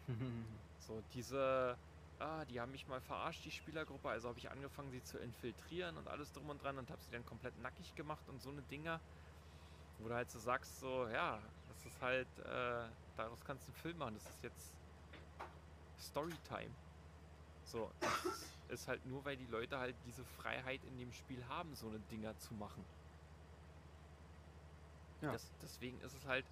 so 0.78 1.02
diese 1.02 1.78
ah, 2.18 2.44
die 2.46 2.60
haben 2.60 2.72
mich 2.72 2.86
mal 2.88 3.00
verarscht, 3.00 3.44
die 3.44 3.50
Spielergruppe, 3.52 4.08
also 4.08 4.28
habe 4.28 4.38
ich 4.38 4.50
angefangen, 4.50 4.90
sie 4.90 5.02
zu 5.02 5.18
infiltrieren 5.18 5.98
und 5.98 6.08
alles 6.08 6.32
drum 6.32 6.48
und 6.48 6.62
dran 6.62 6.78
und 6.78 6.90
habe 6.90 7.02
sie 7.02 7.10
dann 7.12 7.24
komplett 7.26 7.56
nackig 7.58 7.94
gemacht 7.94 8.28
und 8.28 8.40
so 8.40 8.50
eine 8.50 8.62
Dinger, 8.62 9.02
wo 9.98 10.08
du 10.08 10.14
halt 10.14 10.30
so 10.30 10.38
sagst, 10.38 10.78
so, 10.80 11.08
ja, 11.08 11.52
das 11.66 11.84
ist 11.86 12.00
halt, 12.00 12.38
äh, 12.38 12.96
daraus 13.16 13.44
kannst 13.44 13.68
du 13.68 13.72
einen 13.72 13.76
Film 13.76 13.98
machen, 13.98 14.14
das 14.14 14.28
ist 14.30 14.42
jetzt 14.42 14.78
Storytime. 15.98 16.87
So, 17.68 17.90
das 18.00 18.80
ist 18.80 18.88
halt 18.88 19.04
nur, 19.04 19.24
weil 19.26 19.36
die 19.36 19.46
Leute 19.46 19.78
halt 19.78 19.94
diese 20.06 20.24
Freiheit 20.24 20.80
in 20.84 20.98
dem 20.98 21.12
Spiel 21.12 21.44
haben, 21.48 21.74
so 21.74 21.88
eine 21.88 21.98
Dinger 22.10 22.36
zu 22.38 22.54
machen. 22.54 22.82
Ja. 25.20 25.32
Das, 25.32 25.50
deswegen 25.60 26.00
ist 26.00 26.14
es 26.14 26.24
halt, 26.26 26.46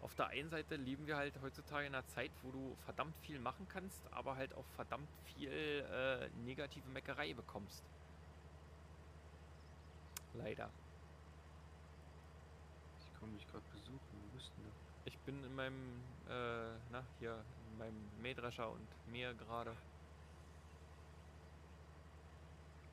auf 0.00 0.14
der 0.14 0.28
einen 0.28 0.48
Seite 0.48 0.76
leben 0.76 1.06
wir 1.06 1.16
halt 1.16 1.34
heutzutage 1.42 1.86
in 1.86 1.94
einer 1.94 2.06
Zeit, 2.06 2.30
wo 2.42 2.50
du 2.50 2.74
verdammt 2.86 3.14
viel 3.18 3.38
machen 3.38 3.66
kannst, 3.68 4.00
aber 4.12 4.36
halt 4.36 4.54
auch 4.54 4.64
verdammt 4.74 5.08
viel 5.36 5.50
äh, 5.50 6.28
negative 6.44 6.88
Meckerei 6.88 7.34
bekommst. 7.34 7.84
Leider. 10.32 10.70
Ich 13.00 13.20
komme 13.20 13.32
mich 13.32 13.46
gerade 13.46 13.64
besuchen, 13.72 14.00
wo 14.00 14.36
bist 14.36 14.50
du? 14.56 14.62
Ich 15.04 15.18
bin 15.18 15.44
in 15.44 15.54
meinem, 15.54 16.00
äh, 16.28 16.72
na, 16.90 17.04
hier, 17.18 17.44
in 17.70 17.78
meinem 17.78 18.22
Mähdrescher 18.22 18.70
und 18.70 18.88
Meer 19.10 19.34
gerade. 19.34 19.76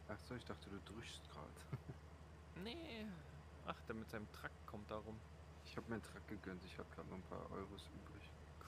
Ach 0.09 0.17
so, 0.27 0.35
ich 0.35 0.45
dachte, 0.45 0.69
du 0.69 0.79
drückst 0.91 1.21
gerade. 1.31 1.61
nee. 2.63 3.05
Ach, 3.65 3.79
der 3.87 3.95
mit 3.95 4.09
seinem 4.09 4.27
Truck 4.33 4.51
kommt 4.65 4.89
da 4.89 4.97
rum. 4.97 5.15
Ich 5.65 5.77
habe 5.77 5.87
mir 5.87 5.95
einen 5.95 6.03
Truck 6.03 6.27
gegönnt. 6.27 6.63
Ich 6.65 6.77
habe 6.79 6.89
gerade 6.95 7.07
noch 7.09 7.17
ein 7.17 7.29
paar 7.29 7.51
Euros 7.51 7.87
übrig. 7.93 8.23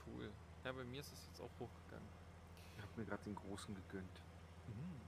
Cool. 0.06 0.32
Ja, 0.64 0.72
bei 0.72 0.84
mir 0.84 1.02
ist 1.02 1.12
es 1.12 1.26
jetzt 1.28 1.42
auch 1.42 1.50
hochgegangen. 1.60 2.08
Ich 2.78 2.84
habe 2.84 2.94
mir 2.96 3.06
gerade 3.06 3.24
den 3.24 3.36
großen 3.36 3.74
gegönnt. 3.74 4.22
Mhm. 4.68 5.02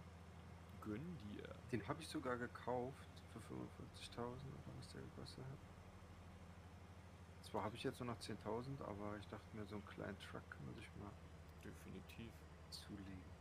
Gönn 0.82 1.18
dir. 1.30 1.48
Den 1.72 1.88
habe 1.88 2.02
ich 2.02 2.08
sogar 2.08 2.38
gekauft 2.38 3.08
für 3.32 3.40
45.000 3.40 4.18
oder 4.18 4.74
was 4.80 4.88
der 4.90 5.02
gekostet 5.02 5.46
hat. 5.46 5.60
Zwar 7.50 7.64
habe 7.64 7.76
ich 7.76 7.84
jetzt 7.84 8.00
nur 8.00 8.08
noch 8.08 8.20
10.000, 8.20 8.82
aber 8.82 9.18
ich 9.20 9.28
dachte 9.28 9.46
mir, 9.56 9.66
so 9.66 9.76
einen 9.76 9.86
kleinen 9.86 10.18
Truck 10.20 10.50
kann 10.50 10.66
man 10.66 10.74
sich 10.74 10.88
mal 11.00 11.12
definitiv 11.64 12.32
zulegen. 12.72 13.33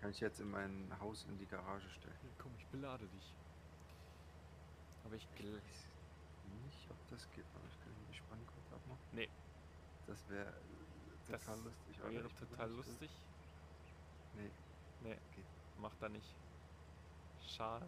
Kann 0.00 0.10
ich 0.10 0.20
jetzt 0.20 0.40
in 0.40 0.50
mein 0.50 0.92
Haus 1.00 1.26
in 1.28 1.38
die 1.38 1.46
Garage 1.46 1.88
stellen. 1.90 2.14
Ja, 2.22 2.30
komm, 2.38 2.52
ich 2.56 2.66
belade 2.66 3.06
dich. 3.06 3.34
Aber 5.04 5.14
ich 5.16 5.26
glaube 5.34 5.60
nicht, 6.64 6.90
ob 6.90 7.08
das 7.10 7.28
geht, 7.30 7.44
aber 7.54 7.66
ich 7.66 7.78
kann 7.80 7.92
die 8.10 8.14
Spannkraft 8.14 8.72
abmachen. 8.72 9.02
Nee. 9.12 9.28
Das 10.06 10.28
wäre 10.28 10.52
total 11.26 11.38
das 11.38 11.64
lustig. 11.64 11.98
Wäre 12.02 12.28
total 12.28 12.70
lustig. 12.70 13.10
Nee. 14.34 14.50
Nee, 15.02 15.18
okay. 15.30 15.44
macht 15.78 16.00
er 16.00 16.08
nicht. 16.08 16.34
Schade. 17.46 17.86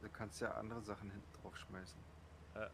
Du 0.00 0.08
kannst 0.10 0.40
ja 0.40 0.52
andere 0.52 0.82
Sachen 0.82 1.10
hinten 1.10 1.32
drauf 1.40 1.56
schmeißen. 1.56 2.00
Äh. 2.54 2.68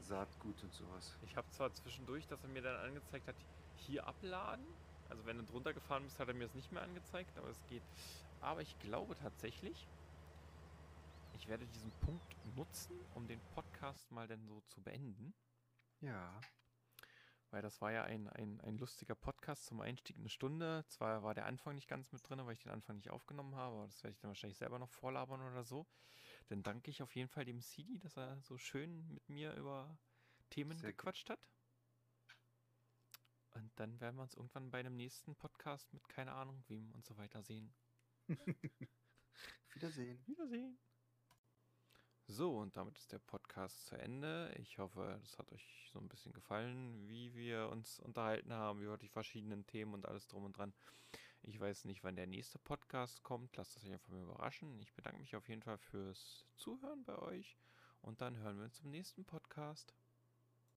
Saatgut 0.00 0.62
und 0.62 0.72
sowas. 0.72 1.16
Ich 1.22 1.36
habe 1.36 1.48
zwar 1.50 1.72
zwischendurch, 1.72 2.26
dass 2.26 2.42
er 2.42 2.48
mir 2.48 2.62
dann 2.62 2.76
angezeigt 2.76 3.28
hat, 3.28 3.36
hier 3.76 4.06
abladen. 4.06 4.64
Also 5.08 5.24
wenn 5.26 5.38
du 5.38 5.44
drunter 5.44 5.72
gefahren 5.72 6.04
bist, 6.04 6.18
hat 6.18 6.28
er 6.28 6.34
mir 6.34 6.44
es 6.44 6.54
nicht 6.54 6.72
mehr 6.72 6.82
angezeigt, 6.82 7.36
aber 7.38 7.48
es 7.48 7.64
geht. 7.66 7.82
Aber 8.40 8.60
ich 8.60 8.78
glaube 8.78 9.14
tatsächlich, 9.14 9.88
ich 11.34 11.48
werde 11.48 11.66
diesen 11.66 11.90
Punkt 12.00 12.36
nutzen, 12.56 12.98
um 13.14 13.26
den 13.26 13.40
Podcast 13.54 14.10
mal 14.10 14.26
denn 14.26 14.46
so 14.46 14.60
zu 14.62 14.82
beenden. 14.82 15.34
Ja. 16.00 16.40
Weil 17.50 17.62
das 17.62 17.80
war 17.80 17.90
ja 17.92 18.04
ein, 18.04 18.28
ein, 18.28 18.60
ein 18.60 18.76
lustiger 18.76 19.14
Podcast 19.14 19.64
zum 19.66 19.80
Einstieg 19.80 20.18
eine 20.18 20.28
Stunde. 20.28 20.84
Zwar 20.88 21.22
war 21.22 21.34
der 21.34 21.46
Anfang 21.46 21.74
nicht 21.74 21.88
ganz 21.88 22.12
mit 22.12 22.28
drin, 22.28 22.44
weil 22.44 22.52
ich 22.52 22.62
den 22.62 22.72
Anfang 22.72 22.96
nicht 22.96 23.10
aufgenommen 23.10 23.54
habe, 23.54 23.76
aber 23.76 23.86
das 23.86 24.02
werde 24.02 24.12
ich 24.12 24.20
dann 24.20 24.28
wahrscheinlich 24.28 24.58
selber 24.58 24.78
noch 24.78 24.90
vorlabern 24.90 25.40
oder 25.40 25.64
so. 25.64 25.86
Dann 26.48 26.62
danke 26.62 26.90
ich 26.90 27.02
auf 27.02 27.14
jeden 27.16 27.28
Fall 27.28 27.44
dem 27.44 27.60
CD, 27.60 27.98
dass 27.98 28.16
er 28.16 28.40
so 28.42 28.58
schön 28.58 29.08
mit 29.12 29.28
mir 29.28 29.54
über 29.54 29.96
Themen 30.50 30.76
Sehr 30.76 30.92
gequatscht 30.92 31.30
hat. 31.30 31.40
Und 33.54 33.70
dann 33.76 34.00
werden 34.00 34.16
wir 34.16 34.22
uns 34.22 34.34
irgendwann 34.34 34.70
bei 34.70 34.80
einem 34.80 34.96
nächsten 34.96 35.34
Podcast 35.34 35.92
mit 35.92 36.08
keine 36.08 36.32
Ahnung 36.32 36.62
wem 36.68 36.92
und 36.92 37.04
so 37.04 37.16
weiter 37.16 37.42
sehen. 37.42 37.72
Wiedersehen. 39.74 40.26
Wiedersehen. 40.26 40.78
So, 42.26 42.58
und 42.58 42.76
damit 42.76 42.98
ist 42.98 43.10
der 43.10 43.20
Podcast 43.20 43.86
zu 43.86 43.96
Ende. 43.96 44.54
Ich 44.58 44.78
hoffe, 44.78 45.18
das 45.22 45.38
hat 45.38 45.50
euch 45.50 45.88
so 45.90 45.98
ein 45.98 46.08
bisschen 46.08 46.34
gefallen, 46.34 47.08
wie 47.08 47.34
wir 47.34 47.70
uns 47.70 48.00
unterhalten 48.00 48.52
haben 48.52 48.82
über 48.82 48.98
die 48.98 49.08
verschiedenen 49.08 49.66
Themen 49.66 49.94
und 49.94 50.04
alles 50.04 50.28
drum 50.28 50.44
und 50.44 50.58
dran. 50.58 50.74
Ich 51.42 51.58
weiß 51.58 51.86
nicht, 51.86 52.04
wann 52.04 52.16
der 52.16 52.26
nächste 52.26 52.58
Podcast 52.58 53.22
kommt. 53.22 53.56
Lasst 53.56 53.76
es 53.76 53.84
euch 53.84 53.92
einfach 53.92 54.10
mal 54.10 54.22
überraschen. 54.22 54.78
Ich 54.80 54.92
bedanke 54.92 55.20
mich 55.20 55.36
auf 55.36 55.48
jeden 55.48 55.62
Fall 55.62 55.78
fürs 55.78 56.44
Zuhören 56.56 57.02
bei 57.04 57.18
euch 57.18 57.56
und 58.02 58.20
dann 58.20 58.36
hören 58.36 58.58
wir 58.58 58.64
uns 58.64 58.80
im 58.80 58.90
nächsten 58.90 59.24
Podcast. 59.24 59.94